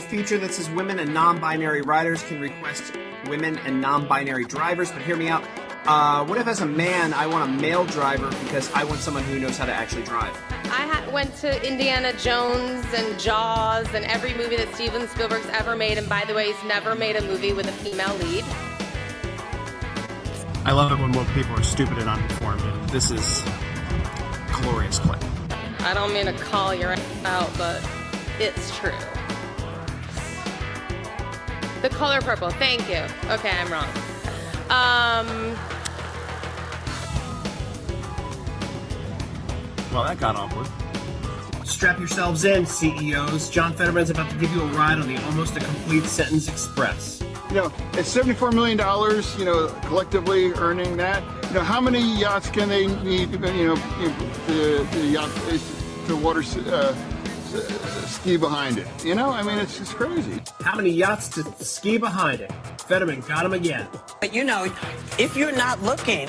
[0.00, 4.90] feature that says women and non-binary riders can request women and non-binary drivers.
[4.90, 5.44] But hear me out.
[5.86, 9.24] Uh, what if, as a man, I want a male driver because I want someone
[9.24, 10.36] who knows how to actually drive?
[10.64, 15.76] I ha- went to Indiana Jones and Jaws and every movie that Steven Spielberg's ever
[15.76, 15.96] made.
[15.96, 18.44] And by the way, he's never made a movie with a female lead.
[20.66, 22.60] I love it when woke people are stupid and uninformed.
[22.60, 23.42] And this is
[24.52, 25.22] glorious clip.
[25.80, 27.82] I don't mean to call your out, but
[28.38, 28.92] it's true.
[31.82, 32.50] The color purple.
[32.50, 33.04] Thank you.
[33.30, 33.88] Okay, I'm wrong.
[34.70, 35.56] Um,
[39.92, 40.68] Well, that got awkward.
[41.66, 43.48] Strap yourselves in, CEOs.
[43.48, 47.22] John Fetterman's about to give you a ride on the Almost a Complete Sentence Express.
[47.48, 48.78] You know, it's $74 million,
[49.38, 51.22] you know, collectively earning that.
[51.48, 53.76] You know, how many yachts can they need, you know,
[54.46, 55.30] the, the yacht,
[56.06, 56.94] the water uh,
[58.06, 58.86] ski behind it?
[59.04, 60.40] You know, I mean, it's just crazy.
[60.60, 62.52] How many yachts to ski behind it?
[62.86, 63.86] Fetterman got him again.
[64.20, 64.64] But you know,
[65.18, 66.28] if you're not looking,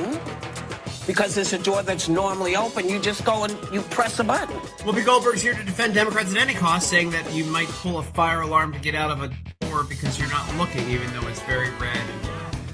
[1.08, 4.56] because it's a door that's normally open, you just go and you press a button.
[4.86, 8.04] Whoopi Goldberg's here to defend Democrats at any cost, saying that you might pull a
[8.04, 11.42] fire alarm to get out of a door because you're not looking, even though it's
[11.42, 12.30] very red and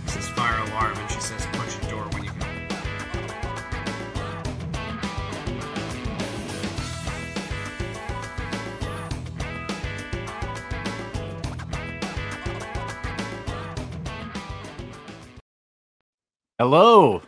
[0.06, 1.55] it says fire alarm, and she says
[16.58, 17.22] Hello,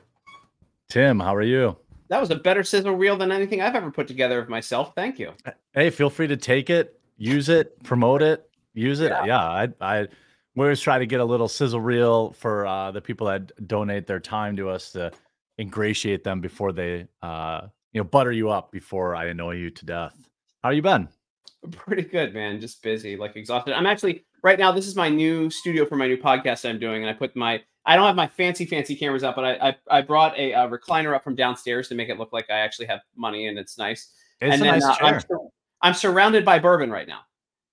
[0.87, 1.19] Tim.
[1.19, 1.75] How are you?
[2.07, 4.93] That was a better sizzle reel than anything I've ever put together of myself.
[4.95, 5.33] Thank you.
[5.73, 9.09] Hey, feel free to take it, use it, promote it, use it.
[9.09, 9.25] Yeah.
[9.25, 10.07] Yeah, I, I,
[10.55, 14.07] we always try to get a little sizzle reel for uh, the people that donate
[14.07, 15.11] their time to us to
[15.57, 19.85] ingratiate them before they, uh, you know, butter you up before I annoy you to
[19.85, 20.15] death.
[20.63, 21.09] How you been?
[21.71, 22.61] Pretty good, man.
[22.61, 23.73] Just busy, like exhausted.
[23.73, 24.71] I'm actually right now.
[24.71, 27.61] This is my new studio for my new podcast I'm doing, and I put my.
[27.85, 30.67] I don't have my fancy, fancy cameras up, but I I, I brought a, uh
[30.67, 33.77] recliner up from downstairs to make it look like I actually have money and it's
[33.77, 34.11] nice.
[34.41, 35.19] It's and a nice uh, I'm, chair.
[35.21, 35.49] sur-
[35.81, 37.21] I'm surrounded by bourbon right now,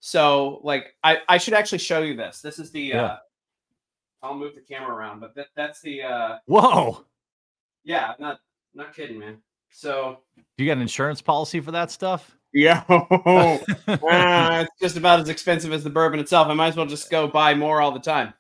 [0.01, 2.41] so like I I should actually show you this.
[2.41, 2.81] This is the.
[2.83, 3.03] Yeah.
[3.05, 3.17] uh
[4.23, 6.03] I'll move the camera around, but that, that's the.
[6.03, 7.05] uh Whoa!
[7.85, 8.41] Yeah, I'm not
[8.75, 9.39] not kidding, man.
[9.71, 10.19] So
[10.57, 12.37] Do You got an insurance policy for that stuff?
[12.55, 16.47] Yeah, Ah, it's just about as expensive as the bourbon itself.
[16.47, 18.33] I might as well just go buy more all the time.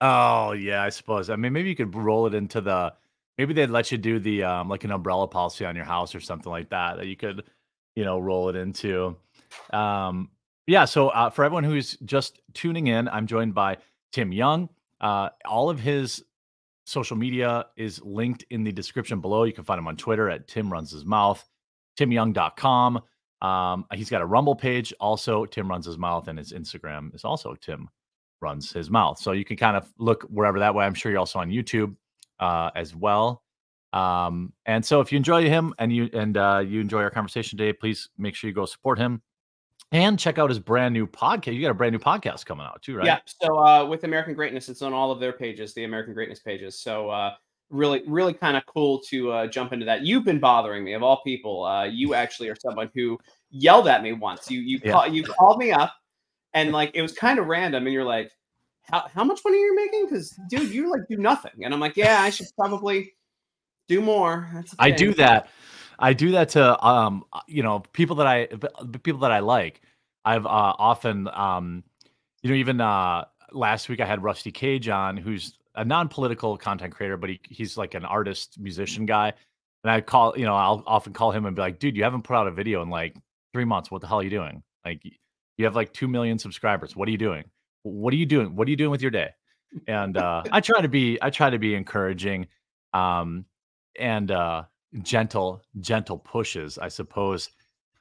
[0.00, 1.28] Oh yeah, I suppose.
[1.28, 2.94] I mean, maybe you could roll it into the.
[3.36, 6.20] Maybe they'd let you do the um, like an umbrella policy on your house or
[6.20, 7.44] something like that that you could,
[7.94, 9.16] you know, roll it into.
[9.70, 10.30] Um,
[10.66, 10.86] yeah.
[10.86, 13.76] So uh, for everyone who's just tuning in, I'm joined by
[14.12, 14.70] Tim Young.
[15.00, 16.24] Uh, all of his
[16.86, 19.44] social media is linked in the description below.
[19.44, 21.46] You can find him on Twitter at Tim Runs His Mouth,
[21.98, 23.02] TimYoung.com.
[23.40, 27.24] Um, he's got a Rumble page, also Tim Runs His Mouth, and his Instagram is
[27.24, 27.88] also Tim
[28.40, 29.18] runs his mouth.
[29.18, 30.84] So you can kind of look wherever that way.
[30.84, 31.96] I'm sure you're also on YouTube
[32.40, 33.42] uh, as well.
[33.92, 37.56] Um, and so if you enjoy him and you and uh, you enjoy our conversation
[37.58, 39.22] today, please make sure you go support him
[39.92, 41.54] and check out his brand new podcast.
[41.54, 43.06] You got a brand new podcast coming out too, right?
[43.06, 43.18] Yeah.
[43.26, 46.78] So uh, with American Greatness, it's on all of their pages, the American Greatness pages.
[46.78, 47.34] So uh,
[47.70, 50.02] really, really kind of cool to uh, jump into that.
[50.02, 51.64] You've been bothering me of all people.
[51.64, 53.18] Uh, you actually are someone who
[53.50, 54.50] yelled at me once.
[54.50, 54.92] You you Yeah.
[54.92, 55.94] call, you called me up,
[56.54, 58.30] and like it was kind of random, and you're like,
[58.82, 61.80] "How how much money are you making?" Because dude, you like do nothing, and I'm
[61.80, 63.14] like, "Yeah, I should probably
[63.88, 65.48] do more." That's the I do that.
[65.98, 68.46] I do that to um you know people that I
[69.02, 69.82] people that I like.
[70.24, 71.82] I've uh, often um
[72.42, 76.92] you know even uh last week I had Rusty Cage on who's a non-political content
[76.92, 79.32] creator but he he's like an artist musician guy
[79.84, 82.22] and I call you know I'll often call him and be like dude you haven't
[82.22, 83.16] put out a video in like
[83.52, 83.90] 3 months.
[83.90, 84.62] What the hell are you doing?
[84.84, 85.02] Like
[85.56, 86.94] you have like 2 million subscribers.
[86.94, 87.44] What are you doing?
[87.82, 88.54] What are you doing?
[88.54, 89.30] What are you doing with your day?
[89.86, 92.46] And uh I try to be I try to be encouraging
[92.92, 93.44] um
[93.98, 94.64] and uh
[95.02, 97.50] gentle gentle pushes i suppose.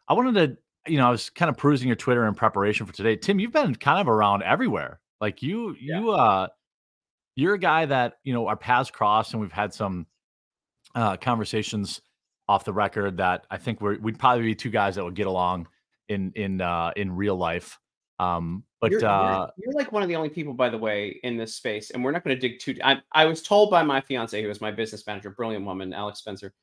[0.07, 2.93] I wanted to you know i was kind of perusing your twitter in preparation for
[2.93, 3.15] today.
[3.15, 4.99] Tim you've been kind of around everywhere.
[5.21, 6.47] Like you you uh
[7.37, 10.05] you're a guy that you know our paths crossed and we've had some
[10.95, 12.01] uh conversations
[12.49, 15.27] off the record that i think we're we'd probably be two guys that would get
[15.27, 15.67] along
[16.09, 17.77] in in uh in real life
[18.19, 21.19] um but you're, you're- uh you're like one of the only people, by the way,
[21.23, 22.75] in this space, and we're not going to dig too.
[22.83, 26.19] I, I was told by my fiance, who is my business manager, brilliant woman, Alex
[26.19, 26.53] Spencer,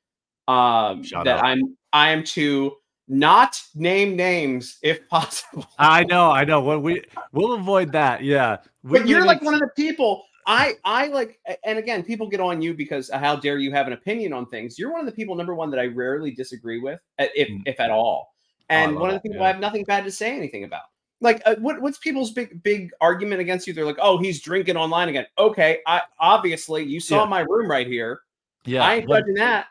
[0.47, 1.45] um, Shout that out.
[1.45, 2.77] I'm I am to
[3.09, 5.67] not name names if possible.
[5.79, 9.55] i know i know what we we'll avoid that yeah we but you're like one
[9.55, 10.23] of the people.
[10.47, 13.93] I I like, and again, people get on you because how dare you have an
[13.95, 14.79] opinion on things.
[14.79, 17.63] You're one of the people, number one, that I rarely disagree with, uh, if Mm.
[17.67, 18.35] if at all.
[18.69, 19.45] And love one of the people yeah.
[19.45, 20.85] I have nothing bad to say anything about.
[21.21, 23.73] like uh, what what's people's big big argument against you?
[23.73, 25.27] They're like, oh, he's drinking online again.
[25.39, 27.29] Okay, I obviously you saw Yeah.
[27.31, 28.21] my room right here.
[28.67, 29.67] Yeah, I ain't judging that.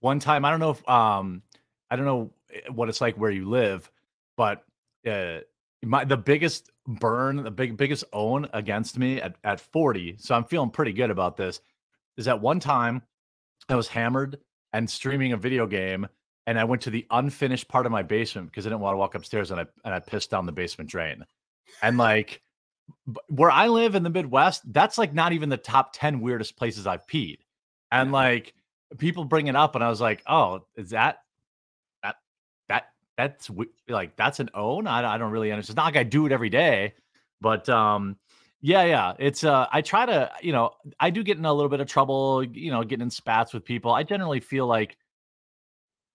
[0.00, 1.42] one time i don't know if um
[1.90, 3.90] i don't know eh, what it's like where you live
[4.36, 4.62] but
[5.08, 5.38] uh
[5.82, 10.44] my the biggest burn the big biggest own against me at, at 40 so i'm
[10.44, 11.60] feeling pretty good about this
[12.16, 13.02] is that one time
[13.68, 14.38] i was hammered
[14.72, 16.06] and streaming a video game
[16.46, 18.98] and i went to the unfinished part of my basement because i didn't want to
[18.98, 21.24] walk upstairs and i and i pissed down the basement drain.
[21.82, 22.42] And like
[23.28, 26.86] where i live in the midwest that's like not even the top 10 weirdest places
[26.86, 27.38] i've peed.
[27.90, 28.54] And like
[28.98, 31.18] people bring it up and i was like oh is that
[33.16, 33.50] that's
[33.88, 36.32] like that's an own i, I don't really understand it's not like i do it
[36.32, 36.94] every day
[37.40, 38.16] but um
[38.60, 40.70] yeah yeah it's uh i try to you know
[41.00, 43.64] i do get in a little bit of trouble you know getting in spats with
[43.64, 44.96] people i generally feel like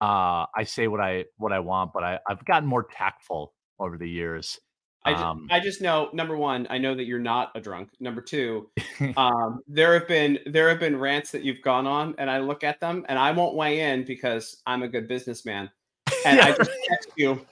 [0.01, 3.98] uh i say what i what i want but i i've gotten more tactful over
[3.98, 4.59] the years
[5.03, 7.89] I just, um I just know number one, I know that you're not a drunk.
[8.00, 8.69] Number two,
[9.18, 12.63] um, there have been there have been rants that you've gone on, and I look
[12.63, 15.71] at them, and I won't weigh in because I'm a good businessman,
[16.26, 16.56] and I Yeah.
[16.58, 17.46] just text you,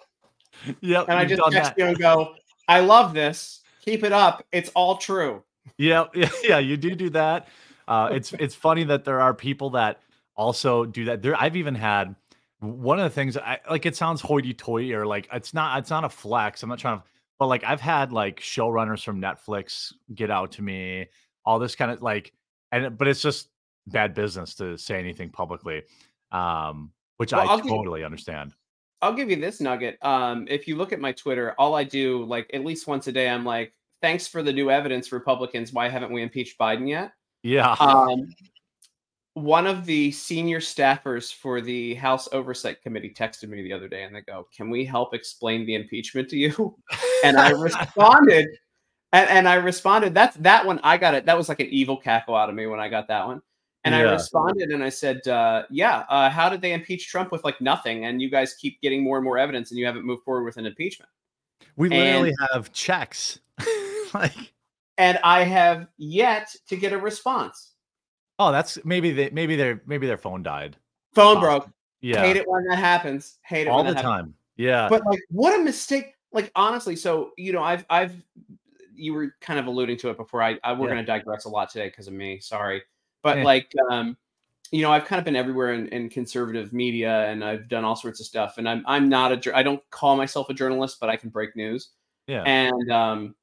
[0.81, 1.77] yep and I just text that.
[1.77, 2.35] you and go,
[2.67, 3.61] I love this.
[3.83, 4.45] Keep it up.
[4.51, 5.43] It's all true.
[5.77, 7.47] Yeah, yeah, yeah, you do do that.
[7.87, 10.01] Uh, it's it's funny that there are people that
[10.35, 11.21] also do that.
[11.21, 12.15] There, I've even had
[12.59, 13.37] one of the things.
[13.37, 13.85] I like.
[13.85, 15.79] It sounds hoity-toity or like it's not.
[15.79, 16.61] It's not a flex.
[16.63, 17.03] I'm not trying to.
[17.39, 21.07] But like I've had like showrunners from Netflix get out to me,
[21.45, 22.33] all this kind of like,
[22.73, 23.47] and but it's just
[23.87, 25.83] bad business to say anything publicly,
[26.33, 28.53] um, which Well, I I'll give- totally understand.
[29.01, 29.97] I'll give you this nugget.
[30.01, 33.11] Um, if you look at my Twitter, all I do, like at least once a
[33.11, 35.73] day, I'm like, thanks for the new evidence, Republicans.
[35.73, 37.11] Why haven't we impeached Biden yet?
[37.43, 38.27] Yeah, Um,
[39.33, 44.03] one of the senior staffers for the House Oversight Committee texted me the other day
[44.03, 46.75] and they go, Can we help explain the impeachment to you?
[47.23, 48.47] And I responded,
[49.11, 50.79] and, and I responded, That's that one.
[50.83, 51.25] I got it.
[51.25, 53.41] That was like an evil cackle out of me when I got that one.
[53.85, 57.43] And I responded and I said, uh, Yeah, uh, how did they impeach Trump with
[57.43, 58.05] like nothing?
[58.05, 60.57] And you guys keep getting more and more evidence and you haven't moved forward with
[60.57, 61.09] an impeachment.
[61.77, 63.39] we literally and- have checks.
[64.13, 64.35] like,
[64.97, 67.73] And I have yet to get a response.
[68.37, 70.75] oh, that's maybe they maybe their maybe their phone died.
[71.15, 71.69] Phone broke.
[72.01, 73.37] Yeah, Hate it when that happens.
[73.43, 74.11] Hate it all the that happens.
[74.27, 74.33] time.
[74.57, 74.89] Yeah.
[74.89, 78.13] but like what a mistake like honestly so you know i've i've
[78.93, 80.95] you were kind of alluding to it before i, I we're Yeah.
[80.95, 82.83] going to digress a lot today because of me sorry
[83.21, 83.43] but Eh.
[83.43, 84.15] like um
[84.71, 87.95] you know i've kind of been everywhere in, in conservative media and i've done all
[87.95, 91.09] sorts of stuff and i'm i'm not a I don't call myself a journalist but
[91.09, 91.89] i can break news
[92.27, 92.43] yeah.
[92.43, 93.35] and um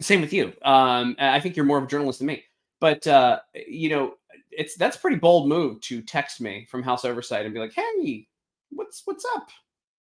[0.00, 2.44] same with you um i think you're more of a journalist than me
[2.80, 4.14] but uh you know
[4.50, 7.72] it's that's a pretty bold move to text me from house oversight and be like
[7.72, 8.26] hey
[8.70, 9.48] what's what's up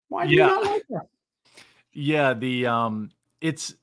[0.08, 0.46] why do Yeah.
[0.48, 1.06] you not like that
[1.92, 3.10] Yeah, the um
[3.40, 3.74] it's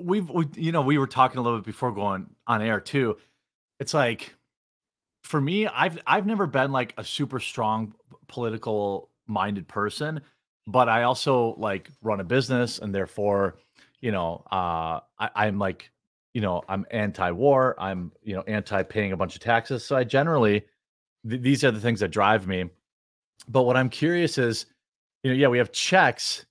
[0.00, 3.16] we've we, you know, we were talking a little bit before going on air too.
[3.80, 4.34] It's like
[5.24, 7.94] for me, I've I've never been like a super strong
[8.28, 10.20] political minded person,
[10.66, 13.56] but I also like run a business and therefore,
[14.00, 15.90] you know, uh I, I'm like,
[16.34, 19.84] you know, I'm anti-war, I'm, you know, anti-paying a bunch of taxes.
[19.84, 20.64] So I generally
[21.28, 22.70] th- these are the things that drive me.
[23.48, 24.66] But what I'm curious is,
[25.22, 26.44] you know, yeah, we have checks,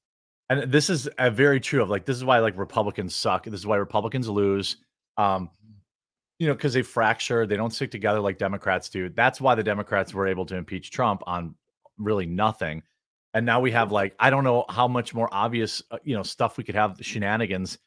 [0.49, 3.45] and this is uh, very true of like this is why like Republicans suck.
[3.45, 4.77] This is why Republicans lose.
[5.17, 5.49] Um,
[6.39, 9.09] you know, because they fracture, they don't stick together like Democrats do.
[9.09, 11.55] That's why the Democrats were able to impeach Trump on
[11.97, 12.81] really nothing.
[13.33, 16.23] And now we have like I don't know how much more obvious, uh, you know,
[16.23, 17.77] stuff we could have shenanigans,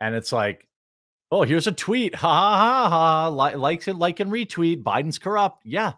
[0.00, 0.66] and it's like,
[1.30, 4.82] oh, here's a tweet, ha ha ha ha, li- likes it, like and retweet.
[4.82, 5.64] Biden's corrupt.
[5.64, 5.92] Yeah,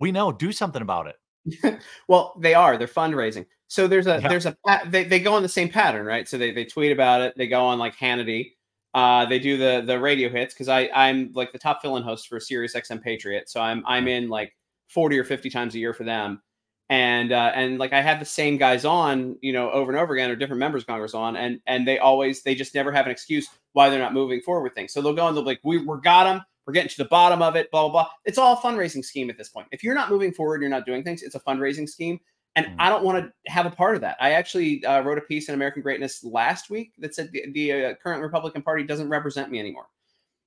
[0.00, 0.32] we know.
[0.32, 1.16] Do something about it.
[2.08, 2.76] Well, they are.
[2.78, 3.46] They're fundraising.
[3.68, 4.28] So there's a Yeah.
[4.28, 6.26] there's a they, they go on the same pattern, right?
[6.28, 7.34] So they, they tweet about it.
[7.36, 8.52] They go on like Hannity.
[8.94, 12.28] Uh, they do the the radio hits because I I'm like the top fill-in host
[12.28, 13.48] for Sirius XM Patriot.
[13.50, 14.54] So I'm I'm in like
[14.88, 16.42] 40 or 50 times a year for them.
[16.90, 20.14] And uh, and like I have the same guys on, you know, over and over
[20.14, 23.04] again, or different members of Congress on, and and they always they just never have
[23.04, 24.94] an excuse why they're not moving forward with things.
[24.94, 27.04] So they'll go and they'll be like, we we got them, we're getting to the
[27.04, 28.08] bottom of it, blah blah blah.
[28.24, 29.68] It's all a fundraising scheme at this point.
[29.70, 31.22] If you're not moving forward, you're not doing things.
[31.22, 32.20] It's a fundraising scheme,
[32.58, 32.74] and Mm.
[32.78, 34.16] I don't want to have a part of that.
[34.20, 37.72] I actually uh, wrote a piece in American Greatness last week that said the, the
[37.72, 39.86] uh, current Republican Party doesn't represent me anymore,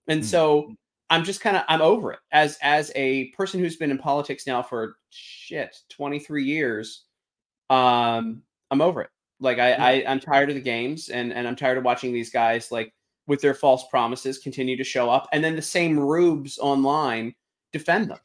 [0.08, 0.26] and Mm.
[0.26, 0.74] so
[1.10, 4.48] I'm just kind of I'm over it as as a person who's been in politics
[4.48, 7.06] now for shit 23 years.
[7.70, 9.10] Um, I'm over it.
[9.40, 12.30] Like I, I I'm tired of the games, and and I'm tired of watching these
[12.30, 12.94] guys like
[13.28, 17.34] with their false promises continue to show up, and then the same rubes online
[17.74, 18.20] defend them.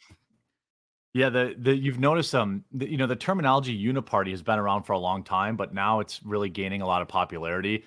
[1.17, 4.83] Yeah, the the you've noticed um the, you know the terminology uniparty has been around
[4.83, 7.85] for a long time, but now it's really gaining a lot of popularity.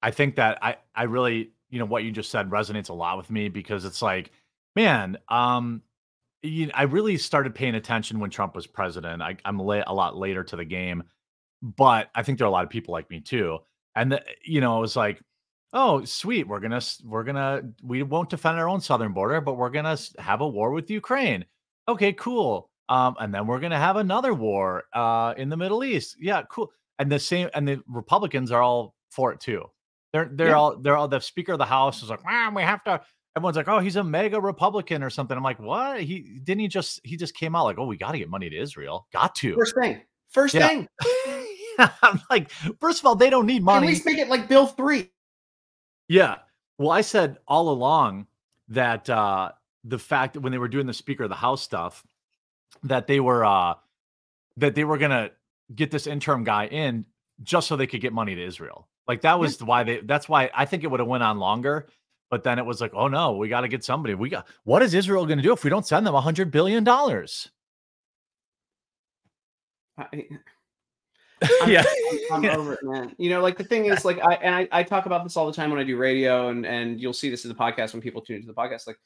[0.00, 3.16] I think that I I really you know what you just said resonates a lot
[3.16, 4.30] with me because it's like,
[4.76, 5.82] man, um,
[6.44, 9.22] you, I really started paying attention when Trump was president.
[9.22, 11.02] I, I'm la- a lot later to the game,
[11.62, 13.58] but I think there are a lot of people like me too.
[13.96, 15.20] And the, you know, it was like,
[15.72, 19.70] oh, sweet, we're gonna we're gonna we won't defend our own southern border, but we're
[19.70, 21.44] gonna have a war with Ukraine.
[21.88, 22.70] Okay, cool.
[22.90, 26.16] Um, and then we're gonna have another war uh in the Middle East.
[26.20, 26.70] Yeah, cool.
[26.98, 29.64] And the same, and the Republicans are all for it too.
[30.12, 30.54] They're they're Yeah.
[30.54, 33.00] all they're all the Speaker of the House is like, wow, we have to.
[33.36, 35.36] Everyone's like, oh, he's a MAGA Republican or something.
[35.36, 36.00] I'm like, what?
[36.00, 38.50] He didn't he just he just came out like, oh, we got to get money
[38.50, 39.06] to Israel.
[39.12, 39.54] Got to.
[39.54, 40.00] First thing.
[40.30, 40.66] First Yeah.
[40.66, 40.88] thing.
[42.02, 43.86] I'm like, first of all, they don't need money.
[43.86, 45.10] At least make it like Bill three.
[46.08, 46.36] Yeah.
[46.78, 48.26] Well, I said all along
[48.68, 49.52] that uh
[49.84, 52.04] the fact that when they were doing the Speaker of the House stuff,
[52.82, 53.74] that they were uh
[54.56, 55.30] that they were gonna
[55.74, 57.04] get this interim guy in
[57.42, 58.88] just so they could get money to Israel.
[59.06, 61.88] Like that was why they that's why I think it would have went on longer.
[62.30, 64.14] But then it was like, oh no, we got to get somebody.
[64.14, 66.50] We got what is Israel going to do if we don't send them a hundred
[66.50, 67.48] billion dollars?
[69.96, 70.28] I-
[71.66, 71.84] yeah,
[72.32, 73.14] I'm over it, man.
[73.16, 75.46] You know, like the thing is, like I and I, I talk about this all
[75.46, 78.02] the time when I do radio, and and you'll see this in the podcast when
[78.02, 78.86] people tune into the podcast.
[78.86, 78.98] Like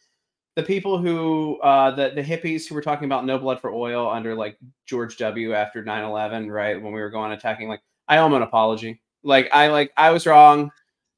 [0.56, 4.10] the people who, uh, the the hippies who were talking about no blood for oil
[4.10, 5.54] under like George W.
[5.54, 7.68] after 9-11, right when we were going attacking.
[7.68, 9.00] Like I owe them an apology.
[9.22, 10.70] Like I like I was wrong.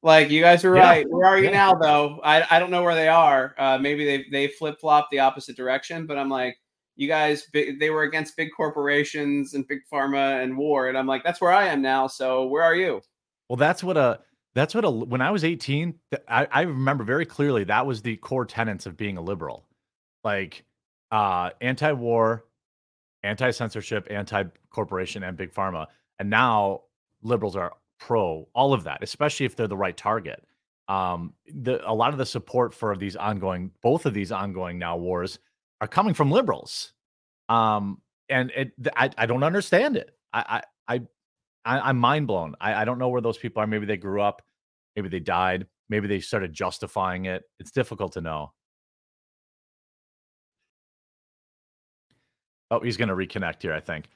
[0.03, 0.83] Like you guys were Yeah.
[0.83, 1.05] right.
[1.09, 1.51] Where are you Yeah.
[1.51, 2.19] now, though?
[2.23, 3.55] I I don't know where they are.
[3.57, 6.57] Uh, maybe they they flip flop the opposite direction, but I'm like.
[6.97, 11.25] You guys, they were against big corporations and big pharma and war, and I'm like,
[11.25, 12.07] that's where I am now.
[12.07, 13.01] So where are you?
[13.49, 14.21] Well, that's what a
[14.55, 15.93] that's what a when I was 18,
[16.29, 19.65] I, I remember very clearly that was the core tenets of being a liberal.
[20.23, 20.63] Like
[21.11, 22.45] uh anti-war,
[23.23, 25.87] anti-censorship, anti-corporation, and big pharma.
[26.19, 26.83] And now
[27.21, 30.41] liberals are pro all of that, especially if they're the right target.
[30.87, 34.95] Um the a lot of the support for these ongoing both of these ongoing now
[34.95, 35.37] wars
[35.81, 36.93] are coming from liberals.
[37.49, 40.15] Um and it I, I don't understand it.
[40.33, 41.01] I I I
[41.65, 42.55] I, I'm mind blown.
[42.61, 43.67] I, I don't know where those people are.
[43.67, 44.41] Maybe they grew up,
[44.95, 47.43] maybe they died, maybe they started justifying it.
[47.59, 48.53] It's difficult to know.
[52.71, 54.09] Oh, he's going to reconnect here, I think.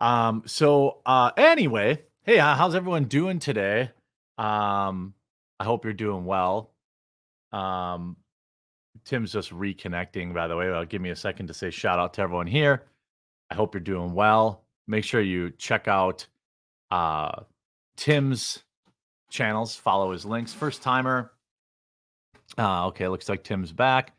[0.00, 3.90] Um, so uh, anyway, hey, uh, how's everyone doing today?
[4.38, 5.14] Um,
[5.60, 6.72] I hope you're doing well.
[7.52, 8.16] Um,
[9.04, 10.70] Tim's just reconnecting, by the way.
[10.70, 12.84] Well, give me a second to say shout out to everyone here.
[13.50, 14.64] I hope you're doing well.
[14.86, 16.26] Make sure you check out
[16.90, 17.42] uh
[17.96, 18.62] Tim's
[19.30, 20.52] channels, follow his links.
[20.52, 21.32] First timer.
[22.58, 24.12] Uh okay, looks like Tim's back.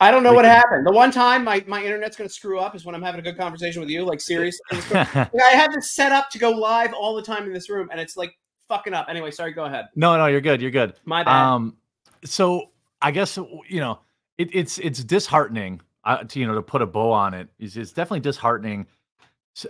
[0.00, 0.86] I don't know We what can- happened.
[0.86, 3.22] The one time my, my internet's going to screw up is when I'm having a
[3.22, 4.04] good conversation with you.
[4.04, 7.22] Like seriously, it's go- Like, I have this set up to go live all the
[7.22, 8.32] time in this room, and it's like
[8.68, 9.06] fucking up.
[9.08, 9.52] Anyway, sorry.
[9.52, 9.86] Go ahead.
[9.96, 10.62] no, no, you're good.
[10.62, 10.94] You're good.
[11.04, 11.34] My bad.
[11.52, 11.76] Um,
[12.24, 12.70] so
[13.02, 13.36] I guess
[13.68, 13.98] you know
[14.38, 17.48] it, it's it's disheartening uh, to you know to put a bow on it.
[17.58, 18.86] It's, it's definitely disheartening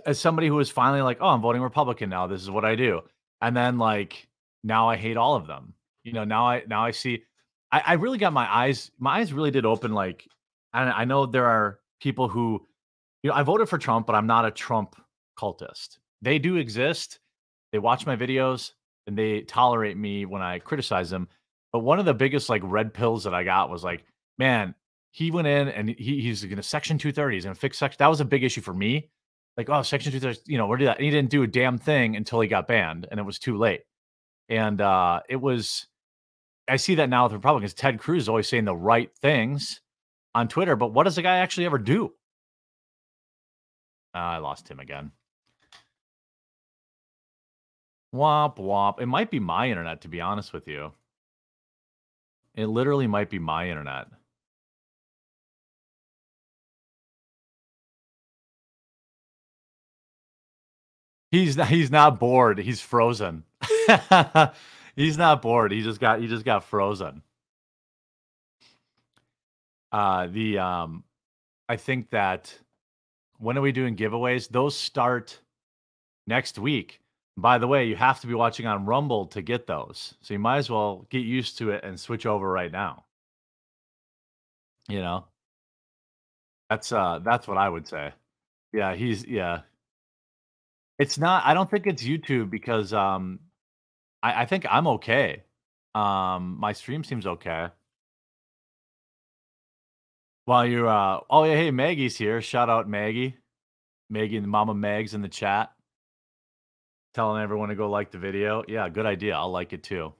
[0.05, 2.27] as somebody who was finally like, oh, I'm voting Republican now.
[2.27, 3.01] This is what I do,
[3.41, 4.27] and then like
[4.63, 5.73] now I hate all of them.
[6.03, 7.23] You know, now I now I see.
[7.71, 8.91] I, I really got my eyes.
[8.99, 9.93] My eyes really did open.
[9.93, 10.27] Like,
[10.73, 12.65] I, I know there are people who,
[13.23, 14.95] you know, I voted for Trump, but I'm not a Trump
[15.37, 15.97] cultist.
[16.21, 17.19] They do exist.
[17.71, 18.71] They watch my videos
[19.07, 21.27] and they tolerate me when I criticize them.
[21.71, 24.03] But one of the biggest like red pills that I got was like,
[24.37, 24.73] man,
[25.11, 27.35] he went in and he, he's going to section 230.
[27.35, 27.97] He's going to fix section.
[27.99, 29.09] That was a big issue for me.
[29.59, 30.99] Like, oh, section 230, you know, where did that?
[30.99, 33.57] And he didn't do a damn thing until he got banned and it was too
[33.57, 33.81] late.
[34.47, 35.85] And uh, it was,
[36.69, 37.73] I see that now with Republicans.
[37.73, 39.81] Ted Cruz is always saying the right things
[40.33, 42.13] on Twitter, but what does the guy actually ever do?
[44.15, 45.11] Uh, I lost him again.
[48.15, 49.01] Womp womp.
[49.01, 50.93] It might be my internet, to be honest with you.
[52.55, 54.07] It literally might be my internet.
[61.31, 62.57] He's not, he's not bored.
[62.59, 63.43] He's frozen.
[64.95, 65.71] he's not bored.
[65.71, 67.21] He just got he just got frozen.
[69.91, 71.03] Uh the um
[71.67, 72.53] I think that
[73.37, 74.49] when are we doing giveaways?
[74.49, 75.39] Those start
[76.27, 76.99] next week.
[77.37, 80.15] By the way, you have to be watching on Rumble to get those.
[80.21, 83.05] So you might as well get used to it and switch over right now.
[84.89, 85.25] You know?
[86.69, 88.13] That's uh that's what I would say.
[88.73, 89.61] Yeah, he's yeah.
[90.99, 93.39] It's not I don't think it's YouTube because um
[94.21, 95.43] I, I think I'm okay.
[95.95, 97.69] Um my stream seems okay.
[100.45, 102.41] While you're uh oh yeah, hey Maggie's here.
[102.41, 103.37] Shout out Maggie.
[104.09, 105.71] Megan, Mama Megs in the chat,
[107.13, 108.63] telling everyone to go like the video.
[108.67, 109.35] Yeah, good idea.
[109.35, 110.13] I'll like it too.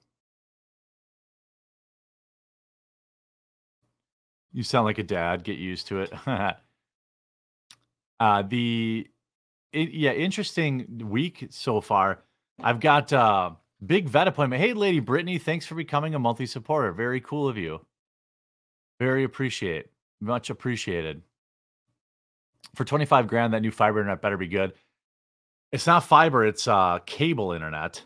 [4.51, 5.43] You sound like a dad.
[5.43, 6.13] Get used to it.
[8.19, 9.07] uh, the
[9.72, 12.24] it, yeah, interesting week so far.
[12.62, 13.52] I've got uh
[13.86, 14.62] big vet appointment.
[14.62, 16.92] Hey, Lady Brittany, thanks for becoming a monthly supporter.
[16.92, 17.86] Very cool of you.
[19.00, 19.88] Very appreciate.
[20.20, 21.22] Much appreciated.
[22.76, 24.74] For 25 grand, that new fiber internet better be good.
[25.72, 28.04] It's not fiber, it's uh cable internet.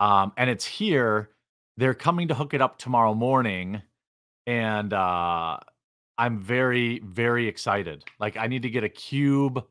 [0.00, 1.30] Um, and it's here.
[1.76, 3.82] They're coming to hook it up tomorrow morning.
[4.46, 5.58] And uh
[6.16, 8.04] I'm very, very excited.
[8.20, 9.64] Like I need to get a cube,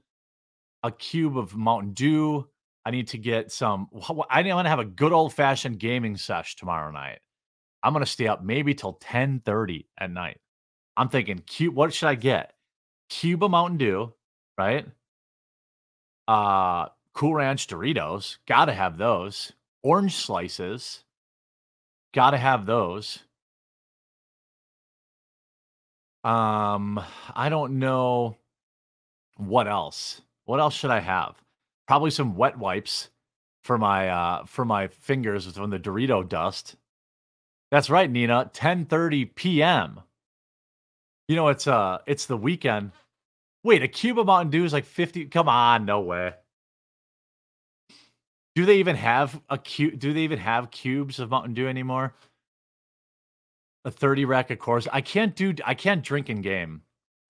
[0.84, 2.48] a cube of Mountain Dew.
[2.86, 3.88] I need to get some.
[4.10, 7.20] I want to have a good old fashioned gaming sesh tomorrow night.
[7.82, 10.40] I'm gonna stay up maybe till 10:30 at night.
[10.98, 11.76] I'm thinking, cube.
[11.76, 12.54] What should I get?
[13.10, 14.14] Cube of Mountain Dew,
[14.58, 14.88] right?
[16.28, 18.38] Uh, Cool Ranch Doritos.
[18.48, 19.54] Gotta have those.
[19.84, 21.04] Orange slices.
[22.14, 23.20] Gotta have those.
[26.24, 27.04] Um,
[27.36, 28.38] I don't know
[29.38, 30.22] what else.
[30.46, 31.36] What else should I have?
[31.88, 33.10] Probably some wet wipes
[33.64, 36.76] for my uh for my fingers from the Dorito dust.
[37.72, 38.52] That's right, Nina.
[38.54, 40.02] 10:30 p.m.
[41.28, 42.92] You know it's uh it's the weekend.
[43.64, 45.26] Wait, a cube of Mountain Dew is like 50.
[45.28, 46.34] Come on, no way.
[48.56, 50.00] Do they even have a cube?
[50.00, 52.14] Do they even have cubes of Mountain Dew anymore?
[53.86, 54.88] a 30 rack of course.
[54.92, 56.82] I can't do I can't drink in game.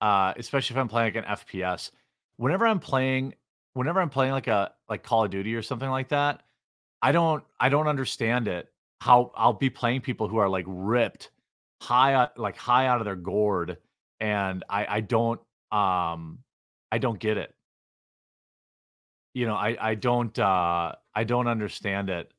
[0.01, 1.91] Uh, especially if I'm playing like an FPS.
[2.37, 3.33] Whenever I'm playing
[3.73, 6.41] whenever I'm playing like a like Call of Duty or something like that,
[7.01, 8.69] I don't I don't understand it.
[9.01, 11.31] How I'll be playing people who are like ripped
[11.81, 13.77] high like high out of their gourd
[14.19, 15.39] and I I don't
[15.71, 16.39] um
[16.91, 17.53] I don't get it.
[19.33, 22.31] You know, I I don't uh I don't understand it.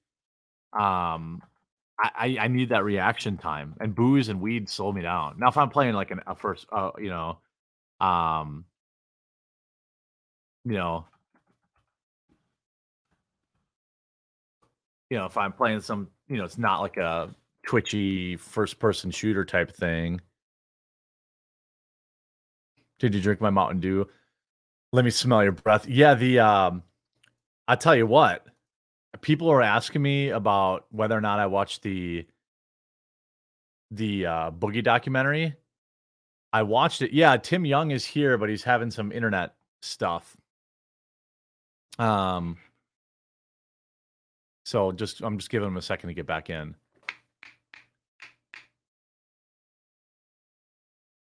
[0.79, 1.43] Um
[1.99, 5.37] I, I need that reaction time, and booze and weed slow me down.
[5.39, 7.39] Now, if I'm playing like an, a first, uh, you know,
[8.01, 8.65] um,
[10.65, 11.07] you know,
[15.11, 17.35] you know, if I'm playing some, you know, it's not like a
[17.67, 20.21] twitchy first person shooter type thing.
[22.99, 24.09] Did you drink my Mountain Dew?
[24.93, 25.87] Let me smell your breath.
[25.87, 26.83] Yeah, the um,
[27.69, 28.47] I tell you what,
[29.21, 32.27] people are asking me about whether or not I watched the
[33.91, 35.55] the uh, Boogie documentary.
[36.53, 37.13] I watched it.
[37.13, 40.37] Yeah, Tim Young is here, but he's having some internet stuff.
[41.99, 42.57] Um.
[44.65, 46.75] So just I'm just giving him a second to get back in.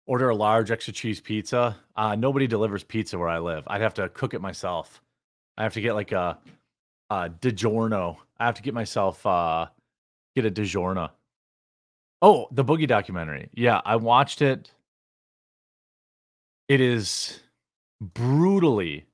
[0.06, 1.76] Order a large extra cheese pizza.
[1.96, 3.64] Uh, nobody delivers pizza where I live.
[3.66, 5.00] I'd have to cook it myself.
[5.56, 6.38] I have to get like a
[7.10, 8.16] uh DiGiorno.
[8.38, 9.66] I have to get myself uh
[10.34, 11.10] get a DiGiorno.
[12.20, 13.50] Oh, the Boogie documentary.
[13.52, 14.70] Yeah, I watched it.
[16.68, 17.40] It is
[18.00, 19.06] brutally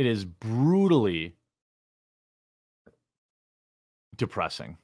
[0.00, 1.34] it is brutally
[4.16, 4.78] depressing.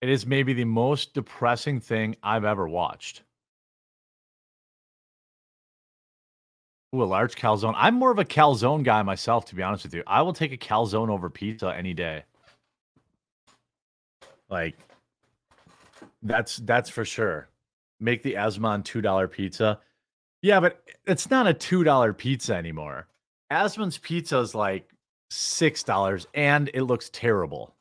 [0.00, 3.22] It is maybe the most depressing thing I've ever watched.
[6.92, 7.74] Ooh, a large calzone.
[7.76, 10.02] I'm more of a calzone guy myself, to be honest with you.
[10.04, 12.24] I will take a calzone over pizza any day.
[14.50, 14.76] Like,
[16.24, 17.48] that's that's for sure.
[18.00, 19.78] Make the Asmon two dollar pizza.
[20.42, 23.06] Yeah, but it's not a two dollar pizza anymore.
[23.52, 24.88] Asmon's pizza is like
[25.30, 27.74] six dollars, and it looks terrible.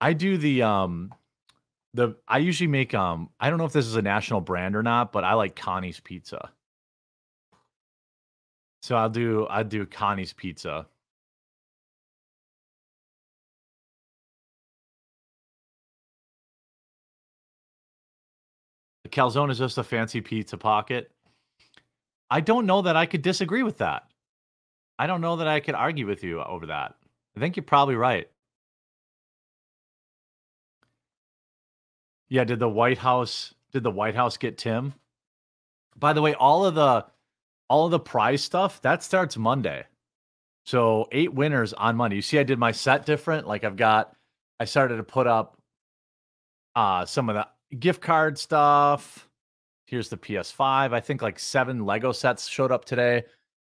[0.00, 1.12] I do the um
[1.94, 4.82] the I usually make um I don't know if this is a national brand or
[4.82, 6.50] not, but I like Connie's pizza.
[8.82, 10.86] So I'll do I'll do Connie's pizza.
[19.04, 21.10] The calzone is just a fancy pizza pocket.
[22.30, 24.04] I don't know that I could disagree with that.
[24.98, 26.94] I don't know that I could argue with you over that.
[27.36, 28.28] I think you're probably right.
[32.28, 34.94] Yeah, did the White House did the White House get Tim?
[35.98, 37.06] By the way, all of the
[37.68, 39.86] all of the prize stuff that starts Monday.
[40.66, 42.16] So eight winners on Monday.
[42.16, 43.48] You see, I did my set different.
[43.48, 44.14] Like I've got,
[44.58, 45.56] I started to put up
[46.76, 49.29] uh some of the gift card stuff.
[49.90, 50.92] Here's the PS5.
[50.92, 53.24] I think like seven Lego sets showed up today.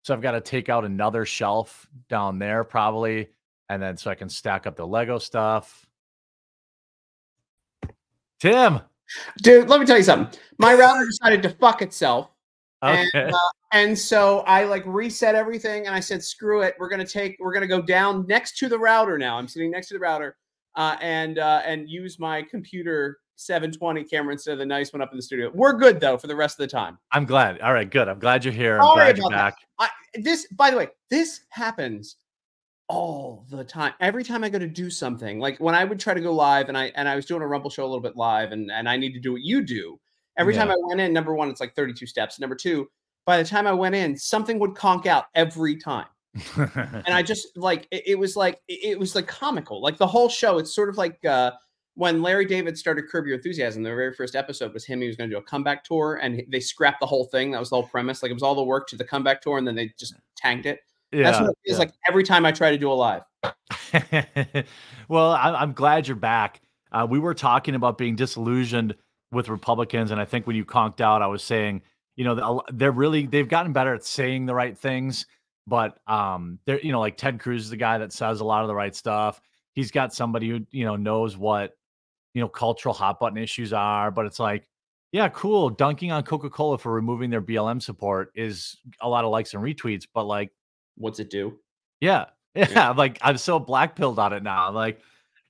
[0.02, 3.28] So I've got to take out another shelf down there probably.
[3.68, 5.86] And then so I can stack up the Lego stuff.
[8.40, 8.80] Tim.
[9.40, 10.36] Dude, let me tell you something.
[10.58, 12.30] My router decided to fuck itself
[12.82, 13.30] And, Okay.
[13.30, 13.36] uh,
[13.72, 16.74] and so I like reset everything and I said, screw it.
[16.80, 19.36] We're gonna take we're gonna go down next to the router now.
[19.38, 20.36] I'm sitting next to the router
[20.74, 25.10] uh, and uh, and use my computer 720 camera instead of the nice one up
[25.12, 25.50] in the studio.
[25.54, 26.98] We're good though for the rest of the time.
[27.12, 27.60] I'm glad.
[27.60, 28.08] All right, good.
[28.08, 28.76] I'm glad you're here.
[28.76, 29.56] I'm Sorry glad you're back.
[29.78, 32.16] I, this, by the way, this happens
[32.90, 33.94] all the time.
[34.00, 36.68] Every time I go to do something, like when I would try to go live,
[36.68, 38.88] and I and I was doing a Rumble show a little bit live, and and
[38.88, 39.98] I need to do what you do.
[40.36, 42.40] Every time I went in, number one, it's like 32 steps.
[42.40, 42.88] Number two,
[43.26, 46.06] by the time I went in, something would conk out every time,
[46.56, 49.80] and I just like it, it was like it, it was like comical.
[49.80, 51.52] Like the whole show, it's sort of like uh
[52.00, 55.02] when Larry David started Curb Your Enthusiasm, the very first episode was him.
[55.02, 57.50] He was going to do a comeback tour, and they scrapped the whole thing.
[57.50, 58.22] That was the whole premise.
[58.22, 60.64] Like it was all the work to the comeback tour, and then they just tanked
[60.64, 60.80] it.
[61.12, 61.42] That's yeah.
[61.42, 63.22] what it feels like every time I try to do a live.
[65.08, 66.62] well, I'm glad you're back.
[66.90, 68.94] Uh, we were talking about being disillusioned
[69.30, 71.82] with Republicans, and I think when you conked out, I was saying,
[72.16, 75.26] you know, they're really they've gotten better at saying the right things,
[75.66, 78.62] but um, they're you know like Ted Cruz is the guy that says a lot
[78.62, 79.38] of the right stuff.
[79.74, 81.76] He's got somebody who you know knows what
[82.34, 84.66] you know cultural hot button issues are, but it's like,
[85.12, 85.70] yeah, cool.
[85.70, 89.62] Dunking on Coca Cola for removing their BLM support is a lot of likes and
[89.62, 90.50] retweets, but like.
[90.96, 91.58] What's it do?
[92.00, 92.26] Yeah.
[92.56, 92.90] Yeah.
[92.90, 94.72] Like I'm so black pilled on it now.
[94.72, 95.00] Like,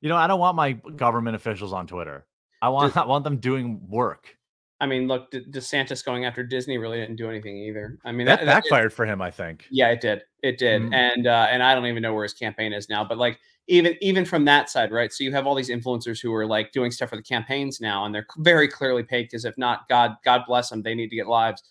[0.03, 2.27] you know, I don't want my government officials on Twitter.
[2.61, 4.37] I want I want them doing work.
[4.81, 7.99] I mean, look, De- DeSantis going after Disney really didn't do anything either.
[8.05, 9.67] I mean, That that, backfired for him, I think.
[9.71, 10.23] yeah, it did.
[10.43, 10.83] It did.
[10.83, 10.95] Mhm.
[10.95, 13.05] And uh, and I don't even know where his campaign is now.
[13.05, 13.39] But like
[13.69, 15.13] even even from that side, right?
[15.13, 18.05] So you have all these influencers who are like doing stuff for the campaigns now,
[18.07, 21.17] and they're very clearly paid because if not, God God bless them, they need to
[21.17, 21.63] get lives.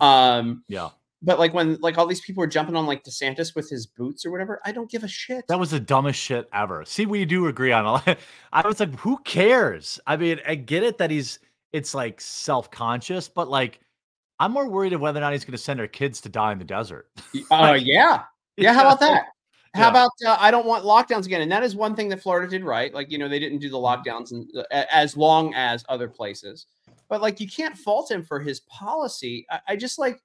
[0.00, 0.88] Um, Yeah.
[1.22, 4.24] but like when like all these people are jumping on like DeSantis with his boots
[4.26, 5.46] or whatever, I don't give a shit.
[5.48, 6.84] That was the dumbest shit ever.
[6.86, 8.18] See, we do agree on a lot.
[8.52, 10.00] I was like, who cares?
[10.06, 11.38] I mean, I get it that he's
[11.74, 13.80] it's like self-conscious, but like
[14.38, 16.58] I'm more worried of whether or not he's gonna send our kids to die in
[16.58, 17.10] the desert.
[17.50, 18.22] Uh, yeah.
[18.56, 18.72] Yeah.
[18.72, 19.24] How about that?
[19.74, 19.88] How Yeah.
[19.88, 21.40] about uh, I don't want lockdowns again?
[21.40, 22.94] And that is one thing that Florida did right.
[22.94, 24.08] Like, you know, they didn't do the Mm-hmm.
[24.08, 26.66] lockdowns and, uh, as long as other places.
[27.08, 29.44] But like, you can't fault him for his policy.
[29.50, 30.22] I, I just like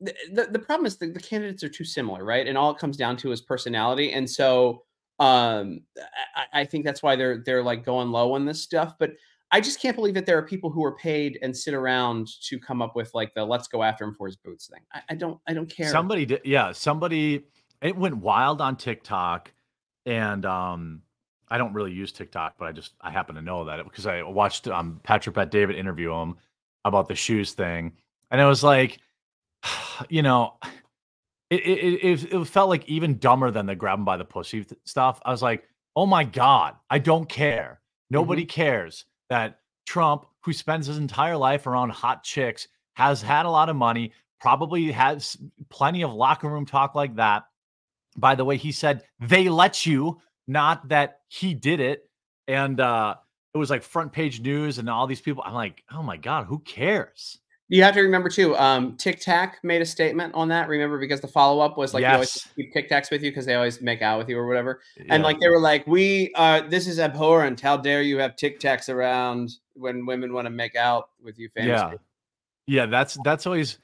[0.00, 2.46] the, the, the problem is the, the candidates are too similar, right?
[2.46, 4.12] And all it comes down to is personality.
[4.12, 4.84] And so
[5.18, 5.82] um
[6.34, 8.94] I, I think that's why they're they're like going low on this stuff.
[8.98, 9.12] But
[9.56, 12.58] I just can't believe that there are people who are paid and sit around to
[12.58, 14.82] come up with like the let's go after him for his boots thing.
[14.92, 15.90] I, I don't I don't care.
[15.90, 16.72] Somebody did, yeah.
[16.72, 17.46] Somebody,
[17.80, 19.50] it went wild on TikTok,
[20.04, 21.00] and um,
[21.48, 24.22] I don't really use TikTok, but I just I happen to know that because I
[24.24, 26.36] watched um Patrick Bet David interview him
[26.84, 27.94] about the shoes thing,
[28.30, 28.98] and it was like,
[30.10, 30.52] you know,
[31.48, 34.64] it it it, it felt like even dumber than the grab him by the pussy
[34.64, 35.18] th- stuff.
[35.24, 35.66] I was like,
[35.96, 37.80] oh my god, I don't care.
[38.10, 43.50] Nobody cares that Trump, who spends his entire life around hot chicks, has had a
[43.50, 45.36] lot of money, probably has
[45.68, 47.44] plenty of locker room talk like that.
[48.16, 52.08] By the way, he said they let you, not that he did it.
[52.48, 53.16] And uh
[53.54, 55.42] it was like front page news and all these people.
[55.44, 57.38] I'm like, oh my God, who cares?
[57.68, 58.56] You have to remember too.
[58.56, 60.68] Um, Tic Tac made a statement on that.
[60.68, 63.44] Remember, because the follow up was like, you always keep Tic Tacs with you because
[63.44, 64.80] they always make out with you or whatever.
[64.96, 65.06] Yeah.
[65.10, 67.60] And like they were like, we uh, this is abhorrent.
[67.60, 71.48] How dare you have Tic Tacs around when women want to make out with you?
[71.56, 71.98] yeah Famously.
[72.66, 73.78] yeah that's that's always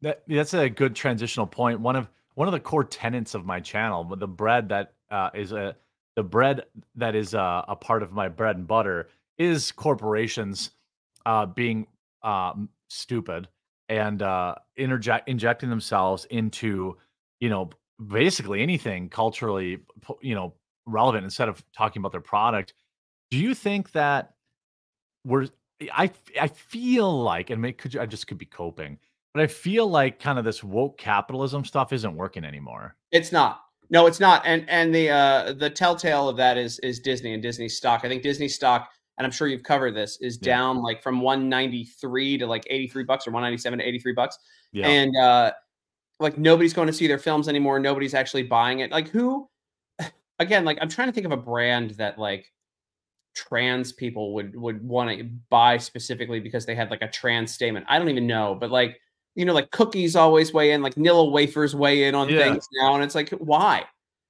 [0.00, 1.80] that that's a good transitional point.
[1.80, 5.30] one of one of the core tenets of my channel but the bread that uh,
[5.34, 5.76] is a
[6.16, 6.64] the bread
[6.96, 10.70] that is uh, a part of my bread and butter is corporations
[11.26, 11.86] uh, being
[12.22, 13.48] um, stupid
[13.88, 16.96] and uh, interject injecting themselves into
[17.40, 17.70] you know
[18.08, 19.78] basically anything culturally
[20.20, 20.54] you know
[20.86, 22.74] relevant instead of talking about their product
[23.30, 24.34] do you think that
[25.24, 25.48] we're
[25.92, 28.98] I I feel like, and could you, I just could be coping,
[29.32, 32.96] but I feel like kind of this woke capitalism stuff isn't working anymore.
[33.12, 33.62] It's not.
[33.90, 34.42] No, it's not.
[34.44, 38.00] And and the uh the telltale of that is is Disney and Disney stock.
[38.04, 40.54] I think Disney stock, and I'm sure you've covered this, is Yeah.
[40.56, 44.38] down like from 193 to like 83 bucks or 197 to 83 bucks.
[44.72, 45.52] Yeah, and uh
[46.20, 49.48] like nobody's going to see their films anymore nobody's actually buying it like who
[50.40, 52.52] again like i'm trying to think of a brand that like
[53.34, 57.86] trans people would would want to buy specifically because they had like a trans statement
[57.88, 58.98] i don't even know but like
[59.36, 62.38] you know like cookies always weigh in like nilla wafers weigh in on Yeah.
[62.40, 63.84] things now and it's like why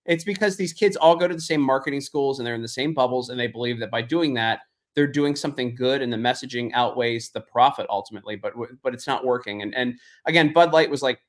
[0.05, 2.69] it's because these kids all go to the same marketing schools and they're in the
[2.69, 4.61] same bubbles and they believe that by doing that
[4.99, 9.25] they're doing something good and the messaging outweighs the profit ultimately but but it's not
[9.25, 9.95] working and and
[10.27, 11.21] again bud light was like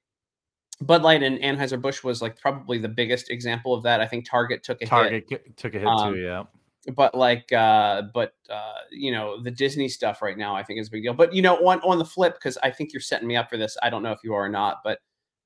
[0.81, 4.63] bud light and anheuser-busch was like probably the biggest example of that i think target
[4.63, 6.19] took a hit Target took a hit Um, too.
[6.19, 6.45] Yeah,
[6.95, 10.87] but like, uh, but uh, you know, the Disney stuff right now, I think is
[10.87, 11.13] a big deal.
[11.13, 13.57] But you know, on on the flip, because I think you're setting me up for
[13.57, 13.77] this.
[13.83, 14.99] I don't know if you are or not, but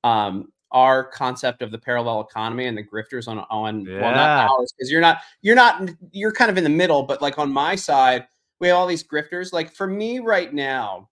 [0.04, 4.48] um, our concept of the parallel economy and the grifters on on well, not Yeah.
[4.50, 7.50] ours because you're not you're not you're kind of in the middle, but like on
[7.50, 8.26] my side,
[8.60, 9.52] we have all these grifters.
[9.52, 11.08] Like for me right now,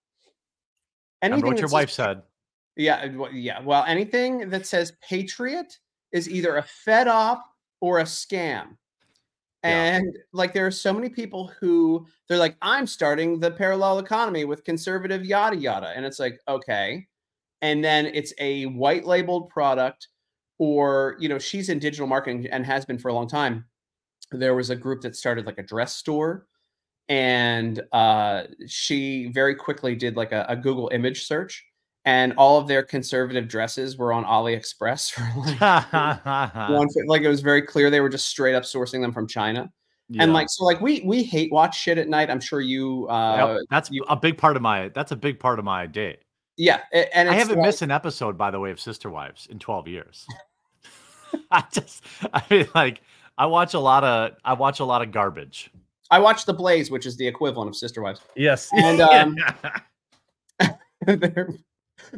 [1.22, 2.22] Remember what your says wife said.
[2.76, 3.60] yeah, yeah.
[3.62, 5.78] Well, anything that says patriot
[6.10, 7.44] is either a fed op
[7.80, 8.76] or a scam.
[9.64, 9.94] Yeah.
[9.94, 14.44] And like there are so many people who they're like, I'm starting the parallel economy
[14.44, 15.92] with conservative yada yada.
[15.94, 17.06] And it's like, okay.
[17.62, 20.08] And then it's a white labeled product,
[20.58, 23.64] or you know, she's in digital marketing and has been for a long time.
[24.32, 26.46] There was a group that started like a dress store
[27.08, 31.64] and uh, she very quickly did like a, a Google image search,
[32.04, 37.40] and all of their conservative dresses were on AliExpress for like one, like it was
[37.40, 39.70] very clear they were just straight up sourcing them from China,
[40.08, 40.22] Yeah.
[40.22, 42.30] and like so like we we hate watch shit at night.
[42.30, 45.38] I'm sure you uh Yep, that's you- a big part of my that's a big
[45.38, 46.18] part of my day.
[46.62, 49.48] Yeah, a- and I haven't like- missed an episode, by the way, of Sister Wives
[49.50, 50.26] in 12 years.
[51.50, 53.00] I just, I mean, like,
[53.36, 55.72] I watch a lot of, I watch a lot of garbage.
[56.08, 58.20] I watch The Blaze, which is the equivalent of Sister Wives.
[58.36, 58.68] Yes.
[58.76, 59.36] And, um,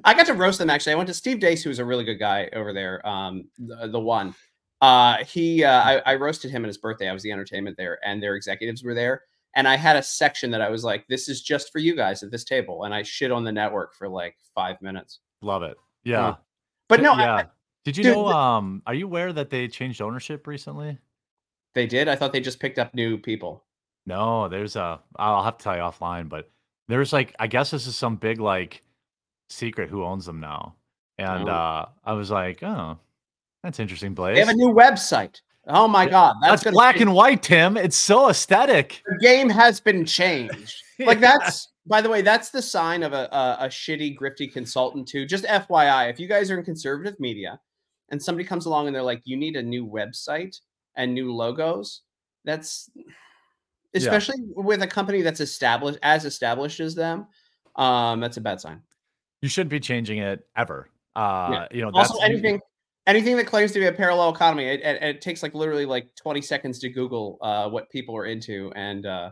[0.05, 0.93] I got to roast them actually.
[0.93, 3.07] I went to Steve Deace, who was a really good guy over there.
[3.09, 4.35] Um, the, the one.
[4.83, 7.09] Uh, he, uh, I, I roasted him at his birthday.
[7.09, 9.23] I was the entertainment there, and their executives were there.
[9.57, 12.23] And I had a section that I was like, "This is just for you guys
[12.23, 15.21] at this table," and I shit on the network for like five minutes.
[15.43, 15.77] Love it.
[16.05, 16.35] Yeah.
[16.89, 17.35] But no, yeah.
[17.35, 17.47] I-
[17.85, 20.99] Did you dude, know, um, are you aware that they changed ownership recently?
[21.75, 22.07] they did.
[22.09, 23.65] I thought they just picked up new people.
[24.07, 26.49] No, there's a, I'll have to tell you offline, but
[26.87, 28.83] there's like, I guess this is some big, like,
[29.49, 30.77] secret who owns them now.
[31.19, 31.53] And Oh.
[31.53, 32.97] uh, I was like, oh,
[33.65, 34.35] that's interesting, Blaze.
[34.37, 35.41] They have a new website.
[35.67, 37.77] Oh my god, that's, That's black change- and white, Tim.
[37.77, 39.03] It's so aesthetic.
[39.07, 40.81] the game has been changed.
[41.01, 41.33] Like Yeah.
[41.39, 45.27] that's by the way, that's the sign of a, a a shitty, grifty consultant too.
[45.27, 47.59] Just FYI, if you guys are in conservative media
[48.11, 50.57] and somebody comes along and they're like, you need a new website
[50.97, 52.03] and new logos,
[52.45, 52.89] that's
[53.95, 57.27] especially with a company that's established as established as them,
[57.77, 58.81] um, that's a bad sign.
[59.43, 60.89] You shouldn't be changing it ever.
[61.17, 62.61] Uh, you know, Also, that's- anything
[63.07, 66.15] anything that claims to be a parallel economy, it, it, it takes like literally like
[66.17, 69.31] 20 seconds to Google uh, what people are into and uh,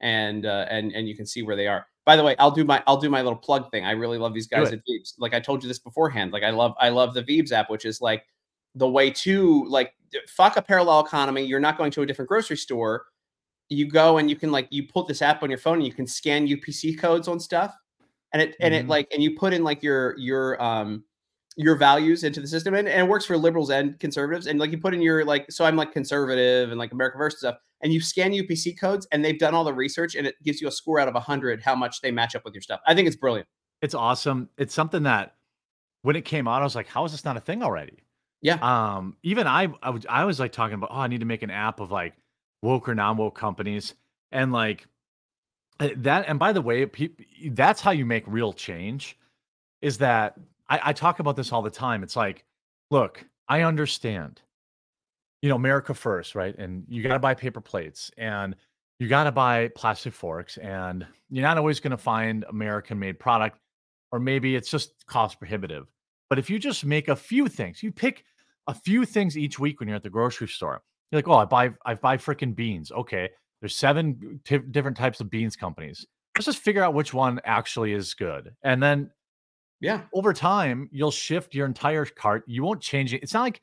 [0.00, 1.86] and uh, and and you can see where they are.
[2.04, 3.84] By the way, I'll do my I'll do my little plug thing.
[3.84, 5.14] I really love these guys at Veebs.
[5.18, 6.32] Like I told you this beforehand.
[6.32, 8.24] Like I love I love the Veebs app, which is like
[8.74, 9.92] the way to like
[10.28, 11.42] fuck a parallel economy.
[11.44, 13.06] You're not going to a different grocery store.
[13.70, 15.92] You go and you can like you put this app on your phone and you
[15.92, 17.74] can scan UPC codes on stuff,
[18.32, 18.90] and it and it Mhm.
[18.90, 21.02] like and you put in like your your um
[21.56, 24.70] your values into the system and, and it works for liberals and conservatives and like
[24.70, 27.92] you put in your like so i'm like conservative and like america first stuff and
[27.92, 30.70] you scan upc codes and they've done all the research and it gives you a
[30.70, 33.16] score out of 100 how much they match up with your stuff i think it's
[33.16, 33.48] brilliant
[33.82, 34.48] it's awesome.
[34.56, 35.34] It's something that
[36.02, 38.04] when it came out, I was like, how is this not a thing already?
[38.42, 38.58] Yeah.
[38.62, 41.42] Um, even I, I was, I was like talking about, oh, I need to make
[41.42, 42.14] an app of like
[42.62, 43.94] woke or non-woke companies,
[44.32, 44.86] and like
[45.80, 46.26] uh, that.
[46.28, 49.18] And by the way, peop that's how you make real change.
[49.82, 52.02] Is that I, I talk about this all the time.
[52.02, 52.44] It's like,
[52.90, 54.40] look, I understand.
[55.42, 56.56] You know, America first, right?
[56.56, 58.56] And you got to buy paper plates, and
[58.98, 63.58] you got to buy plastic forks, and you're not always going to find American-made product
[64.12, 65.86] or maybe it's just cost prohibitive.
[66.28, 68.24] But if you just make a few things, you pick
[68.66, 70.82] a few things each week when you're at the grocery store.
[71.10, 72.90] You're like, oh, I buy I buy freaking beans.
[72.90, 73.28] Okay,
[73.60, 76.04] there's seven t- different types of beans companies.
[76.36, 79.10] Let's just figure out which one actually is good, and then
[79.80, 82.44] yeah over time you'll shift your entire cart.
[82.46, 83.22] You won't change it.
[83.22, 83.60] It's not like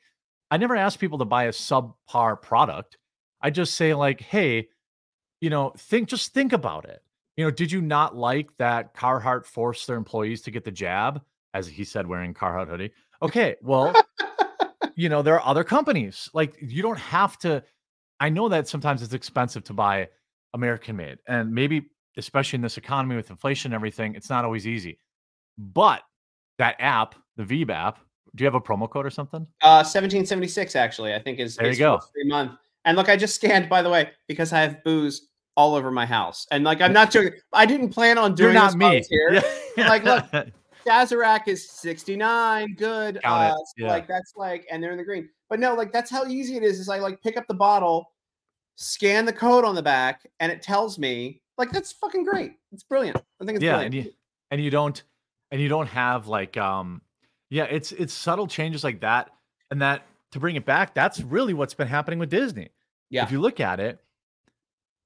[0.50, 2.98] I never ask people to buy a subpar product.
[3.40, 4.68] I just say like, hey,
[5.40, 7.02] you know, think just think about it.
[7.36, 11.20] You know, did you not like that Carhartt forced their employees to get the jab,
[11.52, 12.92] as he said, wearing Carhartt hoodie?
[13.20, 13.92] Okay, well,
[14.94, 16.30] you know, there are other companies.
[16.32, 17.62] Like you don't have to.
[18.20, 20.08] I know that sometimes it's expensive to buy
[20.54, 24.66] American made, and maybe especially in this economy with inflation and everything, it's not always
[24.66, 24.98] easy.
[25.58, 26.02] But
[26.58, 27.98] that app, the Veeb app,
[28.34, 29.46] do you have a promo code or something?
[29.62, 32.00] uh 1776 actually i think is, There you go.
[32.12, 32.52] free month
[32.84, 36.04] and look i just scanned by the way because i have booze all over my
[36.04, 39.04] house and like i'm not joking i didn't plan on doing You're not this me.
[39.08, 39.42] here
[39.76, 39.88] Yeah.
[39.88, 40.24] Like, look,
[40.86, 42.74] Sazerac is 69.
[42.74, 43.18] Good.
[43.24, 43.88] Uh, yeah.
[43.88, 45.28] Like that's like, and they're in the green.
[45.48, 46.78] But no, like that's how easy it is.
[46.78, 48.12] Is I like pick up the bottle,
[48.76, 51.40] scan the code on the back, and it tells me.
[51.58, 52.52] Like that's fucking great.
[52.72, 53.16] It's brilliant.
[53.40, 53.94] I think it's yeah, brilliant.
[53.96, 54.12] and you
[54.52, 55.02] and you don't
[55.54, 57.00] and you don't have like um
[57.48, 59.30] yeah, it's it's subtle changes like that.
[59.70, 62.70] And that to bring it back, that's really what's been happening with Disney.
[63.08, 63.22] Yeah.
[63.22, 64.00] If you look at it,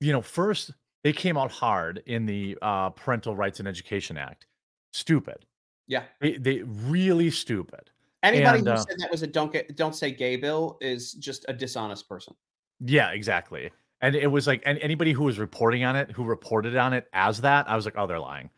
[0.00, 0.70] you know, first
[1.04, 4.46] they came out hard in the uh, Parental Rights and Education Act.
[4.92, 5.44] Stupid.
[5.86, 6.04] Yeah.
[6.20, 7.90] They, they really stupid.
[8.22, 11.12] Anybody And, who uh, said that was a don't get don't say gay bill is
[11.12, 12.34] just a dishonest person.
[12.80, 13.70] Yeah, exactly.
[14.00, 17.06] And it was like, and anybody who was reporting on it, who reported on it
[17.12, 18.48] as that, I was like, oh, they're lying.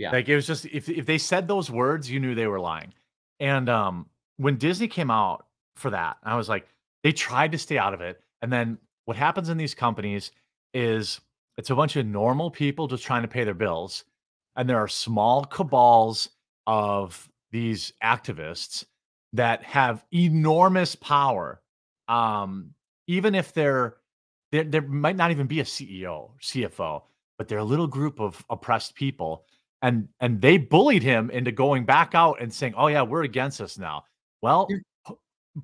[0.00, 0.12] Yeah.
[0.12, 2.94] Like it was just if if they said those words, you knew they were lying.
[3.38, 4.06] And um
[4.38, 6.66] when Disney came out for that, I was like,
[7.02, 8.22] they tried to stay out of it.
[8.40, 10.30] And then what happens in these companies
[10.72, 11.20] is
[11.58, 14.04] it's a bunch of normal people just trying to pay their bills.
[14.56, 16.30] And there are small cabals
[16.66, 18.86] of these activists
[19.34, 21.60] that have enormous power.
[22.08, 22.70] Um,
[23.06, 23.96] even if they're
[24.50, 27.02] there, there might not even be a CEO, CFO,
[27.36, 29.44] but they're a little group of oppressed people.
[29.82, 33.60] And and they bullied him into going back out and saying, Oh yeah, we're against
[33.60, 34.04] us now.
[34.42, 34.68] Well,
[35.06, 35.14] p-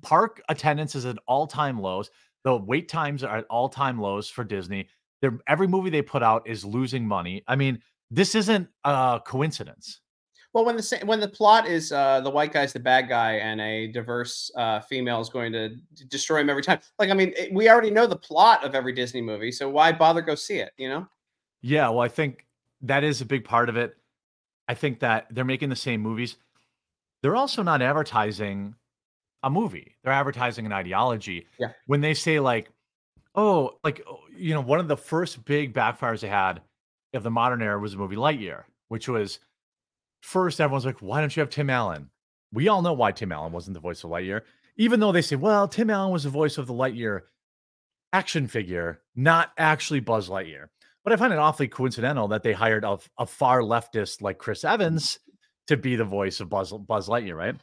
[0.01, 2.09] park attendance is at all-time lows.
[2.43, 4.87] The wait times are at all-time lows for Disney.
[5.21, 7.43] They're, every movie they put out is losing money.
[7.47, 10.01] I mean, this isn't a coincidence.
[10.53, 13.61] Well, when the when the plot is uh, the white guy's the bad guy and
[13.61, 15.75] a diverse uh, female is going to
[16.07, 18.93] destroy him every time, like I mean, it, we already know the plot of every
[18.93, 20.71] Disney movie, so why bother go see it?
[20.77, 21.07] You know?
[21.61, 22.47] Yeah, well, I think
[22.81, 23.97] that is a big part of it.
[24.67, 26.37] I think that they're making the same movies.
[27.21, 28.75] They're also not advertising
[29.43, 29.95] a movie.
[30.03, 31.47] They're advertising an ideology.
[31.59, 31.71] Yeah.
[31.85, 32.69] When they say like,
[33.35, 36.61] oh, like oh, you know, one of the first big backfires they had
[37.13, 39.39] of the modern era was the movie Lightyear, which was
[40.21, 42.09] first everyone's like, why don't you have Tim Allen?
[42.53, 44.41] We all know why Tim Allen wasn't the voice of Lightyear,
[44.77, 47.21] even though they say, well, Tim Allen was the voice of the Lightyear
[48.13, 50.67] action figure, not actually Buzz Lightyear.
[51.07, 54.63] But I find it awfully coincidental that they hired a, a far leftist like Chris
[54.63, 54.73] mm-hmm.
[54.73, 55.19] Evans
[55.67, 57.55] to be the voice of Buzz, Buzz Lightyear, right?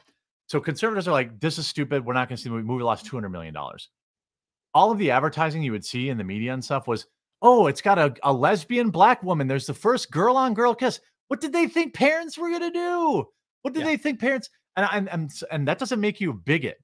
[0.47, 2.03] So conservatives are like, this is stupid.
[2.03, 2.65] We're not going to see the movie.
[2.65, 3.55] movie lost $200 million.
[4.73, 7.05] All of the advertising you would see in the media and stuff was,
[7.43, 9.45] oh, it's got a, a lesbian black woman.
[9.45, 10.99] There's the first girl on girl kiss.
[11.27, 13.25] What did they think parents were going to do?
[13.61, 13.85] What did Yeah.
[13.85, 14.49] they think parents?
[14.75, 16.77] And, and, and, and that doesn't make you a bigot.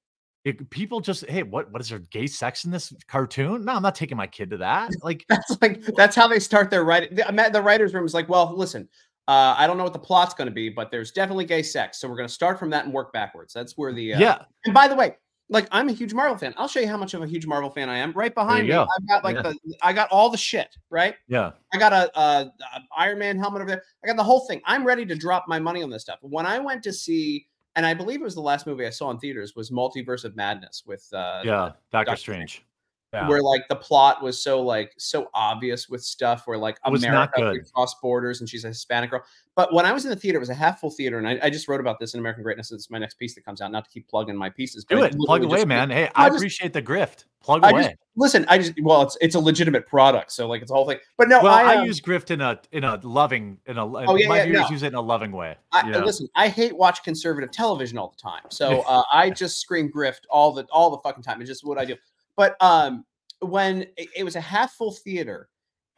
[0.43, 3.65] It, people just, hey, what, what is there gay sex in this cartoon?
[3.65, 4.89] No, I'm not taking my kid to that.
[5.03, 7.15] Like, That's like that's how they start their writing.
[7.15, 8.89] The, the writers' room is like, well, listen,
[9.27, 11.99] uh, I don't know what the plot's going to be, but there's definitely gay sex,
[12.01, 13.53] so we're going to start from that and work backwards.
[13.53, 15.15] That's where the uh, yeah, And by the way,
[15.49, 16.53] like I'm a huge Marvel fan.
[16.57, 18.13] I'll show you how much of a huge Marvel fan I am.
[18.13, 18.87] Right behind me, go.
[18.97, 19.41] I've got like Yeah.
[19.43, 20.75] the I got all the shit.
[20.89, 21.51] Right, yeah.
[21.73, 23.83] I got a, a, a Iron Man helmet over there.
[24.03, 24.61] I got the whole thing.
[24.65, 26.19] I'm ready to drop my money on this stuff.
[26.21, 29.09] When I went to see, and I believe it was the last movie I saw
[29.11, 32.65] in theaters, was Multiverse of Madness with uh, Yeah, Doctor Doctor Strange.
[33.13, 33.27] Yeah.
[33.27, 37.01] where like the plot was so like so obvious with stuff where like It was
[37.01, 37.73] not America good.
[37.73, 39.23] cross borders and she's a Hispanic girl.
[39.53, 41.37] But when I was in the theater, it was a half full theater, and I,
[41.43, 42.71] I just wrote about this in American Greatness.
[42.71, 43.69] It's my next piece that comes out.
[43.69, 45.13] Not to keep plugging my pieces, but Do it.
[45.25, 45.89] Plug away, just- man.
[45.89, 47.25] Hey, I I just- appreciate the grift.
[47.43, 47.81] Plug I away.
[47.83, 48.45] just listen.
[48.47, 50.99] I just well, it's it's a legitimate product, so like it's a whole thing.
[51.17, 53.85] But no, well, I, I, um, use grift in a in a loving in a
[53.85, 54.69] Oh, yeah, my yeah, viewers no.
[54.69, 55.55] use it in a loving way.
[55.73, 55.99] I, you know?
[56.05, 56.29] listen.
[56.35, 60.53] I hate watch conservative television all the time, so uh, I just scream grift all
[60.53, 61.41] the all the fucking time.
[61.41, 61.95] It's just what I do.
[62.41, 63.05] But um,
[63.41, 65.47] when it, it was a half full theater,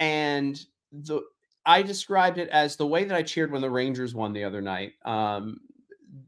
[0.01, 0.59] and
[0.91, 1.21] the
[1.65, 4.59] I described it as the way that I cheered when the Rangers won the other
[4.61, 4.91] night.
[5.05, 5.61] Um,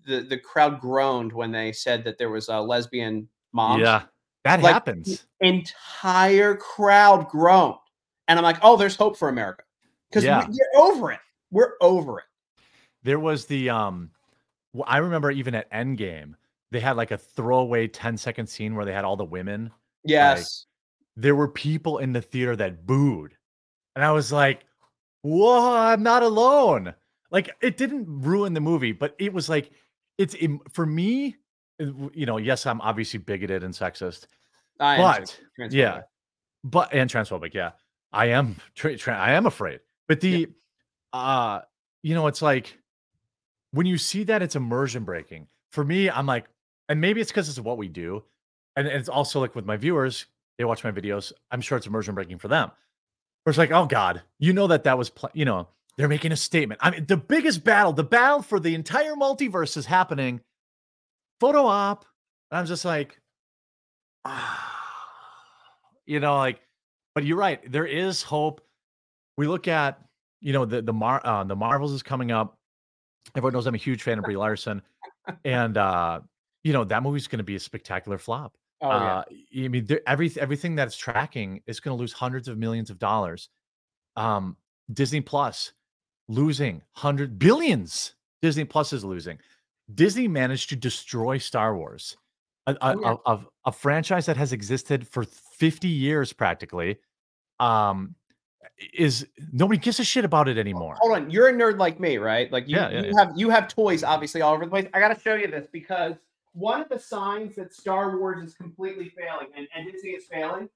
[0.08, 3.82] the the crowd groaned when they said that there was a lesbian mom.
[3.82, 4.04] yeah,
[4.46, 5.26] that Like, happens.
[5.42, 7.76] entire crowd groaned,
[8.30, 9.66] and I'm like, oh, there's hope for America
[10.10, 10.48] because Yeah.
[10.48, 11.20] we're over it.
[11.52, 12.26] We're over it.
[13.04, 14.12] There was the um,
[14.88, 16.36] I remember even at Endgame,
[16.72, 19.72] they had like a throwaway 10 second scene where they had all the women.
[20.06, 20.66] Yes.
[21.18, 23.38] There were people in the theater that booed,
[23.96, 24.66] and I was like,
[25.22, 26.94] "Whoa, I'm not alone."
[27.32, 29.72] Like it didn't ruin the movie, but it was like
[30.18, 30.36] it's
[30.72, 31.36] for me.
[31.80, 34.28] You know, yes, I'm obviously bigoted and sexist,
[34.80, 35.02] I am
[35.58, 36.02] but yeah,
[36.64, 37.54] but and transphobic.
[37.54, 37.72] Yeah,
[38.12, 38.58] I am.
[38.76, 39.80] Tra- tra- I am afraid.
[40.08, 40.48] But the,
[41.14, 41.62] uh,
[42.04, 42.78] you know, it's like
[43.72, 45.48] when you see that, it's immersion breaking.
[45.72, 46.46] For me, I'm like,
[46.88, 48.24] and maybe it's because it's what we do,
[48.76, 50.26] and, it's also like with my viewers,
[50.58, 51.32] they watch my videos.
[51.52, 52.72] I'm sure it's immersion breaking for them.
[53.44, 56.32] Where it's like, oh God, you know that that was, pl- you know, they're making
[56.32, 56.82] a statement.
[56.84, 60.42] I mean, the biggest battle, the battle for the entire multiverse is happening.
[61.40, 62.06] Photo op.
[62.52, 63.20] And I'm just like,
[64.26, 64.72] ah,
[66.06, 66.60] you know, like,
[67.14, 67.72] but you're right.
[67.72, 68.62] There is hope.
[69.38, 70.00] We look at,
[70.42, 72.58] you know, the the Mar uh, the Marvels is coming up.
[73.36, 74.82] Everyone knows I'm a huge fan of Brie Larson,
[75.46, 76.20] and uh,
[76.64, 78.54] you know that movie's going to be a spectacular flop.
[78.86, 79.16] Oh, yeah.
[79.18, 79.24] uh,
[79.66, 83.50] I mean, every everything that's tracking is going to lose hundreds of millions of dollars.
[84.16, 84.58] Um,
[84.94, 85.74] Disney Plus
[86.28, 88.16] losing hundred billions.
[88.42, 89.38] Disney Plus is losing.
[89.94, 92.18] Disney managed to destroy Star Wars,
[92.68, 93.16] a, a, Oh, yeah.
[93.26, 96.98] a- a- a franchise that has existed for 50 years practically.
[97.60, 98.16] Um,
[98.94, 100.96] is nobody gives a shit about it anymore.
[101.00, 102.52] Hold on, you're a nerd like me, right?
[102.52, 104.88] Like you, Yeah, yeah, you have you have toys obviously all over the place.
[104.94, 106.16] I got to show you this because
[106.56, 110.70] one of the signs that Star Wars is completely failing and, and Disney is failing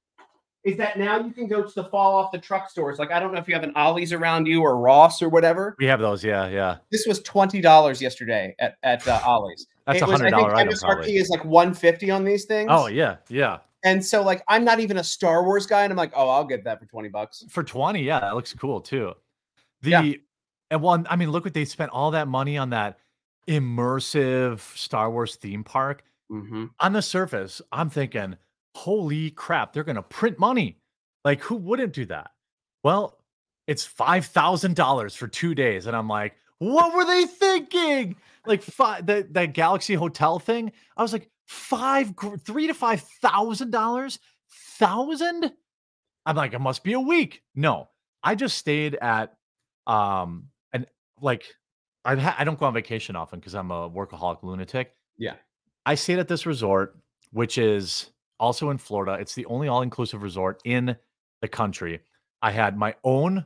[0.65, 2.99] is that now you can go to the fall off the truck stores.
[2.99, 5.75] Like I don't know if you have an Ollie's around you or Ross or whatever.
[5.79, 6.77] We have those, yeah, yeah.
[6.91, 9.67] This was twenty dollars yesterday at at uh, Ollie's.
[9.87, 11.15] That's a hundred I think dollar item MSRP probably.
[11.15, 12.67] is like one fifty on these things.
[12.71, 13.59] Oh yeah, yeah.
[13.85, 16.43] and so like I'm not even a Star Wars guy, and I'm like, oh, I'll
[16.45, 17.45] get that for twenty bucks.
[17.47, 19.13] For twenty, yeah, that looks cool too.
[19.81, 20.11] The Yeah.
[20.71, 22.99] and one, I mean, look what they spent all that money on that
[23.49, 26.03] immersive Star Wars theme park.
[26.31, 26.65] Mm-hmm.
[26.79, 28.37] On the surface, I'm thinking,
[28.75, 30.77] holy crap, they're gonna print money.
[31.25, 32.31] Like, who wouldn't do that?
[32.83, 33.17] Well,
[33.67, 38.15] it's five thousand dollars for two days, and I'm like, what were they thinking?
[38.45, 40.71] Like, five that that Galaxy Hotel thing.
[40.95, 42.13] I was like, five,
[42.45, 44.19] three to five thousand dollars,
[44.77, 45.51] thousand.
[46.25, 47.41] I'm like, it must be a week.
[47.55, 47.89] No,
[48.23, 49.35] I just stayed at,
[49.87, 50.85] um, and
[51.21, 51.55] like,
[52.09, 54.95] I ha- I don't go on vacation often because I'm a workaholic lunatic.
[55.17, 55.35] Yeah.
[55.85, 56.97] I stayed at this resort,
[57.31, 59.17] which is also in Florida.
[59.21, 60.95] It's the only all inclusive resort in
[61.41, 61.99] the country.
[62.41, 63.45] I had my own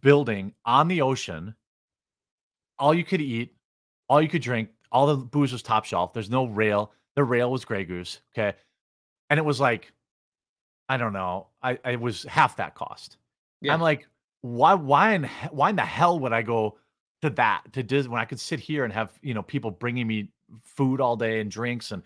[0.00, 1.54] building on the ocean,
[2.78, 3.56] all you could eat,
[4.08, 6.12] all you could drink, all the booze was top shelf.
[6.12, 6.92] There's no rail.
[7.16, 8.20] The rail was Grey Goose.
[8.32, 8.56] Okay.
[9.30, 9.92] And it was like,
[10.88, 11.48] I don't know.
[11.62, 13.16] I, I was half that cost.
[13.60, 13.74] Yeah.
[13.74, 14.06] I'm like,
[14.42, 16.78] why, why in, why in the hell would I go
[17.22, 20.06] to that to Disney when I could sit here and have, you know, people bringing
[20.06, 20.30] me
[20.62, 22.02] food all day and drinks and,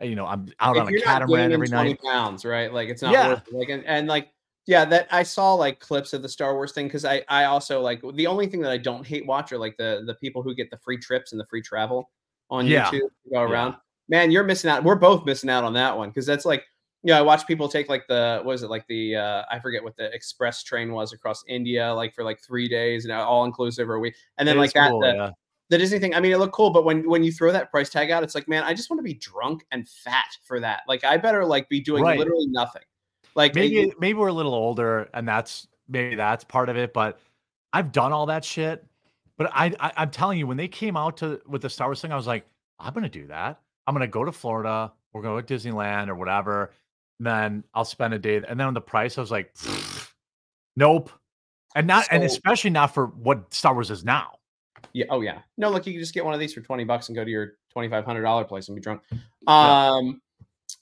[0.00, 2.00] uh, you know, I'm out if on a catamaran every 20 night.
[2.02, 2.72] pounds, right?
[2.72, 3.28] Like it's not Yeah.
[3.28, 3.54] worth it.
[3.54, 4.32] Like and, and like
[4.66, 7.80] yeah, that I saw like clips of the Star Wars thing because I I also
[7.80, 10.54] like the only thing that I don't hate watch are like the the people who
[10.54, 12.10] get the free trips and the free travel
[12.50, 12.90] on Yeah.
[12.90, 13.42] YouTube to go Yeah.
[13.42, 13.76] around.
[14.08, 14.82] Man, you're missing out.
[14.84, 16.64] We're both missing out on that one because that's like
[17.06, 19.82] yeah, I watch people take like the what is it like the uh I forget
[19.82, 23.88] what the express train was across India like for like three days and all inclusive
[23.88, 25.30] or a week and then It like that cool, the, yeah.
[25.70, 26.14] the Disney thing.
[26.14, 28.34] I mean, it looked cool, but when when you throw that price tag out, it's
[28.34, 30.82] like, man, I just want to be drunk and fat for that.
[30.88, 32.18] Like, I better like be doing Right.
[32.18, 32.82] literally nothing.
[33.34, 37.18] Like, maybe maybe we're a little older and that's maybe that's part of it but
[37.72, 38.84] i've done all that shit
[39.36, 42.00] but I, I i'm telling you when they came out to with the star wars
[42.00, 42.44] thing i was like
[42.78, 46.14] i'm gonna do that i'm gonna go to florida we're to go to disneyland or
[46.14, 46.72] whatever
[47.20, 49.54] then i'll spend a day and then on the price i was like
[50.76, 51.10] nope
[51.74, 54.32] and not and especially not for what star wars is now
[54.96, 57.10] yeah, oh yeah, no, look, you can just get one of these for twenty bucks
[57.10, 59.02] and go to your twenty five hundred dollar place and be drunk.
[59.46, 60.22] Um,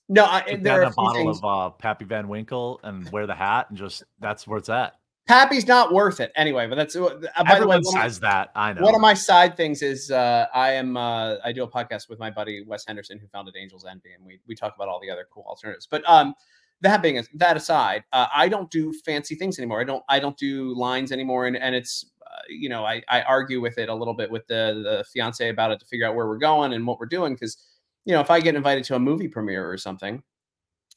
[0.08, 1.38] no, I, there are a bottle things.
[1.38, 4.94] of uh pappy van winkle and wear the hat and just that's where it's at
[5.26, 6.66] Pappy's not worth it anyway.
[6.66, 9.00] But that's uh, by the way, everyone one of- says that i know One of
[9.00, 12.62] my side things is uh, I am uh, I do a podcast with my buddy
[12.66, 15.44] Wes Henderson who founded Angel's Envy, and we we talk about all the other cool
[15.48, 15.86] alternatives.
[15.90, 16.34] But um,
[16.82, 19.80] that being that aside, uh, I don't do fancy things anymore.
[19.80, 23.22] I don't I don't do lines anymore, and and it's uh, you know I I
[23.22, 26.14] argue with it a little bit with the the fiance about it to figure out
[26.14, 27.56] where we're going and what we're doing because
[28.04, 30.22] you know if I get invited to a movie premiere or something,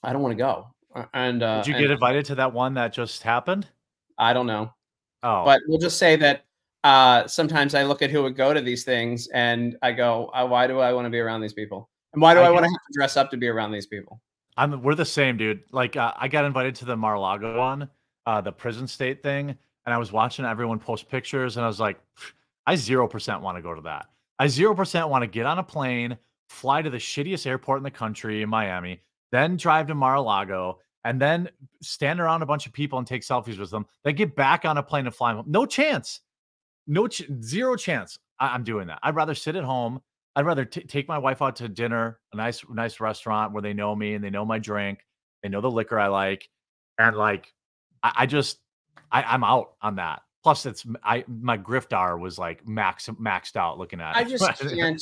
[0.04, 0.68] I don't want to go.
[0.94, 3.68] Uh, And uh, did you and get invited to that one that just happened
[4.18, 4.74] I don't know
[5.24, 6.44] oh but we'll just say that
[6.84, 10.48] uh, sometimes I look at who would go to these things and I go, uh,
[10.48, 11.90] why do I want to be around these people?
[12.14, 13.88] And why do I I, want to have to dress up to be around these
[13.88, 14.22] people?
[14.56, 15.64] I'm we're the same, dude.
[15.72, 17.90] Like uh, I got invited to the Mar-a-Lago one,
[18.26, 21.80] uh, the prison state thing, and I was watching everyone post pictures, and I was
[21.80, 22.00] like,
[22.66, 24.08] I zero percent want to go to that.
[24.40, 27.84] I zero percent want to get on a plane, fly to the shittiest airport in
[27.84, 29.02] the country in Miami,
[29.32, 31.50] then drive to Mar-a-Lago, and then
[31.82, 34.78] stand around a bunch of people and take selfies with them, then get back on
[34.78, 35.46] a plane and fly home.
[35.48, 36.22] No chance,
[36.88, 38.18] no ch- zero chance.
[38.40, 39.00] I- I'm doing that.
[39.04, 40.02] I'd rather sit at home.
[40.36, 43.74] I'd rather t- take my wife out to dinner, a nice, nice restaurant where they
[43.74, 45.00] know me and they know my drink,
[45.42, 46.48] they know the liquor I like,
[47.00, 47.52] and like,
[48.04, 48.60] I, I just,
[49.12, 50.22] I, I'm out on that.
[50.44, 54.16] Plus, it's I my Griftar was like max maxed out looking at.
[54.16, 54.30] I it.
[54.30, 54.46] just
[54.76, 55.02] can't.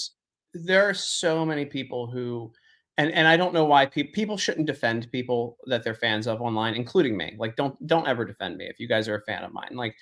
[0.54, 2.52] There are so many people who,
[2.98, 6.41] and and I don't know why people people shouldn't defend people that they're fans of
[6.41, 7.36] online, including me.
[7.38, 9.72] Like, don't don't ever defend me if you guys are a fan of mine.
[9.74, 9.96] Like,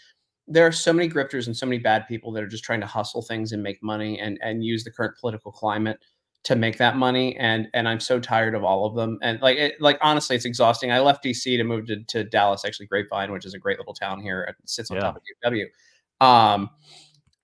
[0.48, 2.88] there are so many grifters and so many bad people that are just trying to
[2.88, 6.00] hustle things and make money and and use the current political climate
[6.44, 9.58] to make that money and and I'm so tired of all of them and like
[9.58, 10.92] it, like honestly it's exhausting.
[10.92, 13.94] I left DC to move to, to Dallas actually Grapevine which is a great little
[13.94, 15.04] town here it sits on Yeah.
[15.04, 15.22] top of
[15.52, 15.66] UW.
[16.20, 16.70] Um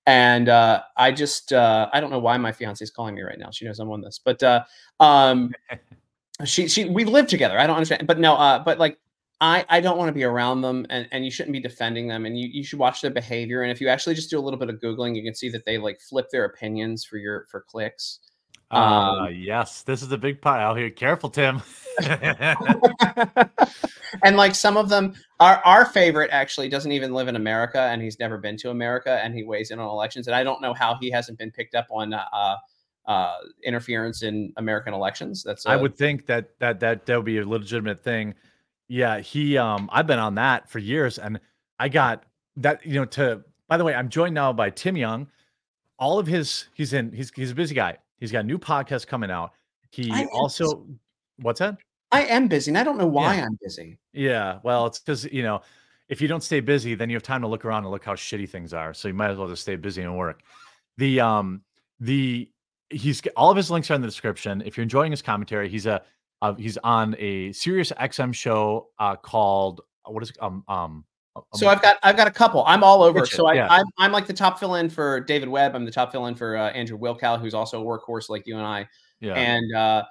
[0.10, 3.38] and uh I just uh I don't know why my fiance is calling me right
[3.38, 3.52] now.
[3.52, 4.20] She knows I'm on this.
[4.24, 4.64] But uh
[5.00, 5.54] um
[6.46, 7.60] she she we live together.
[7.60, 8.08] I don't understand.
[8.08, 8.98] But no uh but like
[9.42, 12.26] I, I don't want to be around them and, and you shouldn't be defending them
[12.26, 14.60] and you, you should watch their behavior and if you actually just do a little
[14.60, 17.62] bit of googling you can see that they like flip their opinions for your for
[17.62, 18.20] clicks
[18.72, 20.90] Uh, Um, yes, this is a big out here.
[20.90, 21.62] Careful, Tim.
[24.24, 28.02] and like some of them, our our favorite actually doesn't even live in America, and
[28.02, 30.28] he's never been to America, and he weighs in on elections.
[30.28, 32.56] And I don't know how he hasn't been picked up on uh,
[33.06, 35.44] uh, interference in American elections.
[35.44, 38.36] That's I uh, would think that that that that would be a legitimate thing.
[38.88, 41.40] Yeah, he um I've been on that for years and
[41.80, 42.24] I got
[42.58, 45.28] that you know to by the way, I'm joined now by Tim Young.
[45.98, 47.98] All of his he's in he's he's a busy guy.
[48.20, 49.52] He's got a new podcast coming out.
[49.92, 50.86] He also
[51.38, 51.78] what's that?
[52.12, 53.46] I am busy, and I don't know why Yeah.
[53.46, 54.00] I'm busy.
[54.14, 55.62] Yeah, well, it's because you know,
[56.10, 58.16] if you don't stay busy, then you have time to look around and look how
[58.16, 58.94] shitty things are.
[58.94, 60.42] So you might as well just stay busy and work.
[60.98, 61.62] The um
[62.00, 62.50] the
[62.90, 64.62] he's all of his links are in the description.
[64.66, 66.02] If you're enjoying his commentary, he's a
[66.42, 70.38] uh, he's on a Sirius XM show uh called uh, what is it?
[70.42, 71.06] um um,
[71.54, 72.64] So I've got I've got a couple.
[72.66, 73.26] I'm all over.
[73.26, 73.68] So I, yeah.
[73.70, 75.76] I'm I'm like the top fill in for David Webb.
[75.76, 78.58] I'm the top fill in for uh, Andrew Wilkow, who's also a workhorse like you
[78.58, 78.88] and I.
[79.20, 80.04] yeah And uh,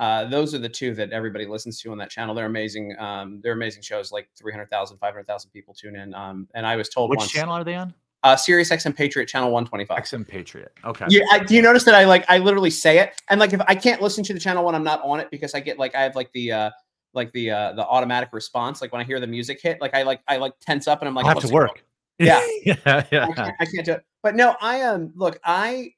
[0.00, 2.34] uh, those are the two that everybody listens to on that channel.
[2.34, 2.96] They're amazing.
[2.98, 4.10] Um, they're amazing shows.
[4.10, 6.14] Like 300,000, 500,000 people tune in.
[6.14, 7.92] Um, and I was told which once, channel are they on?
[8.22, 10.02] Uh, Sirius XM Patriot channel 125.
[10.02, 10.72] XM Patriot.
[10.84, 11.06] Okay.
[11.08, 13.60] Yeah, I, do you notice that I like I literally say it, and like if
[13.66, 15.94] I can't listen to the channel when I'm not on it because I get like
[15.94, 16.70] I have like the uh
[17.14, 20.02] like the uh the automatic response, like when I hear the music hit, like I
[20.02, 21.84] like I like tense up and I'm like I have to work.
[22.20, 22.38] Yeah.
[22.66, 23.32] yeah, I yeah.
[23.32, 24.04] can't, I can't do it.
[24.22, 25.10] But no, I am.
[25.14, 25.94] look, I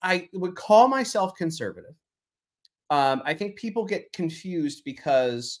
[0.00, 1.94] I would call myself conservative.
[2.88, 5.60] Um, I think people get confused because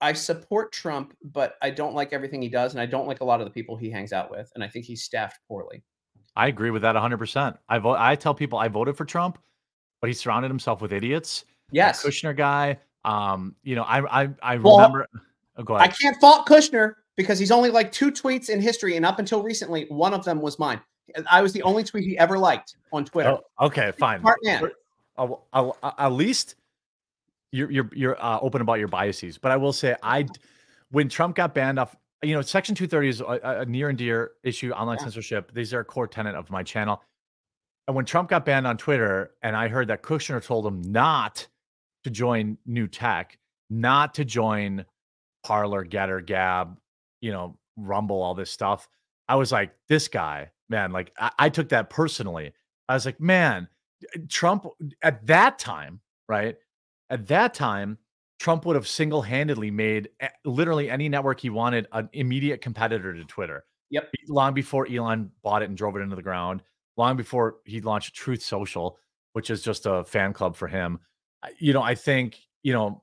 [0.00, 3.24] I support Trump, but I don't like everything he does, and I don't like a
[3.24, 5.82] lot of the people he hangs out with, and I think he's staffed poorly.
[6.36, 7.58] I agree with that 100%.
[7.68, 9.38] I vote I tell people I voted for Trump,
[10.00, 11.44] but he surrounded himself with idiots.
[11.72, 12.78] Yes, Kushner guy.
[13.04, 15.06] Um, you know, I I I Well, remember.
[15.56, 19.04] Oh, go I can't fault Kushner because he's only like two tweets in history, and
[19.06, 20.80] up until recently, one of them was mine.
[21.30, 23.38] I was the only tweet he ever liked on Twitter.
[23.58, 24.20] Oh, okay, fine.
[24.20, 24.70] Smart man.
[25.16, 26.54] I'll- I'll- I'll- at least
[27.50, 29.38] you're you're you're uh, open about your biases.
[29.38, 30.26] But I will say, I,
[30.90, 34.32] when Trump got banned off, you know, Section 230 is a, a near and dear
[34.44, 34.70] issue.
[34.72, 35.04] Online Yeah.
[35.04, 35.52] censorship.
[35.54, 37.02] These are a core tenet of my channel.
[37.86, 41.46] And when Trump got banned on Twitter, and I heard that Kushner told him not
[42.08, 43.38] to join New Tech,
[43.70, 44.84] not to join
[45.44, 46.78] Parler, Gettr, Gab,
[47.20, 48.88] you know, Rumble, all this stuff.
[49.28, 52.52] I was like, this guy, man, like I, I took that personally.
[52.88, 53.68] I was like, man,
[54.14, 54.66] eh, Trump
[55.02, 56.56] at that time, right?
[57.10, 57.98] At that time,
[58.38, 60.08] Trump would have single handedly made
[60.44, 63.64] literally any network he wanted an immediate competitor to Twitter.
[63.90, 64.10] Yep.
[64.28, 66.62] Long before Elon bought it and drove it into the ground,
[66.96, 68.98] long before he launched Truth Social,
[69.32, 71.00] which is just a fan club for him.
[71.58, 73.02] You know, I think, you know,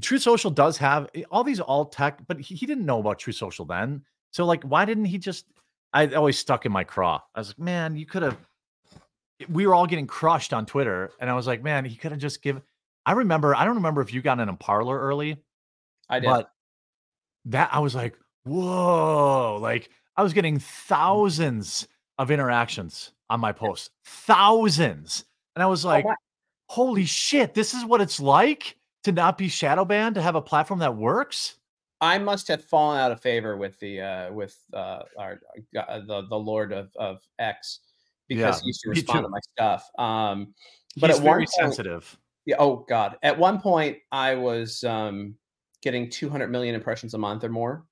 [0.00, 3.18] Truth Social does have eh, all these alt tech, but he, he didn't know about
[3.18, 4.02] Truth Social then.
[4.32, 5.46] So, like, why didn't he just?
[5.92, 7.20] I always stuck in my craw.
[7.34, 8.36] I was like, man, you could have.
[9.48, 12.20] We were all getting crushed on Twitter, and I was like, man, he could have
[12.20, 12.62] just given.
[13.04, 13.54] I remember.
[13.54, 15.36] I don't remember if you got in a Parler early,
[16.08, 16.26] I did.
[16.26, 16.50] but
[17.46, 19.58] that I was like, whoa!
[19.60, 21.86] Like I was getting thousands
[22.18, 25.24] of interactions on my post, thousands,
[25.54, 26.16] and I was like, wow.
[26.66, 27.54] Holy shit!
[27.54, 30.96] This is what it's like to not be shadow banned, to have a platform that
[30.96, 31.56] works.
[32.00, 35.40] I must have fallen out of favor with the uh, with uh, our
[35.76, 37.80] uh, the the Lord of, of X
[38.28, 39.88] because Yeah, he used to respond to my stuff.
[39.98, 40.54] Um,
[40.98, 42.18] but He's at one very point, sensitive.
[42.44, 45.36] yeah, oh god, at one point I was um,
[45.82, 47.86] getting 200 million impressions a month or more.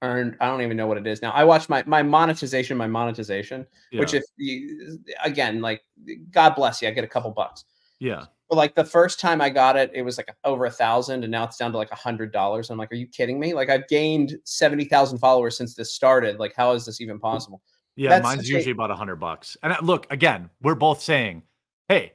[0.00, 1.32] Earned, I don't even know what it is now.
[1.32, 5.82] I watched my my monetization, my monetization, which if you, again, like
[6.30, 7.64] God bless you, I get a couple bucks.
[8.00, 8.24] Yeah.
[8.48, 11.30] But like the first time I got it, it was like over a thousand, and
[11.30, 12.70] now it's down to like a hundred dollars.
[12.70, 13.52] I'm like, are you kidding me?
[13.52, 16.38] Like I've gained seventy thousand followers since this started.
[16.38, 17.60] Like, how is this even possible?
[17.96, 19.56] Yeah, That's mine's such a- usually about a hundred bucks.
[19.62, 21.42] And uh, look, again, we're both saying,
[21.88, 22.14] "Hey,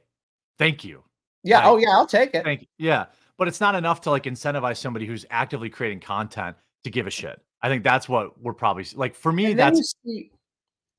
[0.58, 1.04] thank you,
[1.44, 1.58] Yeah.
[1.58, 2.42] Like, oh yeah, I'll take it.
[2.42, 3.06] thank you." Yeah,
[3.38, 7.10] but it's not enough to like incentivize somebody who's actively creating content to give a
[7.10, 7.40] shit.
[7.62, 9.14] I think that's what we're probably like.
[9.14, 10.32] For me, that's see-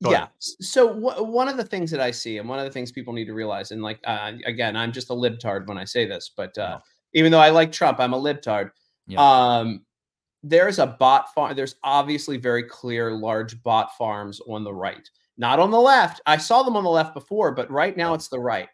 [0.02, 0.16] Go yeah.
[0.16, 0.30] ahead.
[0.40, 3.12] So wh- one of the things that I see, and one of the things people
[3.14, 6.30] need to realize, and like uh, again, I'm just a libtard when I say this,
[6.36, 6.80] but uh,
[7.14, 8.70] even though I like Trump, I'm a libtard.
[9.06, 9.20] Yeah.
[9.20, 9.84] Um,
[10.42, 11.56] there's a bot farm.
[11.56, 16.20] There's obviously very clear large bot farms on the right, not on the left.
[16.26, 18.68] I saw them on the left before, but right now it's the right.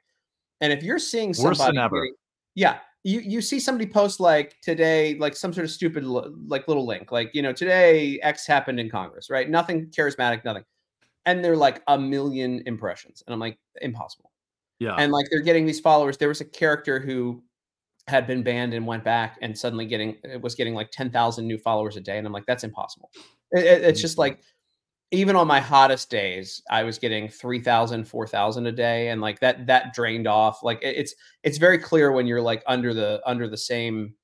[0.61, 1.97] And if you're seeing Worse than ever.
[1.97, 2.15] getting-
[2.55, 6.87] yeah, you you see somebody post like today, like some sort of stupid like little
[6.87, 9.49] link, like you know today X happened in Congress, right?
[9.49, 10.65] Nothing charismatic, nothing,
[11.27, 14.31] and they're like a million impressions, and I'm like impossible
[14.79, 16.17] yeah, and like they're getting these followers.
[16.17, 17.43] There was a character who
[18.09, 21.47] had been banned and went back, and suddenly getting it was getting like ten thousand
[21.47, 23.11] new followers a day, and I'm like, that's impossible.
[23.53, 24.21] It- it- it's just mm-hmm.
[24.21, 24.41] like
[25.13, 29.11] even on my hottest days, I was getting 3,000, 4,000 a day.
[29.11, 30.63] And like that, that drained off.
[30.63, 34.15] Like it- it's, it's very clear when you're like under the, under the same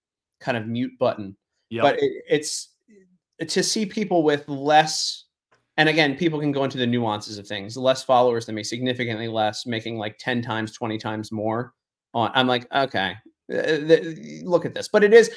[0.40, 1.36] kind of mute button.
[1.68, 1.82] Yep.
[1.82, 2.70] But it, it's
[3.46, 5.24] to see people with less,
[5.78, 7.76] and again, people can go into the nuances of things.
[7.76, 11.72] Less followers than me, significantly less, making like 10 times, 20 times more.
[12.14, 13.14] On, I'm like, okay,
[13.52, 13.78] uh,
[14.42, 14.88] look at this.
[14.88, 15.30] But it is,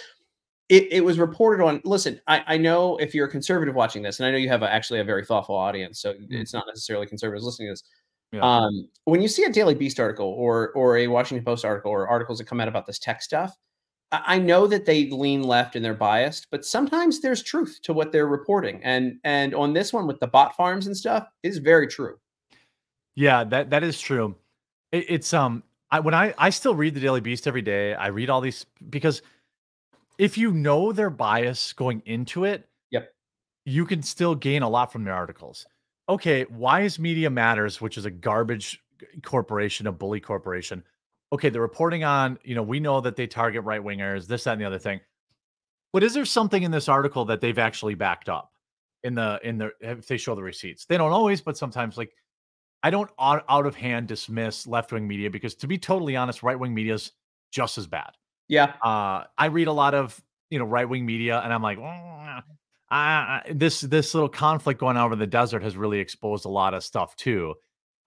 [0.67, 1.79] it, it was reported on.
[1.85, 4.63] Listen, I, I know if you're a conservative watching this, and I know you have
[4.63, 7.83] a, actually a very thoughtful audience, so it's not necessarily conservatives listening to this.
[8.31, 8.39] Yeah.
[8.41, 12.07] Um, when you see a Daily Beast article or or a Washington Post article or
[12.07, 13.55] articles that come out about this tech stuff,
[14.11, 18.11] I, know that they lean left and they're biased, but sometimes there's truth to what
[18.11, 18.81] they're reporting.
[18.83, 22.17] And and on this one with the bot farms and stuff is very true.
[23.15, 24.35] Yeah, that that is true.
[24.91, 27.93] It, it's um, I when I I still read the Daily Beast every day.
[27.93, 29.21] I read all these because
[30.17, 33.13] if you know their bias going into it, Yep.
[33.65, 35.65] you can still gain a lot from their articles.
[36.09, 38.83] Okay, why is Media Matters, which is a garbage
[39.23, 40.83] corporation, a bully corporation?
[41.33, 44.53] Okay, they're reporting on, you know, we know that they target right wingers, this, that,
[44.53, 44.99] and the other thing.
[45.93, 48.51] But is there something in this article that they've actually backed up
[49.03, 50.85] in the in the if they show the receipts?
[50.85, 52.13] They don't always, but sometimes like
[52.83, 56.43] I don't out, out of hand dismiss left wing media because to be totally honest,
[56.43, 57.11] right wing media is
[57.51, 58.11] just as bad.
[58.47, 58.73] Yeah.
[58.83, 61.83] Uh, I read a lot of you know right wing media, and I'm like, "Mm,
[61.83, 62.43] I,
[62.89, 66.73] I- this this little conflict going on over the desert has really exposed a lot
[66.73, 67.55] of stuff too.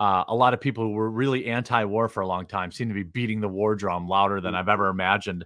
[0.00, 2.94] Uh, a lot of people who were really anti-war for a long time seem to
[2.94, 5.44] be beating the war drum louder than I've ever imagined.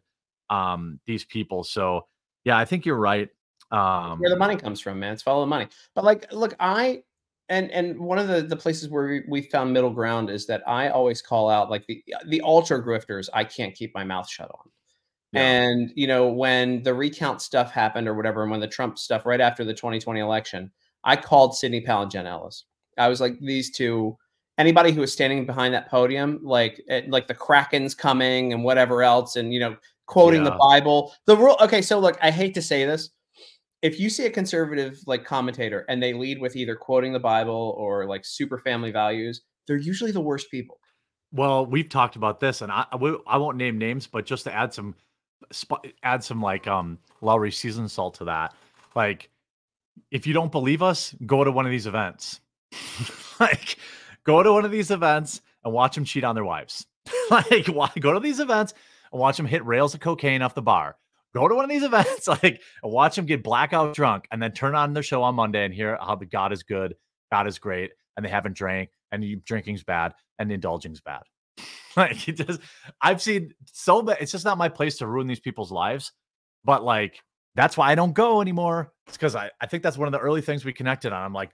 [0.50, 2.06] Um, these people, so
[2.44, 3.28] yeah, I think you're right.
[3.70, 5.12] Um, where the money comes from, man.
[5.12, 5.68] It's follow the money.
[5.94, 7.02] But like, look, I
[7.48, 10.62] and and one of the the places where we, we found middle ground is that
[10.66, 13.28] I always call out like the the ultra grifters.
[13.34, 14.70] I can't keep my mouth shut on.
[15.32, 15.40] Yeah.
[15.42, 19.26] And you know when the recount stuff happened or whatever, and when the Trump stuff
[19.26, 20.70] right after the 2020 election,
[21.04, 22.64] I called Sidney Powell and Jenna Ellis.
[22.96, 24.16] I was like, these two.
[24.58, 29.02] Anybody who was standing behind that podium, like eh, like the Kraken's coming and whatever
[29.02, 31.14] else, and you know quoting the Bible.
[31.26, 31.56] The rule.
[31.60, 33.10] Okay, so look, I hate to say this,
[33.82, 37.76] if you see a conservative like commentator and they lead with either quoting the Bible
[37.78, 40.78] or like super family values, they're usually the worst people.
[41.30, 44.74] Well, we've talked about this, and I I won't name names, but just to add
[44.74, 44.94] some
[46.02, 48.54] add some like um Lowry season salt to that.
[48.94, 49.30] Like,
[50.10, 52.40] if you don't believe us, go to one of these events.
[53.40, 53.76] like,
[54.24, 56.86] go to one of these events and watch them cheat on their wives.
[57.30, 58.74] like, why go to these events
[59.12, 60.96] and watch them hit rails of cocaine off the bar.
[61.34, 64.52] Go to one of these events, like, and watch them get blackout drunk, and then
[64.52, 66.94] turn on their show on Monday and hear how the God is good,
[67.32, 71.22] God is great, and they haven't drank, and you drinking's bad, and indulging's bad.
[71.96, 72.60] like it just,
[73.00, 74.18] I've seen so bad.
[74.20, 76.12] It's just not my place to ruin these people's lives.
[76.64, 77.20] But like,
[77.54, 78.92] that's why I don't go anymore.
[79.06, 81.22] It's because I, I think that's one of the early things we connected on.
[81.22, 81.50] I'm like,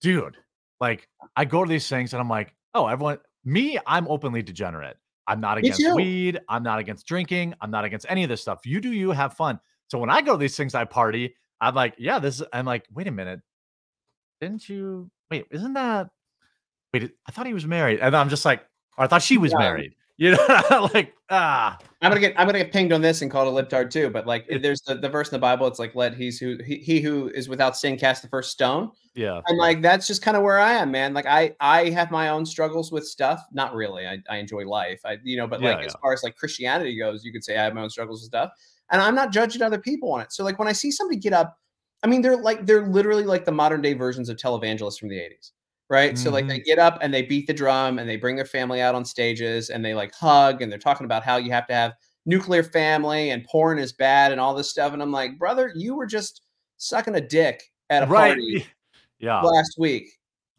[0.00, 0.36] dude,
[0.84, 4.96] like I go to these things and I'm like, oh, everyone, me, I'm openly degenerate.
[5.26, 6.38] I'm not against weed.
[6.48, 7.54] I'm not against drinking.
[7.60, 8.66] I'm not against any of this stuff.
[8.66, 9.58] You do you have fun.
[9.90, 11.34] So when I go to these things, I party.
[11.60, 12.40] I'm like, yeah, this.
[12.40, 13.40] is- I'm like, wait a minute,
[14.40, 15.10] didn't you?
[15.30, 16.08] Wait, isn't that?
[16.92, 18.60] Wait, I thought he was married, and I'm just like,
[18.98, 19.58] or I thought she was Yeah.
[19.58, 19.94] married.
[20.16, 23.48] You know, like ah, I'm gonna get I'm gonna get pinged on this and called
[23.48, 24.10] a libtard too.
[24.10, 25.66] But like, there's the, the verse in the Bible.
[25.66, 28.92] It's like, let he's who he, he who is without sin cast the first stone.
[29.14, 31.14] yeah, And like, that's just kind of where I am, man.
[31.14, 33.42] Like, I I have my own struggles with stuff.
[33.52, 34.06] Not really.
[34.06, 35.00] I, I enjoy life.
[35.04, 36.00] I you know, but Yeah, like as yeah.
[36.00, 38.52] far as like Christianity goes, you could say I have my own struggles with stuff,
[38.92, 40.32] and I'm not judging other people on it.
[40.32, 41.58] So like when I see somebody get up,
[42.04, 45.16] I mean, they're like they're literally like the modern day versions of televangelists from the
[45.16, 45.50] 80s.
[45.90, 46.18] Right.
[46.18, 48.80] So like they get up and they beat the drum and they bring their family
[48.80, 51.74] out on stages and they like hug and they're talking about how you have to
[51.74, 51.92] have
[52.26, 54.92] nuclear family and porn is bad and all this stuff.
[54.92, 56.42] And I'm like, brother, you were just
[56.78, 58.66] sucking a dick at a right, party
[59.18, 59.40] yeah.
[59.42, 60.08] last week.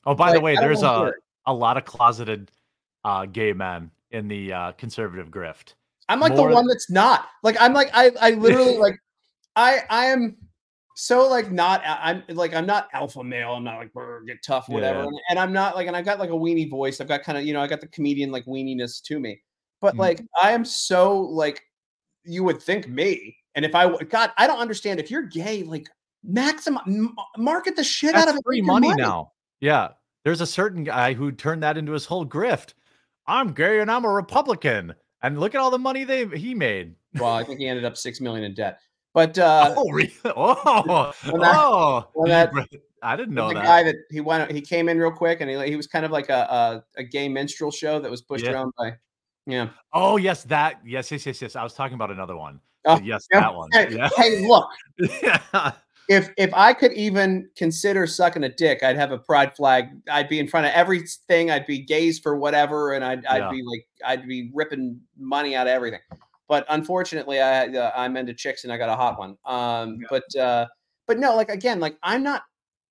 [0.05, 1.11] Oh, by the way, there's a
[1.47, 2.51] a lot of closeted
[3.03, 5.73] uh, gay men in the uh, conservative grift.
[6.07, 7.28] I'm like More- the one that's not.
[7.43, 8.97] Like I'm like I I literally like
[9.55, 10.38] I I am
[10.96, 13.52] so like not I'm like I'm not alpha male.
[13.52, 15.00] I'm not like "Brr, get tough whatever.
[15.00, 15.06] Yeah.
[15.06, 17.02] And, and I'm not like and I've got like a weenie voice.
[17.02, 19.41] I've got kind of you know I got the comedian like weeniness to me.
[19.82, 20.00] But Mm.
[20.00, 21.62] like I am so like
[22.24, 23.36] you would think me.
[23.56, 25.88] And if I God I don't understand if you're gay like
[26.24, 29.34] maximum market the shit out of free your money, now.
[29.60, 29.89] Yeah,
[30.24, 32.74] there's a certain guy who turned that into his whole grift.
[33.28, 36.96] I'm gay and I'm a Republican, and look at all the money they he made.
[37.16, 38.80] Well, I think he ended up six million in debt.
[39.16, 40.13] But uh oh, really?
[40.26, 42.51] Oh, when that- oh, when that-
[43.01, 43.63] I didn't know the that.
[43.63, 46.11] guy that he went he came in real quick and he he was kind of
[46.11, 48.51] like a a, a gay minstrel show that was pushed Yeah.
[48.53, 48.95] around by
[49.47, 50.82] yeah Oh, yes, that.
[50.84, 51.55] Yes, yes, yes, yes.
[51.55, 52.59] I was talking about another one.
[52.86, 53.39] Oh, yes, yeah.
[53.41, 53.70] that one.
[53.72, 54.09] hey, Yeah.
[54.18, 54.68] hey look
[55.24, 55.72] yeah.
[56.09, 59.86] if if I could even consider sucking a dick, I'd have a pride flag.
[60.11, 61.51] I'd be in front of everything.
[61.51, 65.68] I'd be gays for whatever, and I'd I'd be like I'd be ripping money out
[65.68, 66.01] of everything.
[66.48, 69.38] But unfortunately, I uh, I'm into chicks and I got a hot one.
[69.46, 70.68] Um, but uh,
[71.08, 72.43] but no, like again, like I'm not.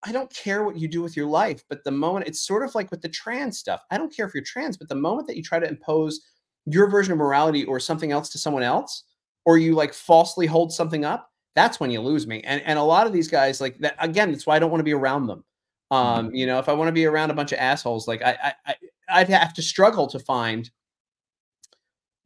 [0.06, 2.74] I don't care what you do with your life, but the moment it's sort of
[2.74, 3.80] like with the trans stuff.
[3.90, 6.20] I don't care if you're trans, but the moment that you try to impose
[6.66, 9.04] your version of morality or something else to someone else,
[9.46, 12.42] or you like falsely hold something up, that's when you lose me.
[12.42, 14.80] And and a lot of these guys like that again, that's why I don't want
[14.80, 15.44] to be around them.
[15.90, 18.36] Um, you know, if I want to be around a bunch of assholes, like I,
[18.42, 18.74] I, I
[19.08, 20.70] I'd have to struggle to find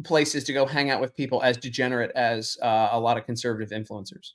[0.04, 3.70] places to go hang out with people as degenerate as uh, a lot of conservative
[3.70, 4.32] influencers.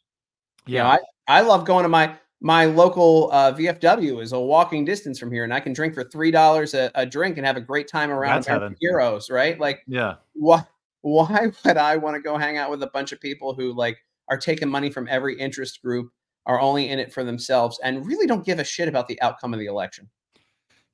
[0.66, 0.97] You know, Yeah.
[1.28, 5.32] I, I love going to my my local uh, VFW is a walking distance from
[5.32, 8.11] here, and I can drink for three dollars a drink and have a great time
[8.11, 8.45] around
[8.82, 9.57] heroes, right?
[9.57, 10.16] Like, Yeah.
[10.34, 10.64] why
[11.01, 13.97] why would I want to go hang out with a bunch of people who like
[14.30, 16.11] are taking money from every interest group,
[16.45, 19.53] are only in it for themselves, and really don't give a shit about the outcome
[19.53, 20.09] of the election?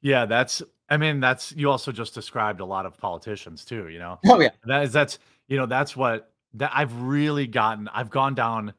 [0.02, 4.00] Yeah, that's I mean, that's you also just described a lot of politicians too, you
[4.00, 4.20] know.
[4.26, 8.34] Oh yeah, That is that's you know, that's what that I've really gotten I've gone
[8.36, 8.74] down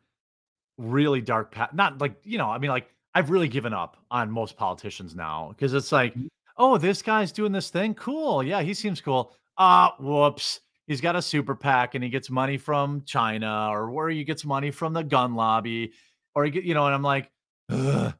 [0.78, 1.72] really dark path.
[1.72, 5.48] Not like, you know, I mean like I've really given up on most politicians now
[5.50, 6.28] because it's like, Mhm.
[6.56, 7.94] oh, this guy's doing this thing.
[7.94, 8.42] Cool.
[8.42, 9.32] Yeah, he seems cool.
[9.58, 10.61] Ah, whoops.
[10.86, 14.44] He's got a super PAC and he gets money from China or where he gets
[14.44, 15.92] money from the gun lobby
[16.34, 17.30] or he get, you know, and I'm like,
[17.68, 18.14] Ugh.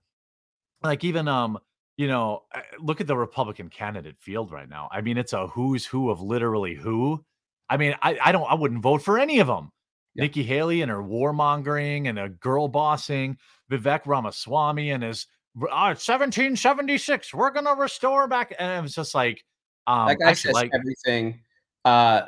[0.83, 1.59] like even um
[2.01, 2.45] you know,
[2.81, 4.89] look at the Republican candidate field right now.
[4.91, 7.23] I mean, it's a who's who of literally who.
[7.69, 9.71] I mean, I, I don't, I wouldn't vote for any of them.
[10.15, 10.23] Yeah.
[10.23, 13.37] Nikki Haley and her warmongering and a girl bossing,
[13.71, 15.27] Vivek Ramaswamy and his
[15.61, 18.55] uh, 1776, we're gonna restore back.
[18.59, 19.45] And it was just like,
[19.87, 21.43] um, that guy I says like, everything.
[21.85, 22.23] Uh,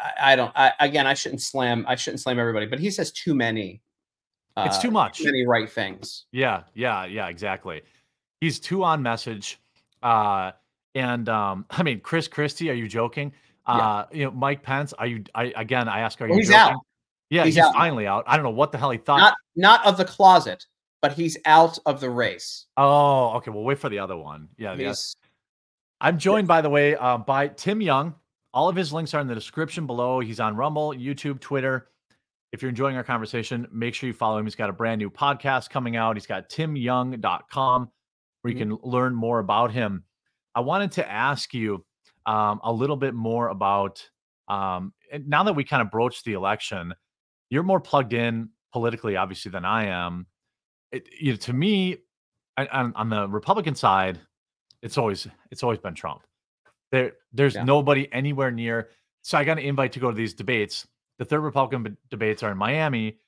[0.00, 0.52] I, I don't.
[0.54, 1.84] I, again, I shouldn't slam.
[1.88, 3.82] I shouldn't slam everybody, but he says too many.
[4.56, 5.20] It's uh, too much.
[5.22, 6.26] many right things.
[6.30, 7.82] Yeah, yeah, yeah, exactly.
[8.40, 9.60] He's too on message.
[10.02, 10.52] Uh
[10.94, 13.32] and um I mean Chris Christie, are you joking?
[13.66, 13.74] Yeah.
[13.74, 16.74] Uh you know, Mike Pence, are you I again I ask, are you he's joking?
[16.74, 16.80] out.
[17.30, 18.24] Yeah, He's he's, out finally out.
[18.26, 19.18] I don't know what the hell he thought.
[19.18, 20.64] Not not of the closet,
[21.02, 22.66] but he's out of the race.
[22.78, 23.50] oh, okay.
[23.50, 24.48] We'll wait for the other one.
[24.56, 25.14] Yeah, oth-
[26.00, 28.14] I'm joined, by the way, uh, by Tim Young.
[28.54, 30.20] All of his links are in the description below.
[30.20, 31.88] He's on Rumble, YouTube, Twitter.
[32.52, 34.46] If you're enjoying our conversation, make sure you follow him.
[34.46, 36.16] He's got a brand new podcast coming out.
[36.16, 37.90] He's got timyoung.com
[38.42, 40.04] where you can learn more about him.
[40.54, 41.84] I wanted to ask you
[42.26, 44.08] um, a little bit more about
[44.48, 44.92] um,
[45.26, 46.94] now that we kind of broached the election,
[47.50, 50.26] you're more plugged in politically, obviously, than I am.
[50.92, 51.98] It, you know, to me,
[52.56, 54.18] I- on, on the Republican side,
[54.82, 56.22] it's always it's always been Trump.
[56.92, 57.64] There, there's Yeah.
[57.64, 58.90] nobody anywhere near.
[59.22, 60.86] So I got an invite to go to these debates.
[61.18, 63.18] The third Republican b- debates are in Miami,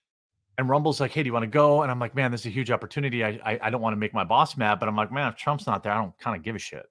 [0.60, 2.46] and Rumble's like, "Hey, do you want to go?" And I'm like, "Man, this is
[2.46, 3.24] a huge opportunity.
[3.24, 5.36] I, I, I don't want to make my boss mad, but I'm like, man, if
[5.36, 6.84] Trump's not there, I don't kind of give a shit."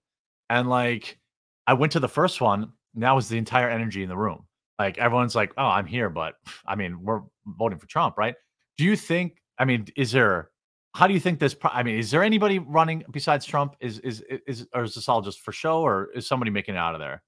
[0.49, 1.19] And like,
[1.67, 2.73] I went to the first one.
[2.95, 4.47] That was the entire energy in the room.
[4.79, 6.33] Like everyone's like, "Oh, I'm here," but
[6.65, 8.33] I mean, we're voting for Trump, right?
[8.77, 9.37] Do you think?
[9.59, 10.49] I mean, is there?
[10.95, 11.55] How do you think this?
[11.63, 13.75] I mean, is there anybody running besides Trump?
[13.79, 16.79] Is is is or is this all just for show, or is somebody making it
[16.79, 17.21] out of there?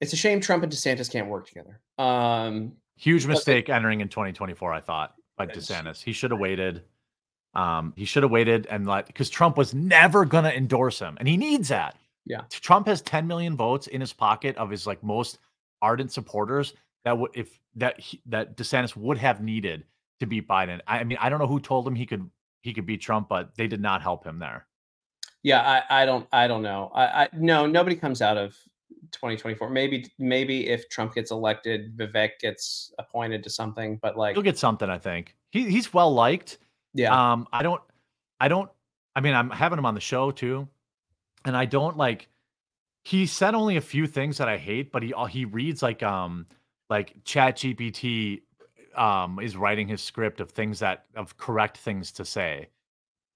[0.00, 1.80] it's a shame Trump and DeSantis can't work together.
[1.98, 4.72] Um, Huge mistake entering in 2024.
[4.72, 6.02] I thought by DeSantis.
[6.02, 6.82] He should have waited.
[7.54, 11.16] Um, he should have waited and let because Trump was never going to endorse him,
[11.18, 11.96] and he needs that.
[12.26, 12.42] Yeah.
[12.50, 15.38] Trump has 10 million votes in his pocket of his like most
[15.80, 16.74] ardent supporters
[17.04, 19.84] that would if that he, that DeSantis would have needed
[20.20, 20.80] to beat Biden.
[20.86, 22.28] I, I mean, I don't know who told him he could
[22.62, 24.66] he could beat Trump, but they did not help him there.
[25.42, 26.90] yeah, I, I don't I don't know.
[26.94, 28.56] I, I no nobody comes out of
[29.12, 29.70] 2024.
[29.70, 34.58] Maybe maybe if Trump gets elected, Vivek gets appointed to something, but like He'll get
[34.58, 35.34] something, I think.
[35.50, 36.58] He he's well liked.
[36.94, 37.82] yeah, Um, I don't,
[38.40, 38.70] I don't.
[39.14, 40.68] I mean, I'm having him on the show too,
[41.44, 42.28] and I don't like.
[43.04, 46.02] He said only a few things that I hate, but he uh, he reads like
[46.02, 46.46] um
[46.90, 48.42] like Chat GPT
[48.96, 52.68] um is writing his script of things that of correct things to say.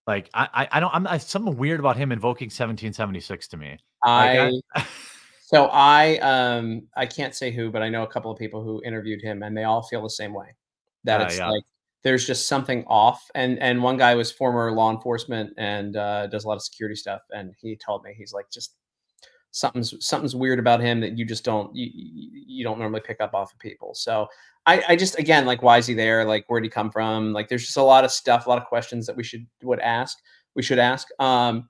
[0.06, 3.78] Like I I, I don't I'm I, something weird about him invoking 1776 to me.
[4.04, 4.36] I
[4.76, 4.86] Like,
[5.52, 8.82] so I um I can't say who, but I know a couple of people who
[8.84, 10.56] interviewed him, and they all feel the same way.
[11.04, 11.48] That Ah, it's yeah.
[11.48, 11.62] like
[12.04, 13.22] there's just something off.
[13.34, 16.96] And and one guy was former law enforcement and uh, does a lot of security
[16.96, 18.76] stuff, and he told me he's like just
[19.50, 23.20] something's something's weird about him that you just don't you, you you don't normally pick
[23.20, 23.94] up off of people.
[23.94, 24.26] So
[24.66, 26.24] I I just again like why is he there?
[26.24, 27.32] Like where'd he come from?
[27.32, 29.80] Like there's just a lot of stuff, a lot of questions that we should would
[29.80, 30.18] ask.
[30.54, 31.08] We should ask.
[31.18, 31.68] Um,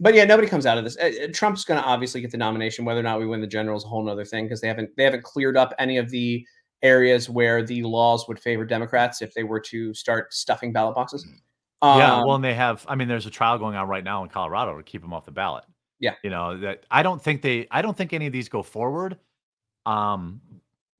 [0.00, 0.96] but yeah, nobody comes out of this.
[0.98, 2.84] Uh, uh, Trump's going to obviously get the nomination.
[2.84, 4.90] Whether or not we win the general is a whole nother thing because they haven't
[4.96, 6.44] they haven't cleared up any of the
[6.82, 11.26] areas where the laws would favor Democrats if they were to start stuffing ballot boxes.
[11.82, 12.84] yeah, Um, well, and they have.
[12.88, 15.24] I mean, there's a trial going on right now in Colorado to keep them off
[15.24, 15.64] the ballot.
[16.00, 16.14] Yeah.
[16.22, 16.84] you know that.
[16.90, 17.66] I don't think they.
[17.70, 19.18] I don't think any of these go forward.
[19.86, 20.40] Um,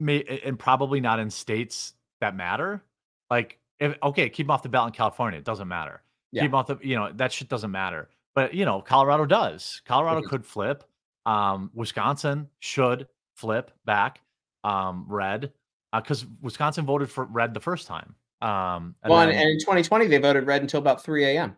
[0.00, 2.82] may and probably not in states that matter.
[3.30, 5.38] Like, if okay, keep them off the ballot in California.
[5.38, 6.02] It doesn't matter.
[6.32, 6.42] Yeah.
[6.42, 6.78] Keep 'em off the.
[6.82, 8.08] You know that shit doesn't matter.
[8.34, 9.80] But you know, Colorado does.
[9.86, 10.28] Colorado Mhm.
[10.28, 10.84] could flip.
[11.26, 13.06] Um, Wisconsin should
[13.36, 14.20] flip back.
[14.64, 15.52] Um, red
[15.92, 18.14] because Wisconsin voted for red the first time.
[18.40, 21.56] Um, and well, and, then- and in 2020 they voted red until about 3 a.m.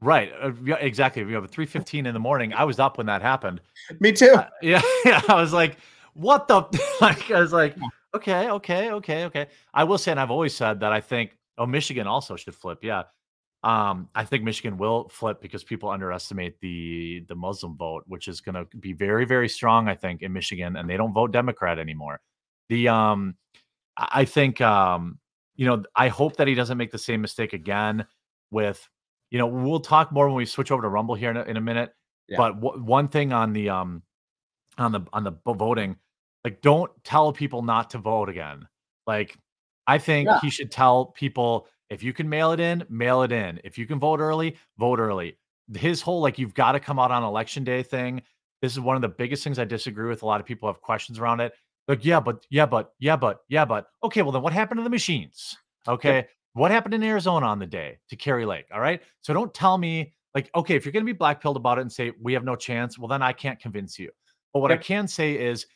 [0.00, 0.32] Right.
[0.40, 1.24] Uh, yeah, exactly.
[1.24, 2.52] We have a 3:15 in the morning.
[2.52, 3.60] I was up when that happened.
[4.00, 4.34] Me too.
[4.34, 5.20] Uh, yeah, yeah.
[5.28, 5.76] I was like,
[6.14, 6.62] "What the?"
[7.00, 7.76] like, I was like,
[8.14, 11.36] "Okay, okay, okay, okay." I will say, and I've always said that I think.
[11.58, 12.78] Oh, Michigan also should flip.
[12.82, 13.04] Yeah.
[13.64, 18.40] Um, I think Michigan will flip because people underestimate the the Muslim vote, which is
[18.40, 19.88] going to be very, very strong.
[19.88, 22.20] I think in Michigan, and they don't vote Democrat anymore.
[22.68, 23.36] The um,
[23.96, 25.18] I think um,
[25.54, 28.04] you know, I hope that he doesn't make the same mistake again.
[28.50, 28.86] With,
[29.30, 31.56] you know, we'll talk more when we switch over to Rumble here in a, in
[31.56, 31.94] a minute.
[32.28, 32.36] Yeah.
[32.36, 34.02] But w- one thing on the um,
[34.76, 35.96] on the on the voting,
[36.44, 38.66] like, don't tell people not to vote again.
[39.06, 39.38] Like,
[39.86, 40.40] I think Yeah.
[40.40, 43.60] he should tell people if you can mail it in, mail it in.
[43.64, 45.36] If you can vote early, vote early.
[45.76, 48.22] His whole like you've got to come out on election day thing.
[48.62, 50.22] This is one of the biggest things I disagree with.
[50.22, 51.52] A lot of people have questions around it.
[51.88, 54.22] Like, yeah, but yeah, but yeah, but yeah, but okay.
[54.22, 55.56] Well, then what happened to the machines?
[55.86, 58.66] Okay, what happened in Arizona on the day to Kari Lake?
[58.72, 59.02] All right.
[59.20, 61.92] So don't tell me like, okay, if you're going to be blackpilled about it and
[61.92, 64.10] say we have no chance, well, then I can't convince you.
[64.54, 65.66] But what I can say is,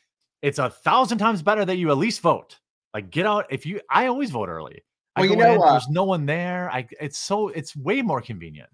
[0.41, 2.57] it's a thousand times better that you at least vote.
[2.93, 3.45] Like, get out.
[3.49, 4.81] If you, I always vote early.
[5.17, 6.69] I Well, you know, in, uh, there's no one there.
[6.71, 8.69] I, it's so, it's way more convenient.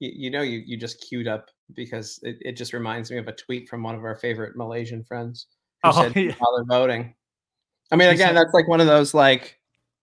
[0.00, 3.28] You, you know, you, you just queued up because it, it just reminds me of
[3.28, 5.46] a tweet from one of our favorite Malaysian friends
[5.82, 6.32] who Oh, said yeah.
[6.32, 7.14] they're voting.
[7.90, 9.58] I mean, again, that's like one of those like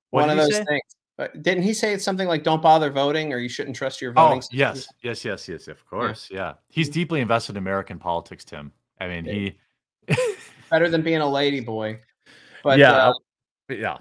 [0.10, 0.64] one of those say?
[0.66, 0.82] things.
[1.18, 4.12] But didn't he say it's something like "Don't bother voting" or "You shouldn't trust your
[4.12, 4.42] voting"?
[4.42, 6.30] Oh, yes, yes, yes, yes, of course.
[6.32, 6.54] Yeah.
[6.70, 8.72] He's deeply invested in American politics, Tim.
[9.00, 9.58] I mean, he,
[10.70, 12.00] better than being a lady boy.
[12.64, 13.14] But yeah, uh,
[13.70, 13.98] yeah.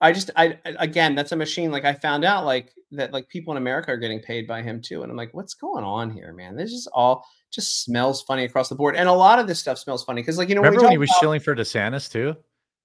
[0.00, 1.70] I just I again that's a machine.
[1.70, 4.80] Like I found out like that like people in America are getting paid by him
[4.82, 6.54] too, and I'm like, what's going on here, man?
[6.56, 9.78] This is all just smells funny across the board, and a lot of this stuff
[9.78, 12.36] smells funny because like you know Remember when he was about- shilling for DeSantis too?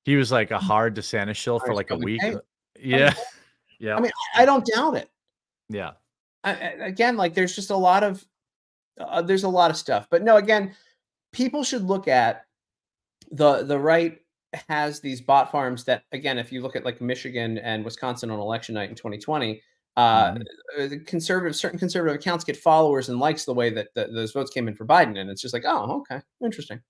[0.05, 2.22] He was like a hard DeSantis shill for like a week.
[2.22, 2.38] paid.
[2.80, 3.14] Yeah.
[3.80, 3.95] Yeah.
[3.95, 5.09] I mean I don't doubt it.
[5.70, 5.93] yeah.
[6.43, 8.24] I- again, like there's just a lot of
[8.99, 10.76] uh, there's a lot of stuff, but no, again,
[11.34, 12.45] people should look at
[13.32, 14.20] the the right
[14.68, 18.39] has these bot farms that again, if you look at like Michigan and Wisconsin on
[18.39, 19.62] election night in 2020,
[19.97, 20.41] uh, Mhm.
[20.80, 24.32] uh, the conservative certain conservative accounts get followers and likes the way that, that those
[24.32, 26.82] votes came in for Biden, and it's just like, oh, okay, interesting.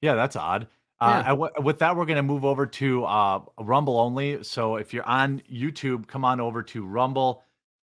[0.00, 0.66] Yeah, that's odd.
[1.00, 1.28] Uh, Yeah.
[1.30, 4.42] W- with that, we're going to move over to uh, Rumble only.
[4.44, 7.42] So if you're on YouTube, come on over to Rumble.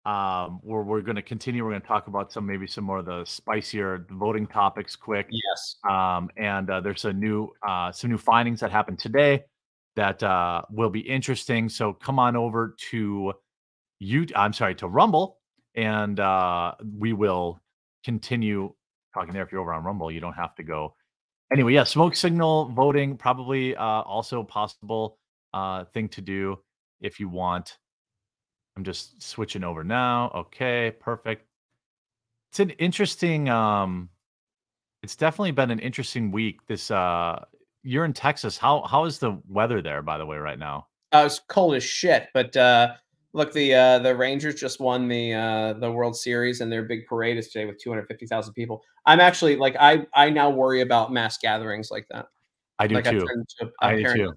[0.06, 1.64] Um, where we're going to continue.
[1.64, 5.28] We're going to talk about some maybe some more of the spicier voting topics quick.
[5.30, 9.44] Yes, Um, and uh, there's a new uh, some new findings that happened today
[9.96, 11.70] that uh, will be interesting.
[11.70, 13.34] So come on over to
[14.00, 14.28] you.
[14.36, 15.40] I'm sorry to Rumble,
[15.76, 17.62] and uh, we will
[18.04, 18.74] continue
[19.14, 19.44] talking there.
[19.44, 20.96] If you're over on Rumble, you don't have to go.
[21.52, 25.20] Anyway, yeah, smoke signal voting probably uh, also possible
[25.54, 26.58] uh, thing to do
[27.00, 27.78] if you want.
[28.76, 30.32] I'm just switching over now.
[30.36, 31.46] Okay, perfect.
[32.52, 33.50] It's an interesting.
[33.50, 34.10] Um,
[35.02, 36.66] it's definitely been an interesting week.
[36.68, 37.44] This uh,
[37.84, 38.58] you're in Texas.
[38.58, 40.88] How how is the weather there, by the way, right now?
[41.14, 42.94] uh, it's cold as shit, but uh,
[43.34, 47.06] look, the uh, the Rangers just won the uh, the World Series, and their big
[47.06, 48.84] parade is today with 250,000 people.
[49.06, 52.28] I'm actually like I I now worry about mass gatherings like that.
[52.80, 53.26] I do like too.
[53.62, 54.34] a I do too.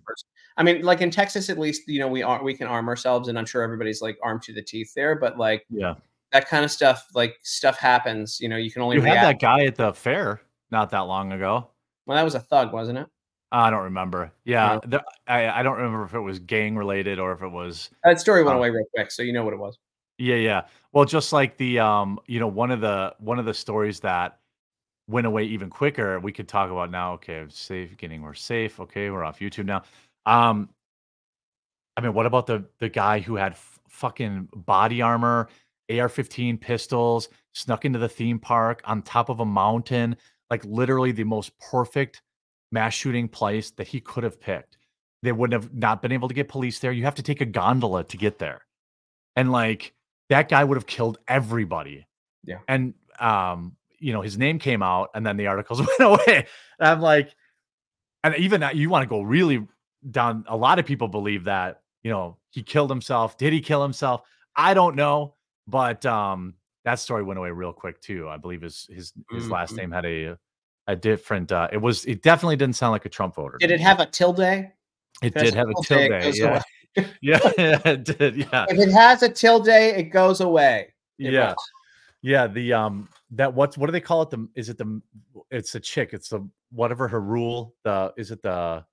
[0.57, 3.28] I mean, like in Texas, at least you know we are we can arm ourselves,
[3.28, 5.14] and I'm sure everybody's like armed to the teeth there.
[5.14, 5.94] But like Yeah,
[6.32, 8.38] that kind of stuff, like stuff happens.
[8.40, 10.40] You know, you can only you had that guy at the fair
[10.70, 11.68] not that long ago.
[12.07, 13.07] Well, that was a thug, wasn't it?
[13.52, 14.32] I don't remember.
[14.44, 14.98] Yeah, No.
[14.98, 18.20] the, I I don't remember if it was gang related or if it was That
[18.20, 18.59] story went Oh.
[18.59, 19.78] away real quick, so you know what it was.
[20.18, 20.62] Yeah, yeah.
[20.92, 24.38] Well, just like the um, you know, one of the one of the stories that
[25.09, 27.12] went away even quicker, we could talk about now.
[27.14, 28.80] Okay, I'm safe, getting we're safe.
[28.80, 29.82] Okay, we're off YouTube now.
[30.27, 30.68] Um,
[31.97, 35.49] I mean, what about the the guy who had f- fucking body armor,
[35.89, 40.16] AR-15 pistols, snuck into the theme park on top of a mountain,
[40.51, 42.22] like literally the most perfect
[42.72, 44.77] mass shooting place that he could have picked.
[45.22, 46.93] They wouldn't have not been able to get police there.
[46.93, 48.62] You have to take a gondola to get there.
[49.35, 49.95] And like
[50.29, 52.07] that guy would have killed everybody.
[52.45, 52.59] Yeah.
[52.68, 56.47] And um, you know, his name came out and then the articles went away.
[56.79, 57.35] And I'm like,
[58.22, 59.66] and even that you want to go really
[60.11, 63.36] down a lot of people believe that you know he killed himself.
[63.38, 64.22] Did he kill himself?
[64.55, 65.34] I don't know,
[65.66, 68.28] but um, that story went away real quick too.
[68.28, 69.76] I believe his his his last Mhm.
[69.78, 70.38] name had a
[70.88, 71.51] a different.
[71.53, 73.59] uh It was it definitely didn't sound like a Trump voter.
[73.59, 74.38] Did it have a tilde?
[75.22, 76.36] It did have a tilde, tilde.
[76.36, 76.62] Yeah.
[77.20, 78.36] yeah, yeah, it did.
[78.36, 80.94] Yeah, If it has a tilde, it goes away.
[81.18, 81.55] It yeah,
[82.22, 82.47] yeah.
[82.47, 84.30] The um that what's what do they call it?
[84.30, 85.03] The is it the
[85.51, 86.11] it's a chick.
[86.12, 87.74] It's the whatever her rule.
[87.82, 88.84] The is it the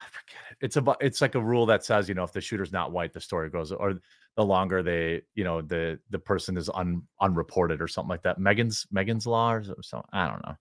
[0.00, 0.56] I forget it.
[0.60, 3.12] It's about it's like a rule that says you know if the shooter's not white,
[3.12, 3.94] the story goes or
[4.36, 8.38] the longer they you know the the person is un unreported or something like that.
[8.38, 10.08] Megan's Megan's law or something.
[10.12, 10.54] I don't know.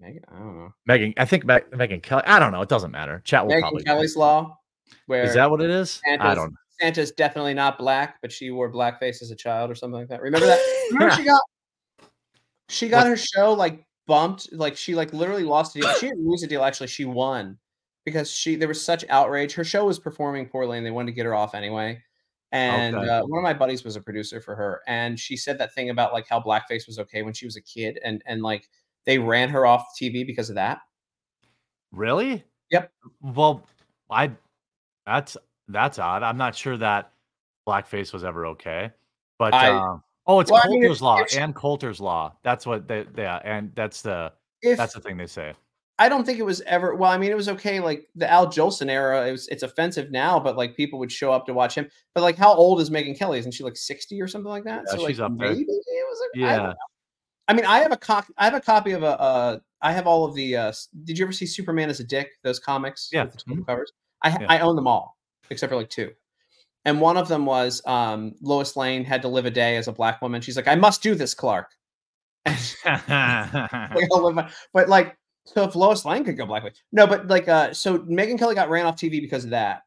[0.00, 0.74] Megan, I don't know.
[0.86, 2.22] Megan, I think Meg, Megyn Kelly.
[2.26, 2.62] I don't know.
[2.62, 3.22] It doesn't matter.
[3.24, 3.84] Chat will Megan probably.
[3.84, 4.58] Kelly's law,
[5.06, 6.00] where Is that what it is?
[6.06, 6.54] I Santa's- don't.
[6.80, 10.20] Santa's definitely not black, but she wore blackface as a child or something like that.
[10.20, 10.60] Remember that?
[10.92, 11.42] Remember she got
[12.68, 15.92] she got her show like bumped, like she like literally lost a deal.
[15.94, 17.58] She didn't lose a deal, actually, she won
[18.04, 19.52] because she there was such outrage.
[19.54, 22.02] Her show was performing poorly and they wanted to get her off anyway.
[22.52, 23.08] And Okay.
[23.08, 25.90] uh, one of my buddies was a producer for her, and she said that thing
[25.90, 28.68] about like how blackface was okay when she was a kid, and and like
[29.06, 30.78] they ran her off TV because of that.
[31.92, 32.44] Really?
[32.70, 32.92] Yep.
[33.22, 33.66] Well,
[34.10, 34.30] I
[35.06, 35.36] that's
[35.68, 36.22] that's odd.
[36.22, 37.12] I'm not sure that
[37.66, 38.92] blackface was ever okay.
[39.38, 39.96] But I- uh,
[40.26, 42.34] oh, it's Well, I mean, Coulter's law and Coulter's law.
[42.42, 44.32] That's what they yeah, and that's the
[44.62, 45.54] If that's the thing they say.
[45.98, 46.94] I don't think it was ever.
[46.96, 47.78] Well, I mean, it was okay.
[47.80, 51.32] Like the Al Jolson era, it was it's offensive now, but like people would show
[51.32, 51.88] up to watch him.
[52.14, 53.38] But like, how old is Megyn Kelly?
[53.38, 54.82] Isn't she like sixty or something like that?
[54.88, 55.50] Yeah, so she's like, up there.
[55.50, 56.20] maybe it was.
[56.20, 56.56] A, I, Yeah.
[56.56, 56.74] know.
[57.46, 58.24] I mean, I have a cop.
[58.38, 59.20] I have a copy of a.
[59.20, 60.56] Uh, I have all of the.
[60.56, 60.72] Uh,
[61.04, 62.28] did you ever see Superman as a Dick?
[62.42, 63.08] Those comics.
[63.12, 63.26] Yeah.
[63.26, 63.92] Table covers.
[64.22, 64.46] I Yeah.
[64.48, 65.16] I own them all
[65.50, 66.10] except for like two.
[66.86, 69.92] And one of them was um, Lois Lane had to live a day as a
[69.92, 70.40] black woman.
[70.42, 71.70] She's like, I must do this, Clark.
[72.84, 77.28] Like, I'll live my- but like, so if Lois Lane could go black, no, but
[77.28, 79.82] like, uh, so Megyn Kelly got ran off TV because of that,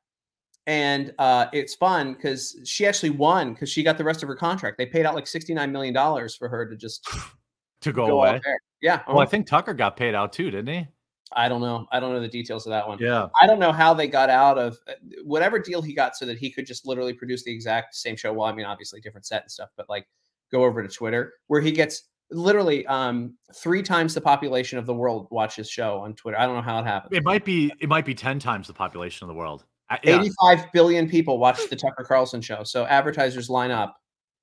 [0.68, 4.36] and uh, it's fun because she actually won because she got the rest of her
[4.36, 4.78] contract.
[4.78, 7.08] They paid out like sixty nine million dollars for her to just
[7.82, 8.42] to go, go away.
[8.82, 9.32] Yeah, Well, I uh-huh.
[9.32, 10.88] think Tucker got paid out too, didn't he?
[11.34, 11.88] I don't know.
[11.92, 13.00] I don't know the details of that one.
[13.00, 13.28] Yeah.
[13.42, 14.94] I don't know how they got out of uh,
[15.24, 18.32] whatever deal he got so that he could just literally produce the exact same show.
[18.32, 20.08] Well, I mean, obviously different set and stuff, but like
[20.52, 24.94] go over to Twitter where he gets literally um three times the population of the
[24.94, 26.40] world watch his show on Twitter.
[26.40, 27.14] I don't know how it happened.
[27.14, 29.66] It might be it might be 10 times the population of the world.
[29.90, 30.20] I- yeah.
[30.20, 32.64] 85 billion people watch the Tucker Carlson show.
[32.64, 33.98] So advertisers line up.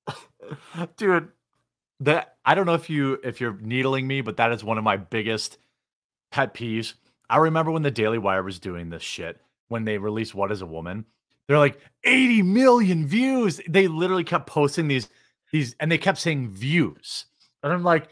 [0.97, 1.29] dude
[1.99, 4.83] that i don't know if you if you're needling me but that is one of
[4.83, 5.57] my biggest
[6.31, 6.93] pet peeves
[7.29, 10.61] i remember when the daily wire was doing this shit when they released what is
[10.61, 11.05] a woman
[11.47, 15.09] they're like 80 million views they literally kept posting these
[15.51, 17.25] these and they kept saying views
[17.65, 18.07] and i'm like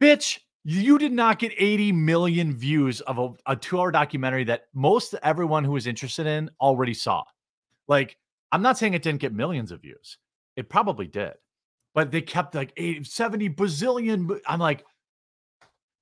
[0.00, 4.62] bitch you did not get 80 million views of a, a two hour documentary that
[4.72, 7.22] most everyone who was interested in already saw
[7.88, 8.16] like
[8.52, 10.16] i'm not saying it didn't get millions of views
[10.56, 11.34] it probably did
[11.94, 14.40] but they kept like 80, 70 bazillion.
[14.48, 14.84] I'm like,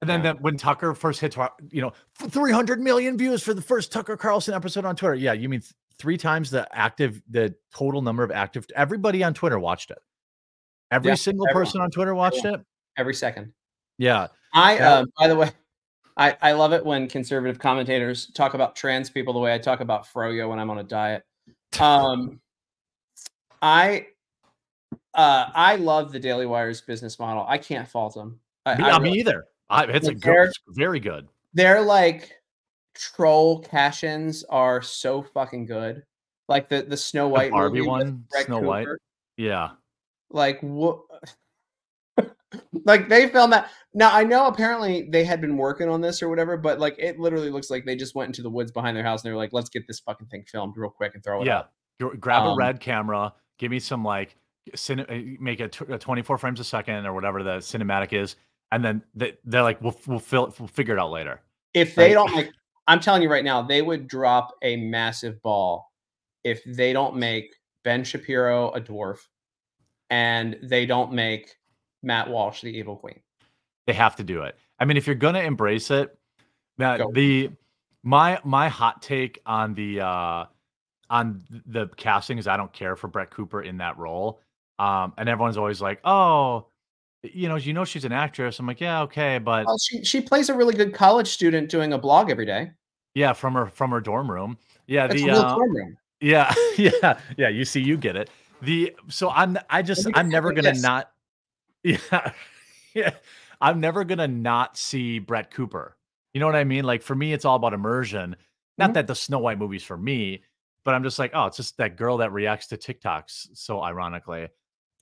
[0.01, 0.33] and then Yeah.
[0.33, 1.37] that when Tucker first hit,
[1.71, 5.17] you know, 300 million views for the first Tucker Carlson episode on Twitter.
[5.17, 8.67] Yeah, you mean th- three times the active, the total number of active.
[8.75, 9.99] Everybody on Twitter watched it.
[10.91, 11.67] Every Yeah, single everyone.
[11.67, 12.59] person on Twitter watched it.
[12.97, 13.53] Every second.
[13.99, 14.95] Yeah, I Yeah.
[14.99, 15.51] um by the way,
[16.17, 19.81] I, I love it when conservative commentators talk about trans people the way I talk
[19.81, 21.25] about froyo when I'm on a diet.
[21.81, 22.41] Um
[23.61, 24.07] I
[25.15, 27.45] uh I love the Daily Wire's business model.
[27.49, 28.41] I can't fault them.
[28.67, 29.45] I, me, I I really- me either.
[29.71, 31.29] I, it's a good, they're- very good.
[31.55, 32.33] their like
[32.95, 36.03] troll cash-ins are so fucking good.
[36.49, 38.89] Like the the Snow The White Barbie movie one, Snow White.
[39.39, 39.71] Yeah,
[40.31, 41.01] like what
[42.85, 46.29] like they filmed that now i know apparently they had been working on this or
[46.29, 49.05] whatever but like it literally looks like they just went into the woods behind their
[49.05, 51.43] house and they were like let's get this fucking thing filmed real quick and throw
[51.43, 51.59] it yeah.
[51.61, 53.33] up Gr- Grab a Um, red camera.
[53.59, 54.37] Give me some like,
[54.75, 58.35] cine- uh, make it uh, 24 frames a second or whatever the cinematic is,
[58.73, 61.41] and then they, they're like, we'll we'll, fill, we'll figure it out later.
[61.75, 62.51] if they don't like
[62.89, 65.93] i'm telling you right now they would drop a massive ball
[66.45, 69.19] if they don't make ben shapiro a dwarf
[70.11, 71.55] and they don't make
[72.03, 73.21] matt walsh the evil queen
[73.87, 74.57] They have to do it.
[74.79, 76.17] I mean, if you're gonna embrace it,
[76.79, 77.13] now Go.
[77.13, 77.51] the
[78.03, 80.45] my my hot take on the uh
[81.11, 84.41] on the casting is I don't care for Brett Cooper in that role.
[84.79, 86.67] Um, and everyone's always like, oh,
[87.23, 88.59] you know, you know, she's an actress.
[88.59, 91.93] I'm like, yeah, okay, but well, she, she plays a really good college student doing
[91.93, 92.71] a blog every day
[93.15, 94.59] yeah, from her from her dorm room.
[94.87, 97.49] Yeah, that's the a uh, dorm room Yeah, yeah, yeah.
[97.49, 98.31] You see, you get it.
[98.63, 100.83] The so I'm I just I'm never gonna this.
[100.83, 101.12] not
[101.85, 102.33] yeah
[102.95, 103.15] yeah
[103.61, 105.97] I'm never gonna not see Brett Cooper.
[106.35, 106.85] You know what I mean?
[106.85, 108.35] Like for me, it's all about immersion.
[108.79, 108.95] Not Mhm.
[108.95, 110.43] that the Snow White movie's for me,
[110.85, 114.49] but I'm just like, oh, it's just that girl that reacts to TikToks so ironically.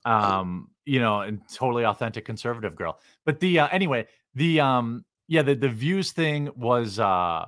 [0.05, 2.99] Um, you know, and totally authentic conservative girl.
[3.26, 7.45] But the uh anyway, the um yeah, the the views thing was uh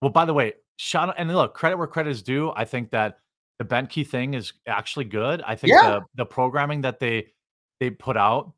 [0.00, 2.52] well, by the way, shout out and look, credit where credit is due.
[2.56, 3.18] I think that
[3.58, 5.42] the Bentkey thing is actually good.
[5.46, 5.90] I think Yeah.
[5.90, 7.32] the the programming that they
[7.80, 8.52] they put out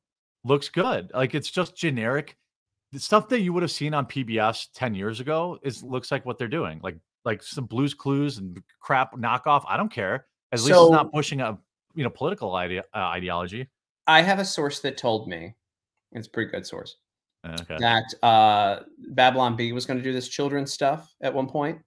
[0.46, 1.10] looks good.
[1.14, 2.36] Like it's just generic.
[2.92, 6.24] The stuff that you would have seen on PBS 10 years ago is looks like
[6.24, 6.80] what they're doing.
[6.82, 9.64] Like like some blues clues and crap knockoff.
[9.68, 10.26] I don't care.
[10.52, 11.58] At least it's not pushing a
[11.94, 13.68] you know political idea uh, ideology.
[14.06, 15.54] I have a source that told me,
[16.12, 16.96] it's a pretty good source,
[17.42, 17.78] Uh, Okay.
[17.78, 21.80] that uh, Babylon Bee was going to do this children's stuff at one point,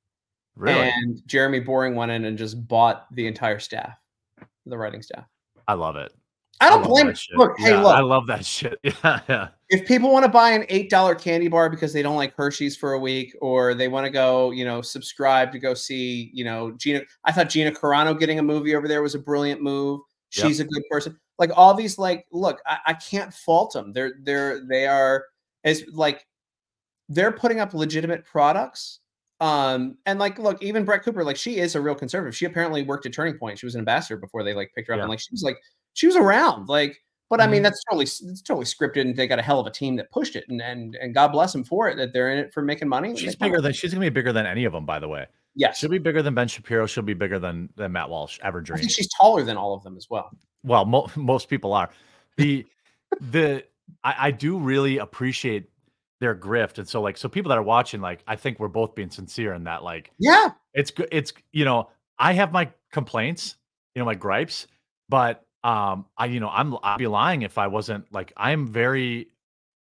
[0.58, 0.90] Really?
[0.90, 3.94] and Jeremy Boring went in and just bought the entire staff,
[4.66, 5.24] the writing staff.
[5.70, 6.12] I love it.
[6.62, 7.14] I don't love blame.
[7.16, 7.38] shit.
[7.38, 7.96] Look, hey, look.
[7.96, 8.78] I love that shit.
[8.84, 9.48] Yeah, yeah.
[9.70, 12.76] if people want to buy an eight dollar candy bar because they don't like Hershey's
[12.76, 16.44] for a week, or they want to go, you know, subscribe to go see, you
[16.44, 17.02] know, Gina.
[17.24, 20.02] I thought Gina Carano getting a movie over there was a brilliant move.
[20.36, 20.48] Yep.
[20.48, 21.18] She's a good person.
[21.38, 23.94] Like all these, like, look, I, I can't fault them.
[23.94, 25.24] They're they're they are
[25.64, 26.26] as like
[27.08, 29.00] they're putting up legitimate products.
[29.42, 32.36] Um, and like, look, even Brett Cooper, like, she is a real conservative.
[32.36, 33.58] She apparently worked at Turning Point.
[33.58, 35.04] She was an ambassador before they like picked her up, Yeah.
[35.04, 35.56] and like, she was like,
[35.94, 36.98] she was around, like.
[37.30, 37.64] But I mean, Mhm.
[37.66, 40.36] that's totally it's totally scripted, and they got a hell of a team that pushed
[40.36, 42.88] it, and and and God bless them for it that they're in it for making
[42.90, 43.16] money.
[43.16, 45.28] She's bigger than she's gonna be bigger than any of them, by the way.
[45.56, 45.78] yes.
[45.78, 46.88] She'll be bigger than Ben Shapiro.
[46.88, 48.90] She'll be bigger than than Matt Walsh ever dreamed.
[48.90, 50.32] she's taller than all of them as well.
[50.64, 51.92] well mo- most people are
[52.38, 52.66] the
[53.22, 53.64] the
[54.04, 55.70] I, I do really appreciate
[56.20, 58.94] their grift and so like so people that are watching like i think we're both
[58.96, 63.56] being sincere in that like Yeah, it's good it's you know i have my complaints
[63.96, 64.68] you know my gripes
[65.08, 69.28] but um i you know i'm i'd be lying if i wasn't like i'm very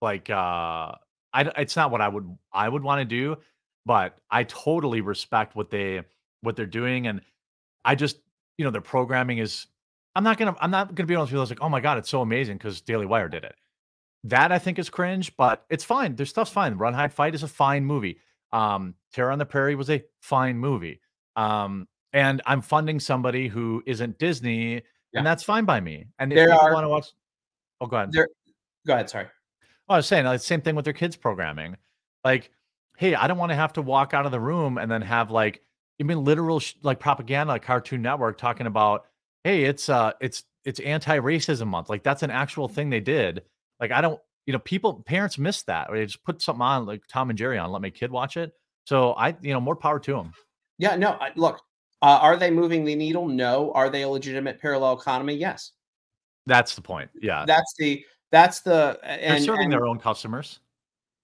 [0.00, 0.92] like uh
[1.32, 3.36] i it's not what i would i would want to do
[3.84, 6.02] but i totally respect what they
[6.42, 7.20] what they're doing and
[7.84, 8.18] i just
[8.56, 9.66] you know their programming is
[10.14, 12.08] i'm not gonna i'm not gonna be with you it's like oh my god it's
[12.10, 13.54] so amazing because daily wire did it.
[14.24, 17.42] That i think is cringe but it's fine their stuff's fine run hide fight is
[17.42, 18.18] a fine movie
[18.52, 21.00] um terror on the prairie was a fine movie
[21.36, 24.82] um and i'm funding somebody who isn't disney
[25.12, 25.20] Yeah.
[25.20, 27.06] and that's fine by me and if There people are- want to watch
[27.80, 28.28] oh go ahead there.
[28.86, 29.08] Go ahead.
[29.10, 29.24] Sorry.
[29.88, 31.76] well, I was saying like, same thing with their kids programming.
[32.24, 32.50] Like,
[32.96, 35.30] hey, I don't want to have to walk out of the room and then have
[35.30, 35.62] like
[35.98, 39.06] even literal sh- like propaganda, like Cartoon Network talking about,
[39.44, 41.88] hey, it's uh, it's it's anti-racism month.
[41.88, 43.42] Like that's an actual thing they did.
[43.80, 45.90] Like I don't, you know, people parents miss that.
[45.90, 48.36] Or they just put something on like Tom and Jerry on, let my kid watch
[48.36, 48.52] it.
[48.86, 50.32] So I, you know, more power to them.
[50.78, 50.96] Yeah.
[50.96, 51.10] No.
[51.20, 51.60] I, look.
[52.00, 53.26] Uh, are they moving the needle?
[53.26, 53.72] No.
[53.72, 55.34] Are they a legitimate parallel economy?
[55.34, 55.72] Yes.
[56.46, 57.10] That's the point.
[57.20, 58.04] Yeah, That's the.
[58.30, 58.98] That's the.
[59.02, 60.60] they're And, serving and, their own customers.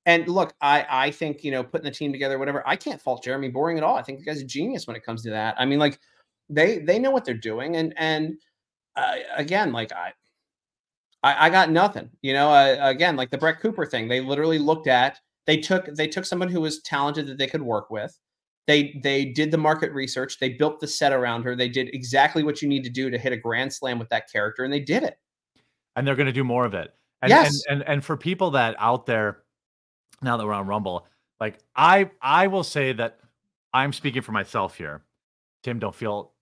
[0.06, 2.66] and look, I I think you know putting the team together, whatever.
[2.66, 3.96] I can't fault Jeremy Boring at all.
[3.96, 5.54] I think the guy's a genius when it comes to that.
[5.58, 5.98] I mean, like
[6.50, 8.34] they they know what they're doing, and and
[8.96, 10.12] uh, again, like I.
[11.22, 12.50] I, I got nothing, you know.
[12.50, 15.18] Uh, again, like the Brett Cooper thing, they literally looked at.
[15.46, 18.18] They took they took someone who was talented that they could work with.
[18.66, 20.38] They they did the market research.
[20.38, 21.54] They built the set around her.
[21.54, 24.30] They did exactly what you need to do to hit a grand slam with that
[24.32, 25.18] character, and they did it.
[25.96, 26.92] and they're going to do more of it.
[27.22, 27.62] And, Yes.
[27.68, 29.42] and and and for people that out there,
[30.22, 31.06] now that we're on Rumble,
[31.40, 33.20] like I I will say that
[33.72, 35.02] I'm speaking for myself here.
[35.62, 36.32] Tim, don't feel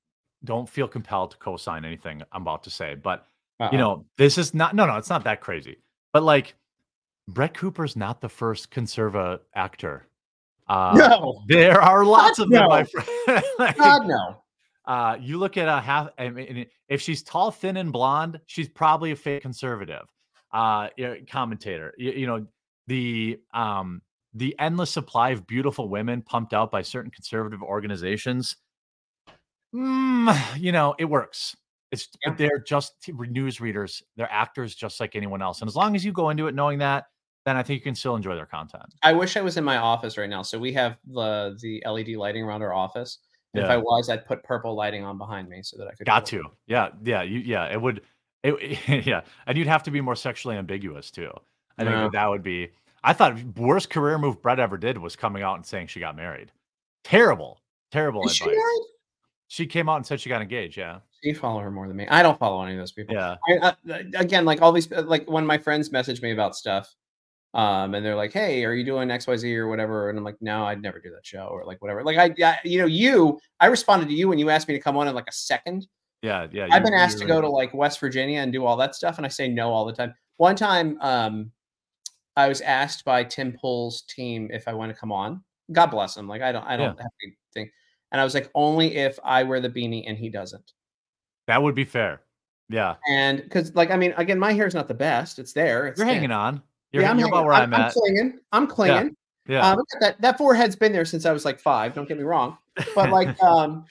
[0.44, 3.26] don't feel compelled to co-sign anything I'm about to say, but
[3.60, 3.68] Uh-uh.
[3.72, 5.76] you know this is not no no it's not that crazy.
[6.12, 6.54] But like
[7.28, 10.06] Brett Cooper's not the first conserva actor.
[10.68, 13.44] Uh, no, there are lots God, of them, my friend.
[13.58, 14.42] Like, God no.
[14.86, 16.08] uh, you look at a half.
[16.18, 20.06] I mean, if she's tall, thin, and blonde, she's probably a fake conservative.
[20.52, 20.88] Uh,
[21.30, 21.94] commentator.
[21.98, 22.46] You, you know,
[22.86, 24.02] the um,
[24.34, 28.56] the endless supply of beautiful women pumped out by certain conservative organizations.
[29.74, 31.56] Mm, you know, it works.
[31.90, 32.34] It's Yeah.
[32.34, 34.02] they're just news readers.
[34.16, 35.60] They're actors just like anyone else.
[35.60, 37.04] And as long as you go into it knowing that,
[37.44, 38.94] then I think you can still enjoy their content.
[39.02, 40.42] I wish I was in my office right now.
[40.42, 43.18] So we have the the LED lighting around our office.
[43.54, 46.06] And If I was, I'd put purple lighting on behind me so that I could.
[46.06, 46.44] Got to.
[46.66, 46.88] Yeah.
[47.04, 47.22] Yeah.
[47.22, 47.66] You, yeah.
[47.70, 48.00] It would.
[48.42, 49.20] It, yeah.
[49.46, 51.30] And you'd have to be more sexually ambiguous too.
[51.76, 52.02] I think Yeah.
[52.04, 52.70] that, that would be.
[53.04, 56.16] I thought worst career move Brett ever did was coming out and saying she got
[56.16, 56.50] married.
[57.04, 57.60] Terrible.
[57.90, 58.56] Terrible Is she advice.
[58.56, 58.86] married?
[59.48, 60.78] She came out and said she got engaged.
[60.78, 61.00] Yeah.
[61.22, 62.06] You follow her more than me.
[62.08, 63.14] I don't follow any of those people.
[63.14, 63.36] Yeah.
[63.62, 66.94] I, I, again, like all these, like when my friends message me about stuff,
[67.54, 70.24] um, and they're like, "Hey, are you doing X, Y, Z or whatever?" And I'm
[70.24, 72.86] like, "No, I'd never do that show or like whatever." Like I, I you know,
[72.86, 75.32] you, I responded to you when you asked me to come on in like a
[75.32, 75.86] second.
[76.22, 76.46] Yeah.
[76.52, 76.68] Yeah.
[76.70, 79.26] I've been asked to go to like West Virginia and do all that stuff, and
[79.26, 80.14] I say no all the time.
[80.36, 81.50] One time, um,
[82.36, 85.42] I was asked by Tim Pool's team if I want to come on.
[85.72, 86.28] God bless him.
[86.28, 87.70] Like I don't, I don't have to thing.
[88.10, 90.72] And I was like, only if I wear the beanie and he doesn't.
[91.46, 92.22] That would be fair.
[92.68, 92.94] Yeah.
[93.08, 95.38] And because, like, I mean, again, my hair is not the best.
[95.38, 95.86] It's there.
[95.86, 96.16] It's You're thin.
[96.16, 96.62] hanging on.
[96.92, 97.92] You're, yeah, I'm you're about where I'm, I'm at.
[97.94, 98.38] clinging.
[98.52, 99.16] I'm clinging.
[99.48, 99.70] Yeah.
[99.70, 101.94] Um, that that forehead's been there since I was like five.
[101.94, 102.58] Don't get me wrong,
[102.94, 103.86] but like, um,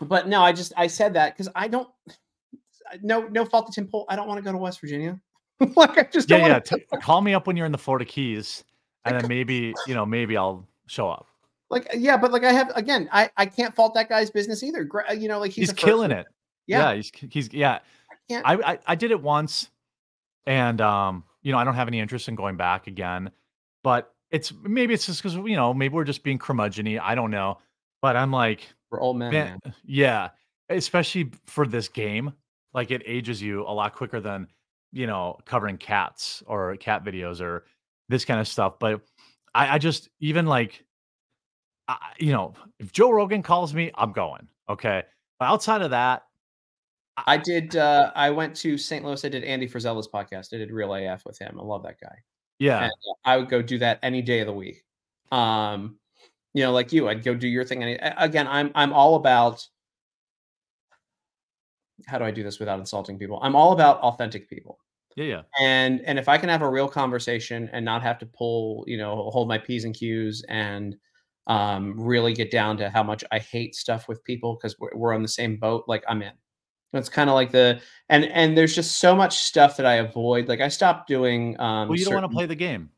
[0.00, 1.88] but no, I just I said that because I don't.
[3.02, 4.04] No, no fault to Tim Pool.
[4.08, 5.18] I don't want to go to West Virginia.
[5.76, 6.58] like I just yeah, don't yeah.
[6.58, 8.64] T- call me up when you're in the Florida Keys,
[9.04, 11.26] and then maybe you know maybe I'll show up.
[11.70, 14.88] Like yeah, but like I have again, I I can't fault that guy's business either.
[15.16, 16.20] You know, like he's, He's, killing person.
[16.20, 16.26] it.
[16.66, 17.78] Yeah, Yeah, he's he's yeah.
[18.28, 19.70] can't- I, I I did it once,
[20.46, 23.30] and um, you know, I don't have any interest in going back again.
[23.82, 27.00] But it's maybe it's just because you know maybe we're just being curmudgeony.
[27.00, 27.58] I don't know,
[28.00, 29.32] but I'm like, we're old men.
[29.32, 29.74] man, man.
[29.84, 30.30] yeah,
[30.68, 32.32] especially for this game,
[32.72, 34.48] like it ages you a lot quicker than
[34.92, 37.64] you know covering cats or cat videos or
[38.08, 38.78] this kind of stuff.
[38.78, 39.02] But
[39.54, 40.84] I, I just even like,
[41.88, 44.48] I, you know, if Joe Rogan calls me, I'm going.
[44.68, 45.02] Okay,
[45.38, 46.22] but outside of that,
[47.16, 47.76] I did.
[47.76, 49.04] uh I went to St.
[49.04, 49.24] Louis.
[49.24, 50.54] I did Andy Frisella's podcast.
[50.54, 51.58] I did Real AF with him.
[51.60, 52.16] I love that guy.
[52.58, 52.92] yeah, and
[53.24, 54.82] I would go do that any day of the week.
[55.30, 55.98] Um,
[56.54, 57.82] you know, like you, I'd go do your thing.
[57.82, 59.66] Any again, I'm I'm all about.
[62.06, 63.38] How do I do this without insulting people?
[63.42, 64.78] I'm all about authentic people,
[65.16, 65.42] yeah, yeah.
[65.60, 68.96] and and if I can have a real conversation and not have to pull, you
[68.96, 70.96] know, hold my p's and q's and
[71.46, 75.14] um, really get down to how much I hate stuff with people because we're, we're
[75.14, 75.84] on the same boat.
[75.86, 76.32] Like I'm in.
[76.92, 80.48] It's kind of like the and and there's just so much stuff that I avoid.
[80.48, 81.58] Like I stopped doing.
[81.60, 82.90] Um, Well, you don't want to play the game,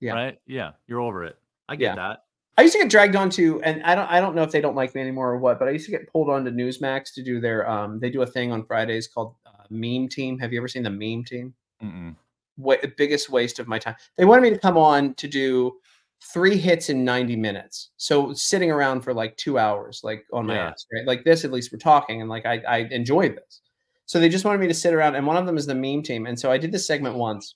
[0.00, 0.12] Yeah.
[0.12, 0.38] right?
[0.46, 1.36] Yeah, you're over it.
[1.68, 1.94] I get Yeah.
[1.96, 2.24] that.
[2.58, 4.74] I used to get dragged onto, and I don't I don't know if they don't
[4.74, 7.40] like me anymore or what, but I used to get pulled onto Newsmax to do
[7.40, 10.38] their um they do a thing on Fridays called uh, Meme Team.
[10.40, 11.54] Have you ever seen the Meme Team?
[11.82, 12.16] Mm-mm.
[12.56, 13.94] Wa biggest waste of my time.
[14.16, 15.76] They wanted me to come on to do
[16.20, 17.90] three hits in 90 minutes.
[17.96, 20.68] So sitting around for like two hours, like on my Yeah.
[20.70, 21.06] ass, right?
[21.06, 23.60] Like this, at least we're talking, and like I I enjoyed this.
[24.06, 26.02] So they just wanted me to sit around, and one of them is the Meme
[26.02, 27.54] Team, and so I did this segment once,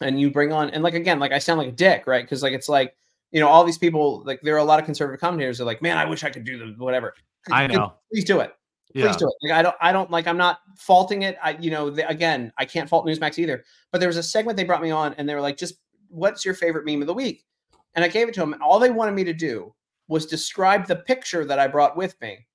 [0.00, 2.24] and you bring on, and like again, like I sound like a dick, right?
[2.24, 2.94] Because like it's like
[3.30, 5.82] you know all these people, like there are a lot of conservative commentators are like,
[5.82, 7.14] man, I wish I could do the whatever.
[7.50, 7.94] I know.
[8.12, 8.52] Please do it
[8.92, 9.16] please Yeah.
[9.16, 9.34] do it.
[9.48, 10.26] Like I don't, I don't like.
[10.26, 11.38] I'm not faulting it.
[11.42, 13.64] I, you know, the, again, I can't fault Newsmax either.
[13.90, 15.76] But there was a segment they brought me on, and they were like, "Just
[16.08, 17.46] what's your favorite meme of the week?"
[17.94, 19.74] And I gave it to them, and all they wanted me to do
[20.08, 22.46] was describe the picture that I brought with me,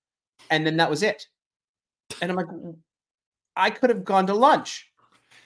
[0.49, 1.27] and then that was it.
[2.21, 2.47] And I'm like,
[3.55, 4.89] I could have gone to lunch.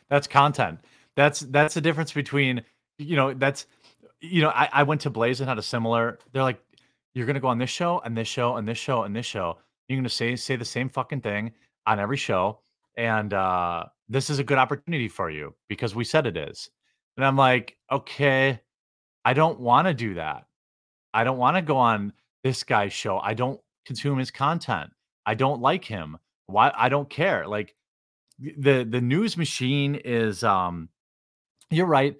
[0.09, 0.79] That's content.
[1.15, 2.63] That's that's the difference between
[2.97, 3.65] you know that's
[4.21, 6.19] you know I, I went to Blaze and had a similar.
[6.31, 6.61] They're like,
[7.13, 9.57] you're gonna go on this show and this show and this show and this show.
[9.87, 11.51] You're gonna say say the same fucking thing
[11.85, 12.59] on every show,
[12.97, 16.69] and uh, this is a good opportunity for you because we said it is.
[17.17, 18.59] And I'm like, okay,
[19.23, 20.45] I don't want to do that.
[21.13, 23.19] I don't want to go on this guy's show.
[23.19, 24.91] I don't consume his content.
[25.25, 26.17] I don't like him.
[26.47, 26.71] Why?
[26.75, 27.47] I don't care.
[27.47, 27.75] Like
[28.39, 30.89] the the news machine is um
[31.69, 32.15] you're right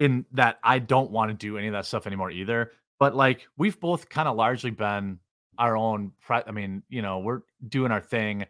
[0.00, 2.72] in that I don't want to do any of that stuff anymore either.
[2.98, 5.18] But like we've both kind of largely been
[5.58, 8.46] our own pre- I mean, you know, we're doing our thing.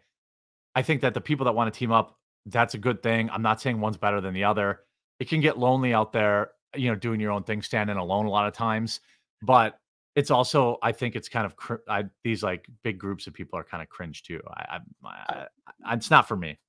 [0.75, 3.29] I think that the people that want to team up, that's a good thing.
[3.29, 4.79] I'm not saying one's better than the other.
[5.19, 8.29] It can get lonely out there, you know, doing your own thing, standing alone a
[8.29, 9.01] lot of times.
[9.41, 9.79] But
[10.15, 13.57] it's also, I think it's kind of cr- I, these like big groups of people
[13.57, 14.41] are kind of cringe too.
[14.47, 15.45] I, I,
[15.85, 16.59] I, it's not for me.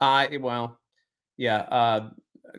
[0.00, 0.78] I well,
[1.36, 1.58] yeah.
[1.62, 2.10] Uh,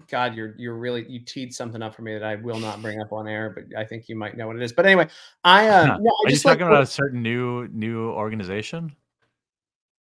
[0.09, 2.99] God, you're you're really you teed something up for me that I will not bring
[2.99, 4.73] up on air, but I think you might know what it is.
[4.73, 5.07] But anyway,
[5.43, 8.95] I um, no, I Are you just like talking about a certain new new organization?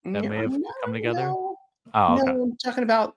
[0.06, 1.28] that may have No, come together?
[1.28, 1.58] no.
[1.94, 2.34] Oh, okay.
[2.34, 3.12] No, I'm talking about uh,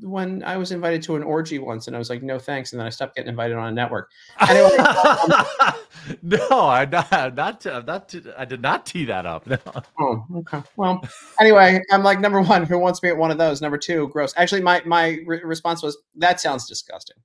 [0.00, 2.80] when I was invited to an orgy once, and I was like, "No, thanks," and
[2.80, 4.10] then I stopped getting invited on a network.
[4.48, 4.70] Anyway,
[6.22, 9.46] no, I not not uh, not I did not tee that up.
[9.56, 9.58] No.
[9.98, 10.62] Oh, okay.
[10.76, 11.02] Well,
[11.40, 12.64] anyway, I'm like number one.
[12.64, 13.60] Who wants me at one of those?
[13.60, 14.34] Number two, gross.
[14.36, 17.16] Actually, my my re- response was that sounds disgusting,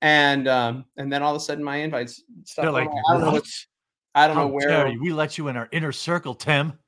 [0.00, 2.64] and um and then all of a sudden my invites stopped.
[2.64, 2.88] They're like.
[3.08, 3.26] I don't know.
[3.26, 3.34] "What?
[3.42, 3.48] What,
[4.14, 4.92] I don't How know where.
[5.00, 6.78] We let you in our inner circle, Tim.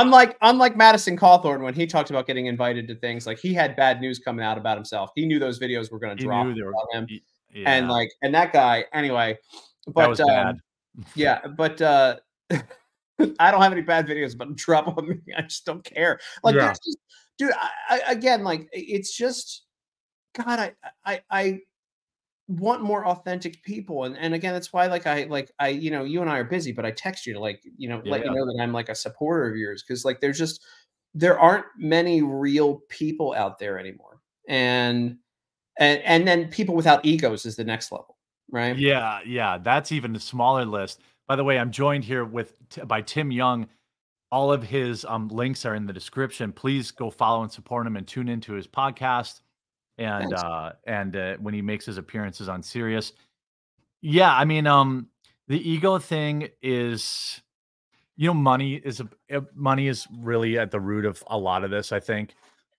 [0.00, 3.76] Unlike unlike Madison Cawthorn when he talked about getting invited to things, like he had
[3.76, 5.10] bad news coming out about himself.
[5.14, 6.52] He knew those videos were going to drop were.
[6.92, 7.06] him.
[7.10, 7.20] y-
[7.64, 9.38] and like and that guy anyway
[9.94, 10.56] but um, bad.
[11.14, 12.16] yeah but uh
[12.50, 16.54] i don't have any bad videos but drop on me i just don't care like
[16.54, 16.72] Yeah.
[16.84, 16.98] just,
[17.38, 19.62] dude I, I, again like it's just
[20.34, 20.72] god I,
[21.04, 21.60] I i
[22.48, 26.04] want more authentic people and and again that's why like i like i you know
[26.04, 28.30] you and i are busy but i text you to like you know let Yeah.
[28.30, 30.64] you know that i'm like a supporter of yours because like there's just
[31.12, 35.16] there aren't many real people out there anymore and
[35.80, 38.16] and and then people without egos is the next level
[38.52, 41.00] right Yeah, yeah, that's even a smaller list.
[41.26, 42.54] By the way, I'm joined here with
[42.86, 43.66] by Tim Young.
[44.30, 46.52] All of his um, links are in the description.
[46.52, 49.40] Please go follow and support him and tune into his podcast.
[49.98, 53.12] And uh, and uh, when he makes his appearances on Sirius,
[54.02, 55.08] yeah, I mean, um,
[55.48, 57.40] the ego thing is,
[58.16, 61.64] you know, money is a eh, money is really at the root of a lot
[61.64, 61.92] of this.
[61.92, 62.34] I think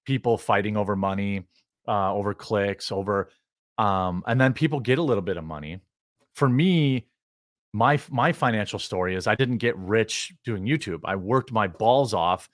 [0.05, 1.47] people fighting over money,
[1.87, 3.29] uh, over clicks, over,
[3.77, 5.79] um, and then people get a little bit of money.
[6.33, 7.07] For me,
[7.73, 11.01] my my financial story is I didn't get rich doing YouTube.
[11.03, 12.47] I worked my balls off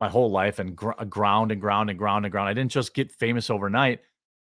[0.00, 2.48] my whole life and gr- ground and ground and ground and ground.
[2.48, 4.00] I didn't just get famous overnight.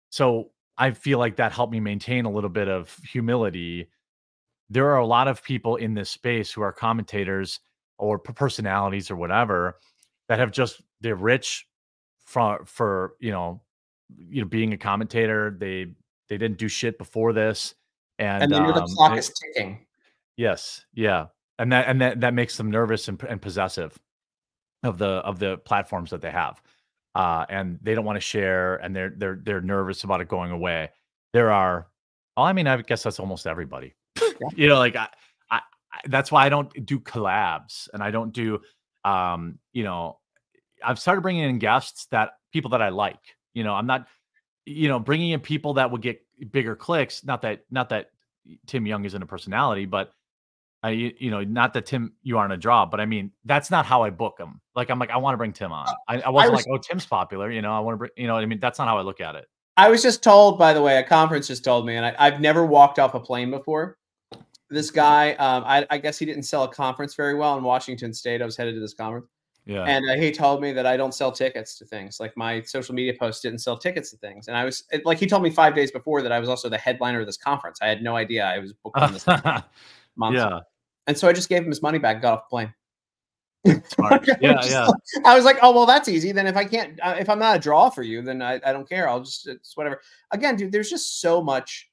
[0.10, 3.90] So I feel like that helped me maintain a little bit of humility.
[4.70, 7.60] There are a lot of people in this space who are commentators
[7.98, 9.78] or personalities or whatever
[10.28, 11.66] that have just they're rich
[12.26, 13.62] for for you know
[14.18, 15.56] you know being a commentator.
[15.58, 15.88] They
[16.28, 17.76] they didn't do shit before this,
[18.20, 19.86] and, and then um, the clock is ticking.
[20.36, 21.28] Yes, yeah,
[21.60, 23.98] and that and that that makes them nervous and, and possessive
[24.86, 26.62] of the of the platforms that they have,
[27.16, 30.52] uh, and they don't want to share, and they're they're they're nervous about it going
[30.52, 30.92] away.
[31.34, 31.88] There are,
[32.38, 33.94] well, I mean, I guess that's almost everybody.
[34.58, 35.08] You know, like I,
[35.50, 35.62] I,
[36.08, 38.60] that's why I don't do collabs, and I don't do,
[39.06, 40.20] um, you know,
[40.84, 43.20] I've started bringing in guests that people that I like.
[43.54, 44.08] You know, I'm not,
[44.66, 46.22] you know, bringing in people that would get
[46.52, 47.24] bigger clicks.
[47.24, 48.08] Not that, not that
[48.68, 50.12] Tim Young isn't a personality, but
[50.86, 53.88] I, you know, not that Tim, you aren't a draw, but I mean, that's not
[53.88, 54.62] how I book them.
[54.76, 55.88] Like, I'm like, I want to bring Tim on.
[56.08, 57.50] I, I wasn't I was, like, oh, Tim's popular.
[57.50, 59.20] You know, I want to bring, you know, I mean, that's not how I look
[59.20, 59.48] at it.
[59.78, 62.40] I was just told, by the way, a conference just told me, and I, have
[62.40, 63.98] never walked off a plane before.
[64.70, 68.14] This guy, um, I, I, guess he didn't sell a conference very well in Washington
[68.14, 68.44] State.
[68.44, 69.26] I was headed to this conference.
[69.66, 69.86] Yeah.
[69.86, 72.20] And uh, he told me that I don't sell tickets to things.
[72.20, 74.48] Like my social media posts didn't sell tickets to things.
[74.48, 76.78] And I was like, he told me five days before that I was also the
[76.78, 77.80] headliner of this conference.
[77.82, 79.26] I had no idea I was booked on this
[80.16, 80.38] monster.
[80.38, 80.60] Yeah.
[81.08, 82.74] And so I just gave him his money back, got off the plane.
[83.88, 84.28] Smart.
[84.42, 84.88] yeah, yeah.
[85.26, 86.32] I was like, oh well, that's easy.
[86.32, 88.72] Then if I can't, uh, if I'm not a draw for you, then I, I
[88.74, 89.10] don't care.
[89.10, 90.02] I'll just it's whatever.
[90.32, 91.90] Again, dude, there's just so much,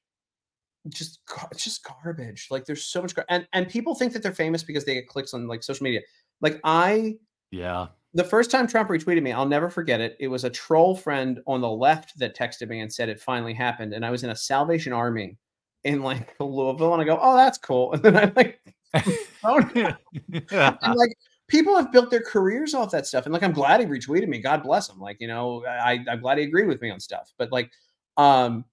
[0.89, 1.19] just
[1.51, 2.47] it's just garbage.
[2.51, 5.07] Like there's so much, gar- and and people think that they're famous because they get
[5.07, 6.01] clicks on like social media.
[6.41, 7.15] Like I,
[7.51, 7.87] yeah.
[8.15, 10.15] The first time Trump retweeted me, I'll never forget it.
[10.19, 13.55] It was a troll friend on the left that texted me and said it finally
[13.55, 15.37] happened, and I was in a Salvation Army
[15.83, 18.59] in like Louisville, and I go, oh, that's cool, and then I like.
[20.53, 21.17] and like
[21.47, 23.25] people have built their careers off that stuff.
[23.25, 24.39] And like I'm glad he retweeted me.
[24.39, 24.99] God bless him.
[24.99, 27.33] Like, you know, I, I'm glad he agreed with me on stuff.
[27.37, 27.71] But like
[28.17, 28.65] um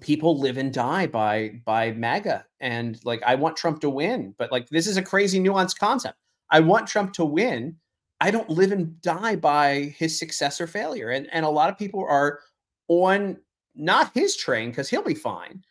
[0.00, 2.46] people live and die by by MAGA.
[2.60, 6.18] And like I want Trump to win, but like this is a crazy nuanced concept.
[6.50, 7.76] I want Trump to win.
[8.20, 11.10] I don't live and die by his success or failure.
[11.10, 12.40] And and a lot of people are
[12.88, 13.38] on
[13.74, 15.62] not his train because he'll be fine.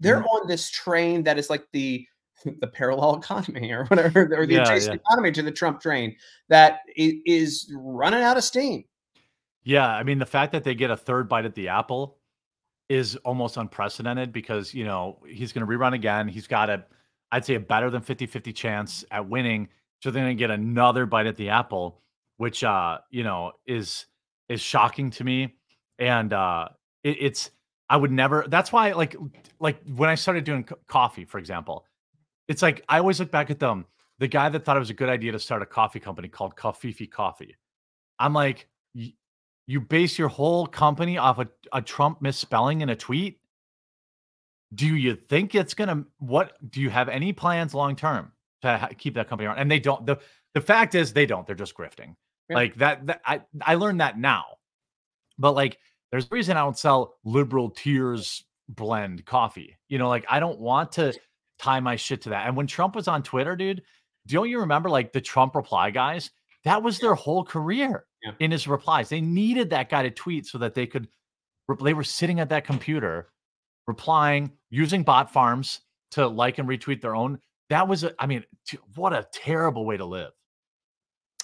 [0.00, 0.26] They're mm-hmm.
[0.26, 2.06] on this train that is like the
[2.44, 5.00] the parallel economy or whatever, or the yeah, adjacent yeah.
[5.06, 6.16] economy to the Trump train
[6.48, 8.84] that is running out of steam.
[9.62, 12.18] Yeah, I mean the fact that they get a third bite at the apple
[12.90, 16.28] is almost unprecedented because you know he's going to rerun again.
[16.28, 16.84] He's got a,
[17.32, 19.68] I'd say a better than 50-50 chance at winning.
[20.02, 22.02] So they're going to get another bite at the apple,
[22.36, 24.06] which uh you know is
[24.50, 25.54] is shocking to me,
[25.98, 26.68] and uh
[27.02, 27.50] it, it's
[27.88, 28.44] I would never.
[28.48, 29.16] That's why like
[29.60, 31.86] like when I started doing coffee, for example
[32.48, 33.86] it's like I always look back at them.
[34.18, 36.54] The guy that thought it was a good idea to start a coffee company called
[36.56, 37.56] Covfefe Coffee.
[38.18, 38.68] I'm like,
[39.66, 43.40] you base your whole company off a, a Trump misspelling in a tweet?
[44.74, 46.04] Do you think it's gonna?
[46.18, 49.58] What do you have any plans long term to ha- keep that company around?
[49.58, 50.04] And they don't.
[50.04, 50.18] the
[50.54, 51.46] The fact is, they don't.
[51.46, 52.16] They're just grifting.
[52.48, 52.56] Yeah.
[52.56, 53.20] Like that, that.
[53.24, 54.44] I I learned that now.
[55.38, 55.78] But like,
[56.10, 59.76] there's a reason I don't sell liberal tears blend coffee.
[59.88, 61.14] You know, like I don't want to
[61.64, 62.46] tie my shit to that.
[62.46, 63.82] And when Trump was on Twitter, dude,
[64.26, 66.30] don't you remember like the Trump reply guys?
[66.64, 68.32] That was their whole career yeah.
[68.38, 69.08] in his replies.
[69.08, 71.08] They needed that guy to tweet so that they could,
[71.82, 73.28] they were sitting at that computer
[73.86, 75.80] replying, using bot farms
[76.12, 77.38] to like and retweet their own.
[77.70, 78.44] That was, a, I mean,
[78.94, 80.32] what a terrible way to live.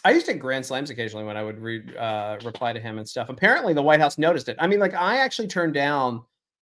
[0.04, 2.98] I used to get grand slams occasionally when I would re, uh, reply to him
[2.98, 3.28] and stuff.
[3.28, 4.56] Apparently, the White House noticed it.
[4.58, 6.22] I mean, like I actually turned down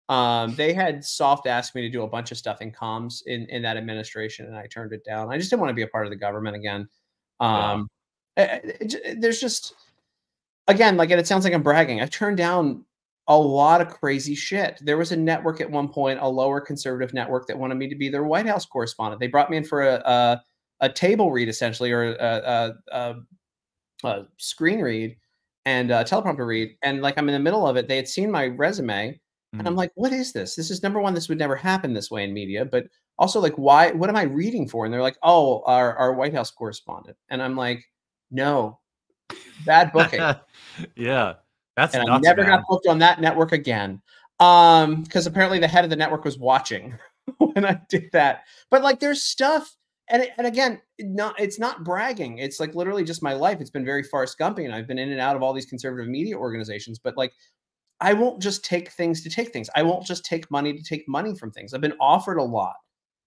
[0.08, 3.46] um, they had soft asked me to do a bunch of stuff in comms in,
[3.46, 5.32] in that administration, and I turned it down.
[5.32, 6.88] I just didn't want to be a part of the government again.
[7.40, 7.88] Um,
[8.36, 8.60] yeah.
[8.64, 9.74] it, it, there's just
[10.68, 12.00] again, like it sounds like I'm bragging.
[12.00, 12.84] I've turned down
[13.28, 14.78] a lot of crazy shit.
[14.82, 17.96] There was a network at one point, a lower conservative network, that wanted me to
[17.96, 19.20] be their White House correspondent.
[19.20, 20.42] They brought me in for a a,
[20.80, 23.14] a table read essentially, or a, a,
[24.04, 25.16] a screen read
[25.64, 26.76] and a teleprompter read.
[26.82, 29.18] And like I'm in the middle of it, they had seen my resume
[29.58, 29.78] And I'm Mhm.
[29.78, 30.54] like, what is this?
[30.54, 32.86] This is number one, this would never happen this way in media, but
[33.18, 34.84] also like, why, what am I reading for?
[34.84, 37.16] And they're like, oh, our, our White House correspondent.
[37.30, 37.84] And I'm like,
[38.30, 38.80] no,
[39.64, 40.20] bad booking.
[40.96, 41.34] yeah,
[41.76, 42.50] that's and I never man.
[42.50, 44.02] got booked on that network again.
[44.40, 46.98] Um, because apparently the head of the network was watching
[47.38, 48.42] when I did that.
[48.70, 49.76] But like, there's stuff,
[50.08, 52.38] and and again, not it's not bragging.
[52.38, 53.60] It's like literally just my life.
[53.60, 56.08] It's been very Forrest Gumpy, and I've been in and out of all these conservative
[56.10, 56.98] media organizations.
[56.98, 57.32] But like,
[58.00, 59.70] I won't just take things to take things.
[59.74, 61.72] I won't just take money to take money from things.
[61.74, 62.74] I've been offered a lot,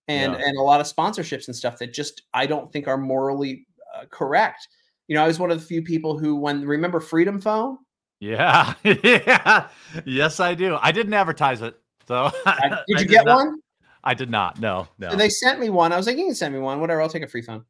[0.07, 0.41] and Yeah.
[0.45, 3.65] and a lot of sponsorships and stuff that just I don't think are morally
[3.95, 4.67] uh, correct.
[5.07, 7.77] You know, I was one of the few people who, when remember Freedom Phone.
[8.19, 9.67] Yeah, yeah,
[10.05, 10.77] yes, I do.
[10.81, 11.75] I didn't advertise it,
[12.07, 13.59] so I- Did I you get not- one?
[14.03, 14.59] I did not.
[14.59, 15.09] No, no.
[15.09, 15.91] So they sent me one.
[15.91, 17.01] I was like, you can send me one, whatever.
[17.01, 17.65] I'll take a free phone.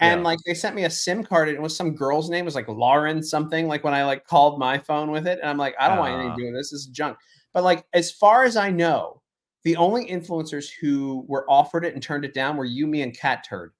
[0.00, 0.24] And Yeah.
[0.24, 1.48] like they sent me a SIM card.
[1.48, 2.42] and It was some girl's name.
[2.42, 3.68] It was like Lauren something.
[3.68, 6.14] Like when I like called my phone with it, and I'm like, I don't want
[6.14, 6.38] anything to uh-huh.
[6.38, 6.70] do with this.
[6.70, 7.18] This is junk.
[7.52, 9.20] But like as far as I know,
[9.64, 13.16] the only influencers who were offered it and turned it down were you, me, and
[13.16, 13.70] Catturd.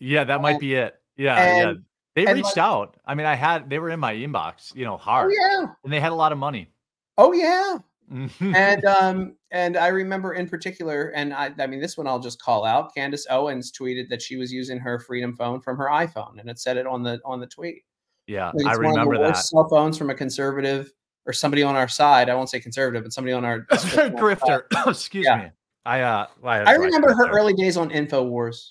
[0.00, 0.94] yeah, that might be it.
[1.16, 1.72] Yeah, yeah.
[2.14, 2.96] They and, reached like- out.
[3.04, 5.32] I mean, I had they were in my inbox, you know, hard.
[5.32, 5.74] Oh hard, yeah.
[5.84, 6.70] and they had a lot of money.
[7.18, 7.78] Oh yeah.
[8.10, 12.40] And um and I remember in particular, and I I mean this one I'll just
[12.40, 12.94] call out.
[12.94, 16.58] Candace Owens tweeted that she was using her Freedom phone from her iPhone, and it
[16.58, 17.82] said it on the on the tweet.
[18.26, 19.36] yeah, Like, I it's one of the remember that.
[19.36, 20.92] Cell phones from a conservative
[21.26, 22.30] or somebody on our side.
[22.30, 24.62] I won't say conservative, but somebody on our Grifter.
[24.86, 25.36] Excuse Yeah.
[25.36, 25.50] me.
[25.84, 28.70] I uh, I, I remember her early days on Infowars.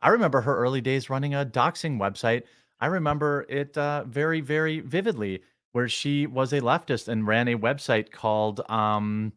[0.00, 2.42] I remember her early days running a doxing website.
[2.80, 5.42] I remember it uh, very, very vividly,
[5.72, 9.32] where she was a leftist and ran a website called um,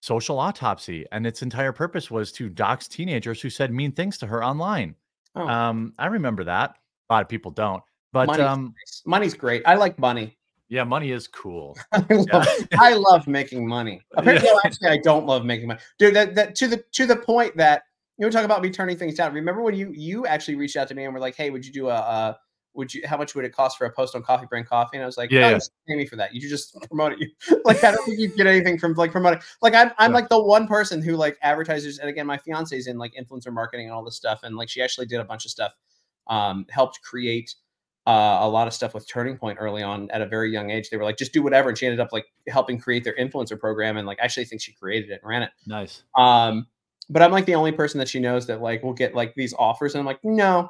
[0.00, 4.26] Social Autopsy, and its entire purpose was to dox teenagers who said mean things to
[4.26, 4.94] her online.
[5.34, 6.76] Oh, Um, I remember that.
[7.08, 7.82] A lot of people don't,
[8.12, 8.74] but money's, um,
[9.06, 9.62] money's great.
[9.66, 10.36] I like money.
[10.68, 11.76] yeah, money is cool.
[11.92, 12.48] I love,
[12.78, 14.00] I love making money.
[14.16, 16.14] Apparently, no, actually, I don't love making money, dude.
[16.14, 17.82] That, that to the to the point that
[18.18, 19.34] you were talking about me turning things down.
[19.34, 21.72] Remember when you you actually reached out to me and were like, "Hey, would you
[21.72, 22.34] do a, uh
[22.74, 23.02] would you?
[23.06, 25.16] How much would it cost for a post on Coffee brand Coffee?" And I was
[25.16, 25.58] like, Yeah, "Oh, yeah.
[25.88, 26.34] pay me for that.
[26.34, 27.18] You just promote it.
[27.20, 29.40] You like I don't think you get anything from like promoting.
[29.62, 30.14] Like I'm I'm Yeah.
[30.16, 31.98] like the one person who like advertisers.
[31.98, 34.82] And again, my fiance's in like influencer marketing and all this stuff, and like she
[34.82, 35.72] actually did a bunch of stuff,
[36.28, 37.54] um, helped create
[38.06, 40.90] uh, a lot of stuff with Turning Point early on at a very young age.
[40.90, 41.70] They were like, just do whatever.
[41.70, 43.96] And she ended up like helping create their influencer program.
[43.96, 45.50] And like, actually think she created it and ran it.
[45.66, 46.02] Nice.
[46.14, 46.66] Um,
[47.08, 49.54] but I'm like the only person that she knows that like will get like these
[49.58, 49.94] offers.
[49.94, 50.68] And I'm like, no.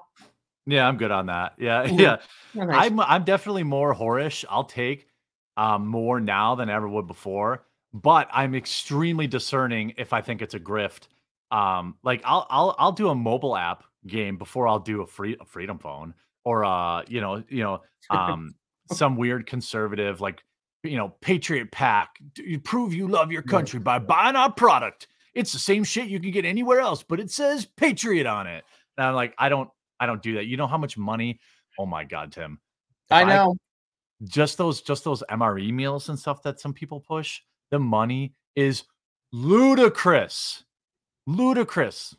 [0.66, 1.55] Yeah, I'm good on that.
[1.59, 1.99] Yeah, Mhm.
[2.01, 2.16] yeah.
[2.55, 4.45] thanks." I'm I'm definitely more whorish.
[4.49, 5.09] I'll take
[5.57, 10.43] um, more now than I ever would before, but I'm extremely discerning if I think
[10.43, 11.09] it's a grift.
[11.51, 15.36] Um, like I'll I'll I'll do a mobile app game before I'll do a free
[15.41, 16.15] a freedom phone
[16.45, 17.81] or uh you know you know
[18.11, 18.55] um
[18.93, 20.43] some weird conservative like
[20.82, 22.16] you know Patriot Pack.
[22.36, 25.09] You prove you love your country by buying our product.
[25.35, 28.65] It's the same shit you can get anywhere else, but it says Patriot on it.
[28.97, 29.69] And I'm like, I don't
[30.00, 30.46] I don't do that.
[30.46, 31.40] You know how much money?
[31.78, 32.60] Oh my god, Tim.
[33.10, 33.56] I know.
[34.24, 37.40] just those just those MRE meals and stuff that some people push,
[37.70, 38.84] the money is
[39.32, 40.64] ludicrous.
[41.26, 42.14] Ludicrous.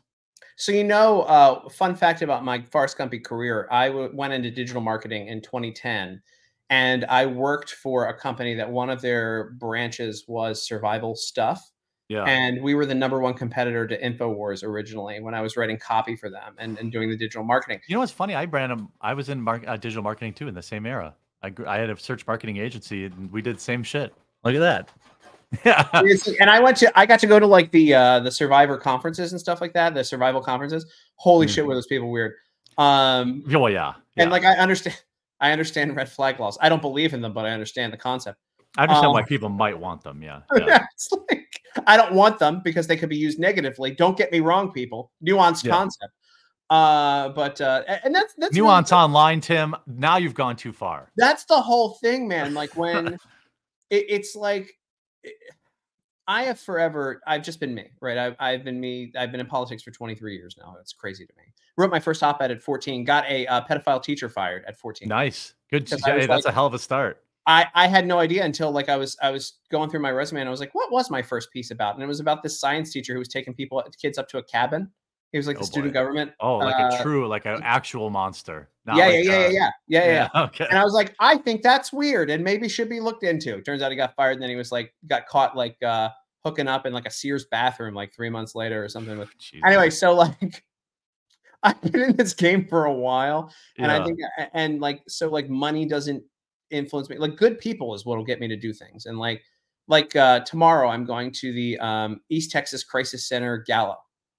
[0.56, 4.50] So you know, uh, fun fact about my Forrest Gumpy career: I w- went into
[4.50, 6.22] digital marketing in 2010,
[6.70, 11.62] and I worked for a company that one of their branches was survival stuff,
[12.08, 12.24] Yeah.
[12.24, 16.14] and we were the number one competitor to Infowars originally when I was writing copy
[16.14, 17.80] for them and, and doing the digital marketing.
[17.88, 18.34] you know what's funny?
[18.34, 21.14] I ran a, I was in mar- uh, digital marketing too in the same era.
[21.42, 24.14] I I had a search marketing agency and we did the same shit.
[24.44, 24.88] Look at that.
[25.64, 25.88] Yeah.
[26.40, 29.30] And I went to I got to go to like the uh the survivor conferences
[29.32, 30.84] and stuff like that, the survival conferences.
[31.16, 31.68] Holy shit, Mhm.
[31.68, 32.32] were those people weird.
[32.78, 33.94] Um Oh yeah.
[34.16, 34.96] and like I understand
[35.40, 36.58] I understand red flag laws.
[36.60, 38.38] I don't believe in them, but I understand the concept.
[38.76, 40.22] I understand why um, people might want them.
[40.22, 40.40] Yeah.
[40.56, 40.64] yeah.
[40.66, 43.90] Yeah, it's like I don't want them because they could be used negatively.
[43.90, 45.12] Don't get me wrong, people.
[45.24, 45.72] Nuanced Yeah.
[45.72, 46.12] concept.
[46.68, 49.76] Uh, but uh, and that's that's Nuance the- online, Tim.
[49.86, 51.12] Now you've gone too far.
[51.16, 52.54] That's the whole thing, man.
[52.54, 53.14] Like when
[53.90, 54.76] it, it's like
[55.24, 55.30] eh,
[56.26, 57.20] I have forever.
[57.24, 58.18] I've just been me, right?
[58.18, 59.12] I've I've been me.
[59.16, 60.76] I've been in politics for 23 years now.
[60.80, 61.44] It's crazy to me.
[61.76, 63.04] Wrote my first op-ed at 14.
[63.04, 65.06] Got a uh, pedophile teacher fired at 14.
[65.08, 65.54] Nice.
[65.70, 65.88] Good.
[65.88, 67.22] Hey, was that's like- a hell of a start.
[67.48, 70.40] I, I had no idea until like I was I was going through my resume
[70.40, 71.94] and I was like, what was my first piece about?
[71.94, 74.42] And it was about this science teacher who was taking people kids up to a
[74.42, 74.90] cabin.
[75.32, 76.00] He was like Oh, the student boy.
[76.00, 76.32] government.
[76.40, 78.70] Oh, like Uh, a true, like an actual monster.
[78.84, 80.42] not yeah, like yeah, yeah, a- yeah, yeah, yeah, yeah, yeah.
[80.44, 80.66] Okay.
[80.70, 83.60] And I was like, I think that's weird and maybe should be looked into.
[83.62, 86.08] Turns out he got fired and then he was like got caught like uh
[86.44, 89.62] hooking up in like a Sears bathroom like three months later or something with Jesus.
[89.66, 90.64] anyway, so like
[91.62, 94.18] I've been in this game for a while and I think
[94.54, 96.22] and like so like money doesn't
[96.70, 97.18] influence me.
[97.18, 99.06] Like good people is what'll get me to do things.
[99.06, 99.42] And like
[99.88, 103.98] like uh, tomorrow, I'm going to the um, East Texas Crisis Center Gala,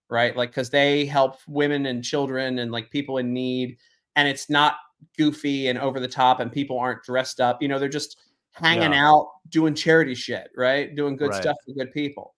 [0.10, 0.36] right?
[0.36, 3.78] Like, because they help women and children and like people in need,
[4.16, 4.76] and it's not
[5.18, 7.62] goofy and over the top, and people aren't dressed up.
[7.62, 8.18] You know, they're just
[8.52, 9.10] hanging Yeah.
[9.10, 10.94] out, doing charity shit, right?
[10.96, 11.42] Doing good Right.
[11.42, 12.34] stuff for good people.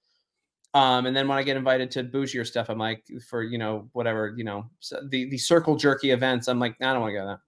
[0.75, 3.89] Um, and then when I get invited to bougier stuff, I'm like, for you know,
[3.93, 7.17] whatever, you know, so the the circle jerky events, I'm like, I don't want to
[7.17, 7.39] go to that.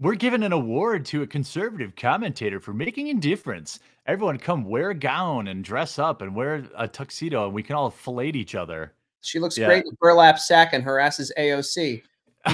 [0.00, 3.78] We're giving an award to a conservative commentator for making a difference.
[4.06, 7.76] Everyone come wear a gown and dress up and wear a tuxedo, and we can
[7.76, 8.92] all fillet each other.
[9.20, 9.66] She looks Yeah.
[9.66, 12.02] great in a burlap sack, and harasses AOC.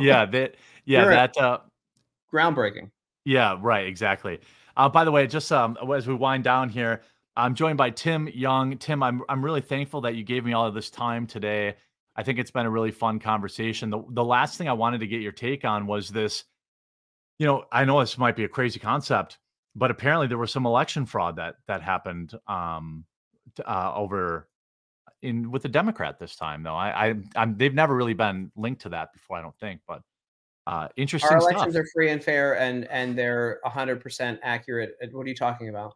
[0.00, 1.58] Yeah, that yeah, You're that uh
[2.32, 2.90] groundbreaking.
[3.24, 4.38] Yeah, right, exactly.
[4.76, 7.02] Uh, by the way, just um, as we wind down here,
[7.36, 8.76] I'm joined by Tim Young.
[8.78, 11.74] Tim, I'm I'm really thankful that you gave me all of this time today.
[12.20, 13.88] I think it's been a really fun conversation.
[13.88, 16.44] The the last thing I wanted to get your take on was this.
[17.38, 19.38] You know, I know this might be a crazy concept,
[19.74, 23.06] but apparently there was some election fraud that that happened um,
[23.66, 24.50] uh, over
[25.22, 26.62] in with the Democrat this time.
[26.62, 29.38] Though I, I I'm they've never really been linked to that before.
[29.38, 30.02] I don't think, but
[30.66, 31.52] uh, interesting Our stuff.
[31.54, 34.96] elections are free and fair, and and they're 100 percent accurate.
[35.12, 35.94] What are you talking about?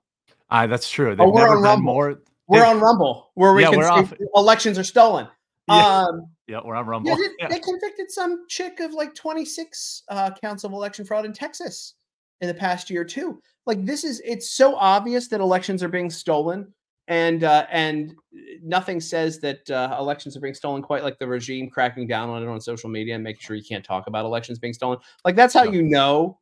[0.48, 1.14] Uh, that's true.
[1.14, 1.84] They've Oh, we're never on Rumble.
[1.84, 2.20] more.
[2.48, 4.14] We're on Rumble, where we Yeah, can we're say off.
[4.34, 5.28] elections are stolen.
[5.68, 6.04] Yeah.
[6.04, 7.10] Um, Yeah, we're on Rumble.
[7.10, 11.32] yeah, they, they convicted some chick of like 26 uh, counts of election fraud in
[11.32, 11.94] Texas
[12.40, 13.40] in the past year too.
[13.66, 16.72] Like this is it's so obvious that elections are being stolen,
[17.08, 18.14] and uh, and
[18.62, 22.42] nothing says that uh, elections are being stolen quite like the regime cracking down on
[22.42, 24.98] it on social media and making sure you can't talk about elections being stolen.
[25.24, 25.72] Like that's how Yeah.
[25.72, 26.38] you know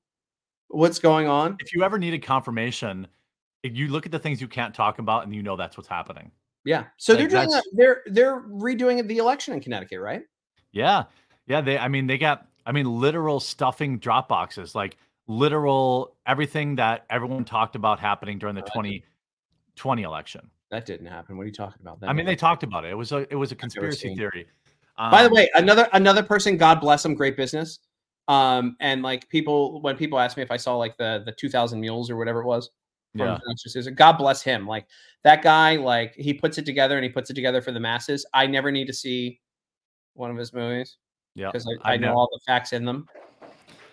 [0.68, 1.56] what's going on.
[1.60, 3.06] If you ever needed confirmation,
[3.62, 5.88] if you look at the things you can't talk about, and you know that's what's
[5.88, 6.32] happening.
[6.64, 6.84] Yeah.
[6.96, 10.22] So Like, they're doing a, they're they're redoing the election in Connecticut, right?
[10.72, 11.04] Yeah,
[11.46, 11.60] yeah.
[11.60, 17.04] They, I mean, they got, I mean, literal stuffing drop boxes, like literal everything that
[17.10, 20.50] everyone talked about happening during the Oh, 2020 election.
[20.70, 21.36] That didn't happen.
[21.36, 22.00] What are you talking about?
[22.00, 22.90] That I mean, they talked about it.
[22.90, 24.46] It was a, it was a conspiracy theory.
[24.96, 27.78] By the Um, way, another another person, God bless them, great business.
[28.28, 31.48] Um, and like people, when people ask me if I saw like the the two
[31.48, 32.70] thousand mules or whatever it was,
[33.14, 33.38] yeah,
[33.94, 34.66] God bless him.
[34.66, 34.86] Like
[35.24, 38.24] that guy, like he puts it together and he puts it together for the masses.
[38.34, 39.40] I never need to see
[40.14, 40.96] one of his movies
[41.34, 41.46] yeah.
[41.48, 43.08] because I, I I've know all the facts in them.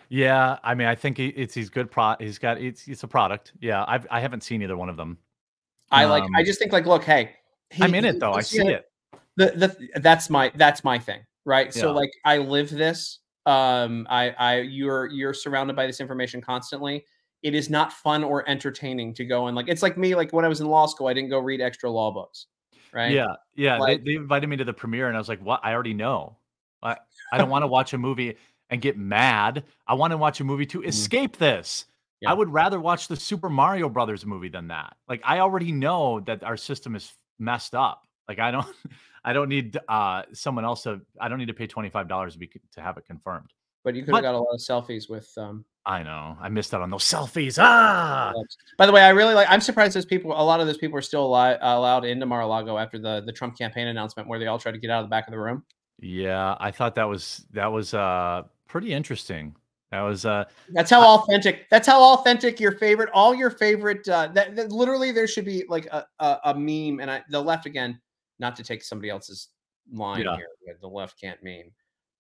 [0.10, 1.92] Yeah, I mean, I think it's he's good.
[1.92, 3.54] Pro, he's got it's it's a product.
[3.60, 5.18] Yeah, I've I haven't seen either one of them.
[5.92, 6.24] I like.
[6.36, 7.36] I Um, just think like, look, hey,
[7.70, 8.34] he- I'm in it though.
[8.34, 9.20] I see together- it.
[9.38, 14.32] the the that's my that's my thing right so like i live this um i
[14.32, 17.06] i you're you're surrounded by this information constantly
[17.44, 20.44] it is not fun or entertaining to go and like it's like me like when
[20.44, 22.48] i was in law school i didn't go read extra law books
[22.94, 23.78] right Yeah, yeah.
[23.78, 25.60] Like- they, they invited me to the premiere, and I was like, "What?
[25.64, 26.38] I already know.
[26.82, 26.98] I
[27.32, 28.36] I don't want to watch a movie
[28.72, 29.64] and get mad.
[29.88, 31.86] I want to watch a movie to escape this.
[31.86, 31.94] Mm-hmm.
[32.22, 32.32] Yeah.
[32.32, 34.96] I would rather watch the Super Mario Brothers movie than that.
[35.08, 38.08] Like, I already know that our system is messed up.
[38.28, 38.68] Like, I don't,
[39.24, 41.00] I don't need uh someone else to.
[41.22, 43.54] I don't need to pay twenty five dollars to be to have it confirmed.
[43.84, 46.38] but you could have got a lot of selfies with um I know.
[46.40, 47.58] I missed out on those selfies.
[47.60, 48.32] Ah.
[48.78, 50.98] By the way i really like i'm surprised those people a lot of those people
[50.98, 54.60] are still ali- allowed into mar-a-lago after the the trump campaign announcement where they all
[54.60, 55.64] tried to get out of the back of the room
[56.00, 59.56] Yeah, I thought that was that was uh pretty interesting.
[59.92, 61.68] That was uh That's how authentic.
[61.72, 64.08] That's how authentic your favorite, all your favorite.
[64.08, 67.42] Uh, that, that literally there should be like a, a, a meme, and I the
[67.42, 68.00] left again,
[68.38, 69.50] not to take somebody else's
[69.92, 70.36] line Yeah.
[70.36, 70.78] here.
[70.80, 71.72] The left can't meme.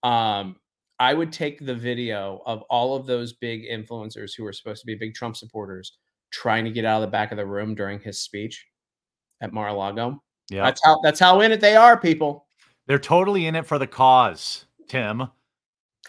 [0.02, 0.56] Um,
[1.00, 4.86] I would take the video of all of those big influencers who are supposed to
[4.86, 5.98] be big Trump supporters
[6.32, 8.68] trying to get out of the back of the room during his speech
[9.42, 10.22] at Mar-a-Lago.
[10.50, 10.64] yeah.
[10.64, 12.46] That's how that's how in it they are, people.
[12.88, 15.20] They're totally in it for the cause, Tim.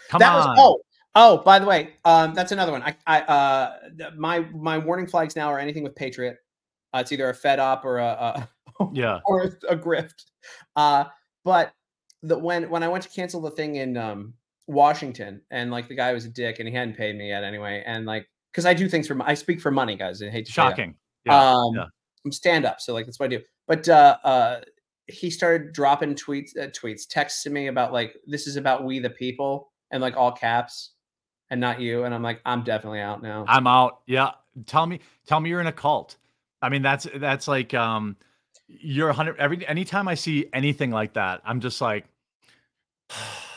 [0.09, 0.47] Come that on.
[0.49, 0.81] was oh
[1.15, 3.77] oh by the way um that's another one i i uh
[4.15, 6.37] my my warning flags now are anything with patriot
[6.93, 8.47] uh, it's either a fed up or a,
[8.79, 9.19] a Yeah.
[9.25, 10.25] or a grift
[10.75, 11.05] uh
[11.43, 11.73] but
[12.23, 14.33] the when when i went to cancel the thing in um
[14.67, 17.83] washington and like the guy was a dick and he hadn't paid me yet anyway
[17.85, 20.51] and like because i do things for i speak for money guys i hate to.
[20.51, 20.95] Shocking.
[21.25, 21.51] Yeah.
[21.51, 21.85] um, yeah.
[22.25, 23.41] I'm stand up, so like that's what I do.
[23.67, 24.61] But uh, uh,
[25.07, 28.99] he started dropping tweets, uh, tweets, texts to me about like this is about we
[28.99, 30.91] the people and like all caps,
[31.49, 32.03] and not you.
[32.03, 33.45] And I'm like, I'm definitely out now.
[33.47, 34.01] I'm out.
[34.05, 34.31] Yeah.
[34.65, 36.17] Tell me tell me you're in a cult.
[36.61, 38.17] I mean, that's that's like um
[38.67, 42.05] you're a hundred every anytime I see anything like that, I'm just like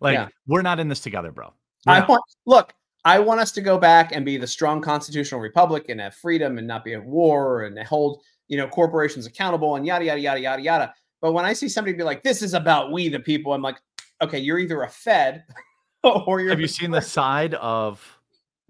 [0.00, 0.28] like Yeah.
[0.46, 1.52] we're not in this together, bro.
[1.86, 2.08] We're I not.
[2.08, 2.72] want look.
[3.04, 6.58] I want us to go back and be the strong constitutional republic and have freedom
[6.58, 10.40] and not be at war and hold you know corporations accountable and yada yada yada
[10.40, 10.94] yada yada.
[11.22, 13.76] But when I see somebody be like, "This is about we the people," I'm like,
[14.22, 15.44] okay, you're either a Fed
[16.04, 16.50] or you're.
[16.50, 18.02] Have you seen the side of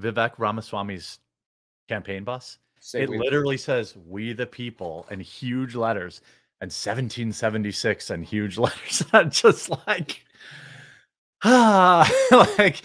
[0.00, 1.18] Vivek Ramaswamy's
[1.88, 2.58] campaign bus.
[2.80, 6.22] Say it literally says "We the People" in huge letters
[6.62, 9.04] and 1776 in huge letters.
[9.12, 10.24] I'm just like,
[11.44, 12.10] ah,
[12.58, 12.82] like,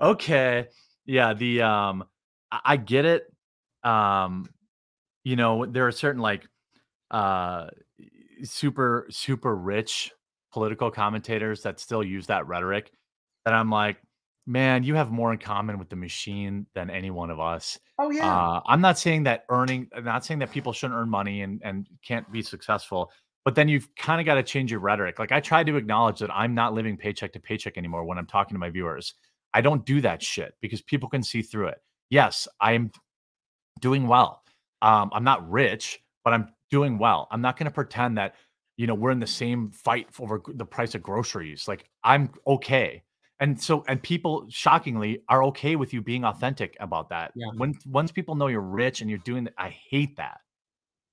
[0.00, 0.68] okay,
[1.06, 1.34] yeah.
[1.34, 2.04] The um,
[2.50, 3.32] I, I get it.
[3.82, 4.48] Um,
[5.24, 6.46] you know, there are certain like
[7.10, 7.68] uh
[8.42, 10.12] super super rich
[10.52, 12.90] political commentators that still use that rhetoric
[13.44, 13.96] that I'm like,
[14.46, 17.78] man, you have more in common with the machine than any one of us.
[17.98, 18.30] oh yeah.
[18.30, 21.60] Uh, I'm not saying that earning, I'm not saying that people shouldn't earn money and,
[21.64, 23.10] and can't be successful,
[23.44, 25.18] but then you've kind of got to change your rhetoric.
[25.18, 28.26] Like I try to acknowledge that I'm not living paycheck to paycheck anymore when I'm
[28.26, 29.14] talking to my viewers.
[29.52, 31.78] I don't do that shit because people can see through it.
[32.10, 32.90] Yes, I'm
[33.80, 34.42] doing well.
[34.82, 37.28] Um, I'm not rich, but I'm doing well.
[37.30, 38.34] I'm not going to pretend that,
[38.76, 41.68] you know, we're in the same fight over the price of groceries.
[41.68, 43.02] Like I'm okay.
[43.40, 47.32] And so, and people shockingly are okay with you being authentic about that.
[47.34, 47.48] Yeah.
[47.56, 50.38] When once people know you're rich and you're doing that, I hate that.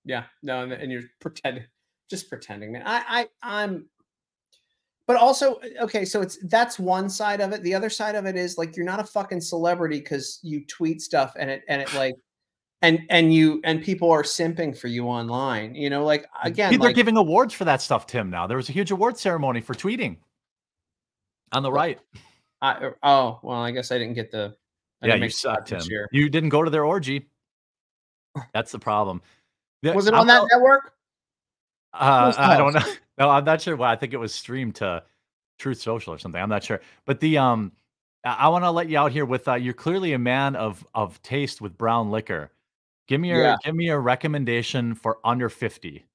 [0.06, 1.66] Yeah, no, and, and you're pretending,
[2.12, 2.84] just pretending, man.
[2.86, 3.86] I, I, I'm,
[5.08, 7.64] but also, uh, okay, so it's that's one side of it.
[7.64, 11.02] The other side of it is like you're not a fucking celebrity because you tweet
[11.02, 12.16] stuff and it and it like,
[12.84, 15.74] and and you and people are simping for you online.
[15.74, 18.30] You know, like again, People are like, giving awards for that stuff, Tim.
[18.30, 20.18] Now there was a huge award ceremony for tweeting
[21.52, 22.00] on the right.
[22.62, 24.56] I, er, oh well, I guess I didn't get the.
[25.02, 25.82] I Yeah, you make suck, Tim.
[25.90, 26.08] year.
[26.12, 27.28] You didn't go to their orgy.
[28.54, 29.22] That's the problem.
[29.84, 30.94] Was it on that network?
[31.94, 32.94] Uh, I don't know.
[33.18, 33.76] No, I'm not sure.
[33.76, 35.04] Well, I think it was streamed to
[35.60, 36.42] Truth Social or something.
[36.42, 36.82] I'm not sure.
[37.06, 37.72] But the um,
[38.24, 41.22] I, want to let you out here with uh, you're clearly a man of of
[41.22, 42.52] taste with brown liquor.
[43.08, 43.56] Give me your Yeah.
[43.64, 46.06] give me a recommendation for under fifty.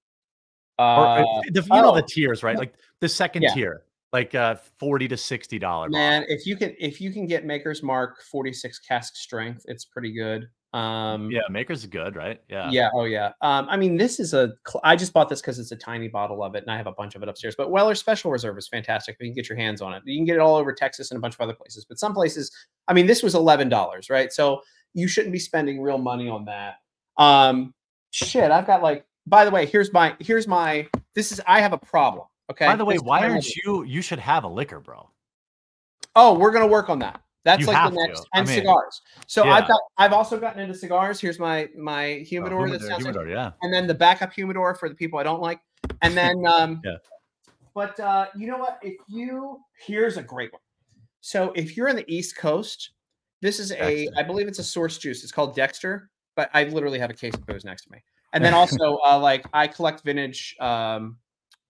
[0.78, 2.56] Uh, Or uh, the, you know the oh, tiers, right?
[2.56, 3.54] Like the second Yeah.
[3.54, 3.82] tier,
[4.12, 5.88] like uh, forty to sixty dollar.
[5.88, 10.12] man, if you can, if you can get Maker's Mark 46 cask strength, it's pretty
[10.12, 10.48] good.
[10.76, 12.38] Um, yeah, Maker's is good, right?
[12.50, 12.90] Yeah, Yeah.
[12.92, 13.32] Oh, yeah.
[13.40, 14.52] Um, I mean, this is a.
[14.84, 16.92] I just bought this because it's a tiny bottle of it, and I have a
[16.92, 17.54] bunch of it upstairs.
[17.56, 19.16] But Weller Special Reserve is fantastic.
[19.18, 21.16] You can get your hands on it, you can get it all over Texas and
[21.16, 21.86] a bunch of other places.
[21.88, 22.50] But some places,
[22.88, 24.30] I mean, this was eleven dollars, right?
[24.30, 24.60] So
[24.92, 26.74] you shouldn't be spending real money on that.
[27.16, 27.72] Um,
[28.10, 29.06] shit, I've got like.
[29.28, 30.14] By the way, here's my.
[30.20, 30.88] Here's my.
[31.14, 31.40] This is.
[31.46, 32.26] I have a problem.
[32.50, 32.66] Okay.
[32.66, 33.82] By the way, why aren't you?
[33.84, 35.08] You should have a liquor, bro.
[36.14, 37.22] Oh, we're gonna work on that.
[37.46, 38.06] That's You like the to.
[38.08, 39.02] next I and mean, cigars.
[39.28, 39.52] So yeah.
[39.52, 39.80] I've got.
[39.98, 41.20] I've also gotten into cigars.
[41.20, 42.68] Here's my my Oh, humidor.
[42.68, 43.52] that humidor, sounds like yeah.
[43.62, 45.60] and then the backup humidor for the people I don't like.
[46.02, 46.96] And then, um, Yeah.
[47.72, 48.80] but uh, you know what?
[48.82, 50.60] If you here's a great one.
[51.20, 52.90] So if you're on the East Coast,
[53.42, 54.14] this is a Dexter.
[54.18, 55.22] I believe it's a source juice.
[55.22, 58.02] It's called Dexter, but I literally have a case of booze next to me.
[58.32, 61.18] And then also, uh, like I collect vintage, um,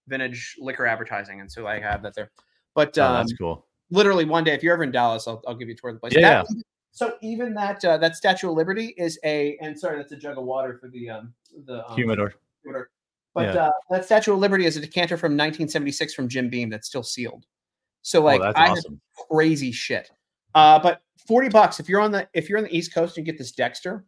[0.09, 2.31] vintage liquor advertising, and so I have that there.
[2.74, 3.65] But Oh, um, that's cool.
[3.90, 5.96] Literally one day, if you're ever in Dallas, I'll, I'll give you a tour of
[5.96, 6.14] the place.
[6.14, 6.46] Yeah, That-
[6.92, 10.38] So even that uh, that Statue of Liberty is a and sorry, that's a jug
[10.38, 11.34] of water for the um
[11.66, 12.34] the um, Humidor.
[12.62, 12.90] Twitter.
[13.34, 13.66] But Yeah.
[13.66, 17.02] uh, that Statue of Liberty is a decanter from 1976 from Jim Beam that's still
[17.02, 17.44] sealed.
[18.02, 19.00] So like oh, that's I have awesome.
[19.30, 20.10] crazy shit.
[20.54, 23.26] Uh, but 40 bucks if you're on the if you're on the East Coast and
[23.26, 24.04] you get this Dexter,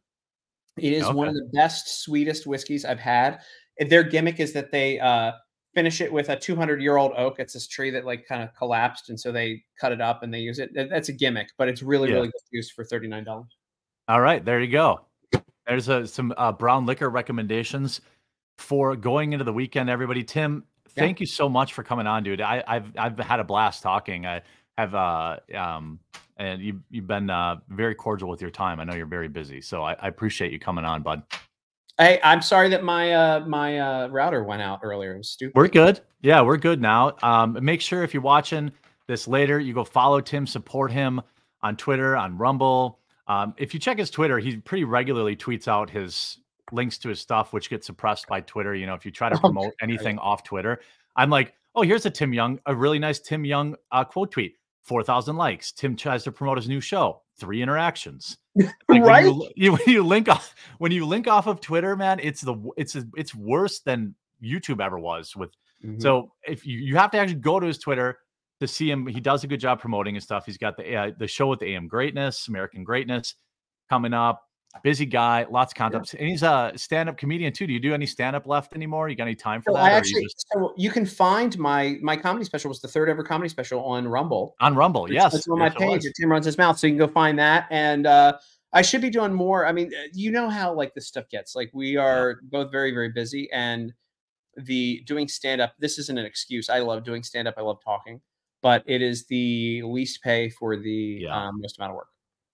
[0.79, 3.41] it is one of the best, sweetest whiskeys I've had.
[3.89, 5.33] Their gimmick is that they uh,
[5.75, 7.39] finish it with a 200 year old oak.
[7.39, 10.33] It's this tree that like kind of collapsed, and so they cut it up and
[10.33, 10.71] they use it.
[10.75, 12.17] That's a gimmick, but it's really Yeah.
[12.17, 13.57] really good use for 39 dollars.
[14.09, 15.03] All right, there you go.
[15.67, 18.01] There's a, some uh, brown liquor recommendations
[18.57, 19.91] for going into the weekend.
[19.91, 20.65] Everybody, Tim,
[20.97, 21.03] Yeah.
[21.05, 22.41] thank you so much for coming on, dude.
[22.41, 24.27] I, I've I've had a blast talking.
[24.27, 24.43] I
[24.79, 26.01] have uh um
[26.39, 28.81] and you you've been uh, very cordial with your time.
[28.81, 31.23] I know you're very busy, so I, I appreciate you coming on, bud.
[31.99, 35.15] Hey, I'm sorry that my uh, my uh, router went out earlier.
[35.15, 35.57] It was stupid.
[35.57, 36.01] We're good.
[36.23, 37.17] Yeah, we're good now.
[37.23, 38.71] Um, make sure if you're watching
[39.09, 41.21] this later, you go follow Tim, support him
[41.63, 43.01] on Twitter, on Rumble.
[43.27, 46.39] Um, if you check his Twitter, he pretty regularly tweets out his
[46.71, 48.77] links to his stuff, which gets suppressed by Twitter.
[48.77, 50.81] You know, if you try to promote anything off Twitter,
[51.17, 54.55] I'm like, oh, here's a Tim Young, a really nice Tim Young uh, quote tweet,
[54.89, 55.71] four thousand likes.
[55.73, 58.39] Tim tries to promote his new show, three interactions.
[58.89, 59.27] Like, Right?
[59.27, 62.57] When you, when you link off when you link off of Twitter, man, it's the
[62.77, 65.51] it's it's worse than YouTube ever was with
[65.85, 66.03] Mhm.
[66.03, 68.19] so if you you have to actually go to his Twitter
[68.59, 70.45] to see him, he does a good job promoting his stuff.
[70.45, 73.37] He's got the uh, the show with the AM Greatness, American Greatness,
[73.89, 74.43] coming up.
[74.83, 77.67] Busy guy, lots of content, and he's a stand-up comedian too.
[77.67, 79.09] Do you do any stand-up left anymore?
[79.09, 79.83] You got any time for So that?
[79.93, 83.09] I or you just so you can find my my comedy special was the third
[83.09, 84.55] ever comedy special on Rumble.
[84.61, 85.07] on Rumble?
[85.07, 86.13] It's- Yes, it's on my yes, it page.
[86.21, 87.67] Tim runs his mouth, so you can go find that.
[87.71, 88.39] And uh,
[88.73, 89.67] I should be doing more.
[89.67, 91.57] I mean, you know how like this stuff gets.
[91.57, 93.93] Like we are both very very busy, and
[94.59, 95.73] the doing stand up.
[95.79, 96.69] This isn't an excuse.
[96.69, 97.55] I love doing stand up.
[97.57, 98.21] I love talking,
[98.63, 101.49] but it is the least pay for the Yeah.
[101.49, 102.09] um, most amount of work.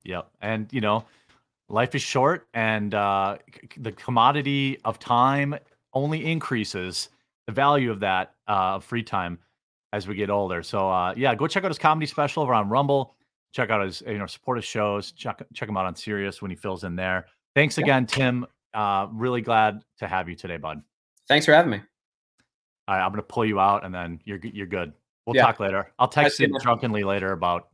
[0.05, 0.31] Yep.
[0.43, 1.05] And you know,
[1.69, 3.39] life is short, and uh,
[3.77, 5.55] the commodity of time
[5.93, 7.09] only increases.
[7.47, 9.39] The value of that uh, free time
[9.93, 10.63] as we get older.
[10.63, 13.15] So uh, yeah, go check out his comedy special over on Rumble.
[13.53, 15.13] Check out his you know support his shows.
[15.13, 17.27] Check check him out on Sirius when he fills in there.
[17.55, 18.47] Thanks again, Tim.
[18.73, 20.83] Uh, really glad to have you today, bud.
[21.29, 21.81] Thanks for having me.
[22.89, 24.93] All right, I'm gonna pull you out, and then you're you're good.
[25.27, 25.43] We'll Yeah.
[25.47, 25.93] talk later.
[25.99, 26.49] I'll text you.
[26.61, 27.69] drunkenly later about.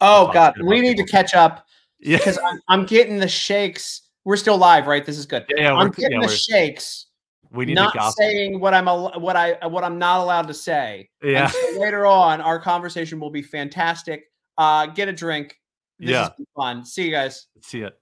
[0.00, 1.66] Oh God, we need to catch up
[2.02, 4.02] Yeah, because I'm, I'm getting the shakes.
[4.24, 5.04] We're still live, right?
[5.04, 5.44] This is good.
[5.56, 7.06] yeah, I'm we're, getting yeah, the shakes.
[7.52, 11.08] we need not saying what I'm al- what I what I'm not allowed to say.
[11.22, 14.24] Yeah, so later on, our conversation will be fantastic.
[14.58, 15.56] Uh, get a drink.
[15.98, 16.30] This Yeah.
[16.56, 16.84] fun.
[16.84, 17.46] See you guys.
[17.62, 17.96] see it.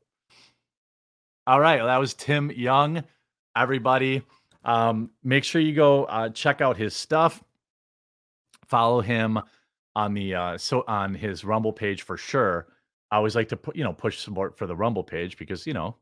[1.47, 3.02] All right, well, that was Tim Young.
[3.56, 4.22] Everybody,
[4.64, 7.43] um, make sure you go uh, check out his stuff.
[8.66, 9.39] Follow him
[9.97, 12.68] on the uh, so on his Rumble page for sure.
[13.11, 15.74] I always like to put you know push support for the Rumble page because you
[15.74, 15.97] know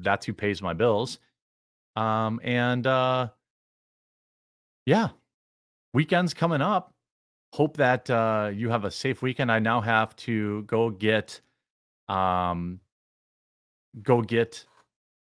[0.00, 1.18] that's who pays my bills.
[1.96, 3.28] Um, and uh,
[4.84, 5.08] yeah,
[5.94, 6.92] weekend's coming up.
[7.52, 9.50] Hope that uh, you have a safe weekend.
[9.50, 11.40] I now have to go get
[12.08, 12.80] um
[14.02, 14.64] go get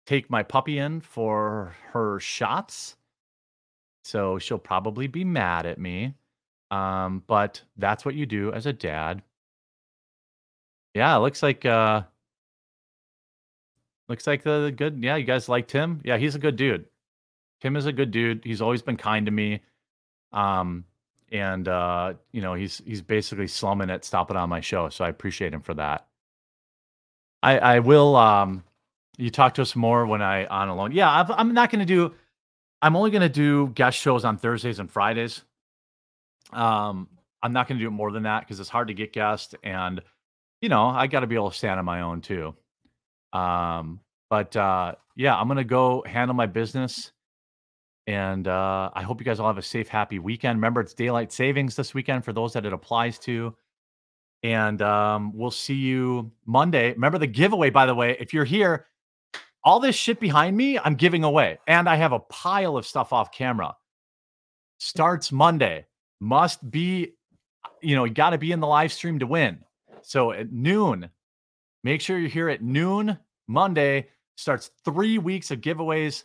[0.07, 2.97] take my puppy in for her shots
[4.05, 6.15] so she'll probably be mad at me
[6.71, 9.23] um but that's what you do as a dad
[10.99, 12.03] yeah looks like uh
[14.09, 16.85] looks like the, the good yeah you guys like tim yeah he's a good dude.
[17.61, 18.45] Tim is a good dude.
[18.45, 19.61] He's always been kind to me.
[20.33, 20.85] Um
[21.31, 25.09] and uh you know he's he's basically slumming it stopping on my show so i
[25.09, 26.07] appreciate him for that.
[27.43, 28.65] I I will um
[29.19, 30.93] you talk to us more when I on alone.
[30.93, 32.15] Yeah, I've, I'm not going to do
[32.83, 35.43] I'm only going to do guest shows on Thursdays and Fridays.
[36.53, 37.09] Um
[37.43, 39.55] I'm not going to do it more than that cuz it's hard to get guests
[39.63, 40.01] and
[40.61, 42.55] you know, I got to be able to stand on my own too.
[43.33, 47.13] Um but uh yeah, I'm to go handle my business
[48.07, 50.59] and uh I hope you guys all have a safe happy weekend.
[50.59, 53.55] Remember it's daylight savings this weekend for those that it applies to
[54.43, 56.93] and um, we'll see you Monday.
[56.93, 58.17] Remember the giveaway, by the way.
[58.21, 58.87] If you're here,
[59.65, 63.13] all this shit behind me, I'm giving away, and I have a pile of stuff
[63.13, 63.75] off camera.
[64.79, 65.87] Starts Monday.
[66.21, 67.15] Must be,
[67.81, 69.59] you know, you got to be in the live stream to win.
[70.09, 71.11] So at noon,
[71.85, 74.09] make sure you're here at noon Monday.
[74.37, 76.25] Starts three weeks of giveaways.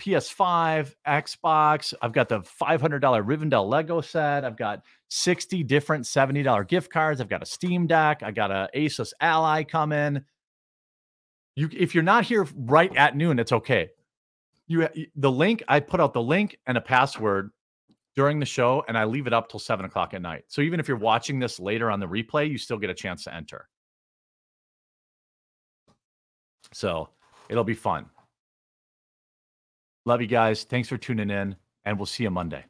[0.00, 1.94] PS5, Xbox.
[2.00, 4.44] I've got the $500 Rivendell Lego set.
[4.44, 7.20] I've got 60 different $70 gift cards.
[7.20, 8.22] I've got a Steam Deck.
[8.22, 10.22] I got a Asus Ally coming.
[11.56, 13.88] You if you're not here right at noon, it's okay.
[14.68, 17.50] You eh, the link, I put out the link and a password
[18.18, 20.42] during the show, and I leave it up till seven o'clock at night.
[20.48, 23.22] So even if you're watching this later on the replay, you still get a chance
[23.22, 23.68] to enter.
[26.72, 27.10] So
[27.48, 28.06] it'll be fun.
[30.04, 30.64] Love you guys.
[30.64, 31.54] Thanks for tuning in,
[31.84, 32.64] and we'll see you Monday.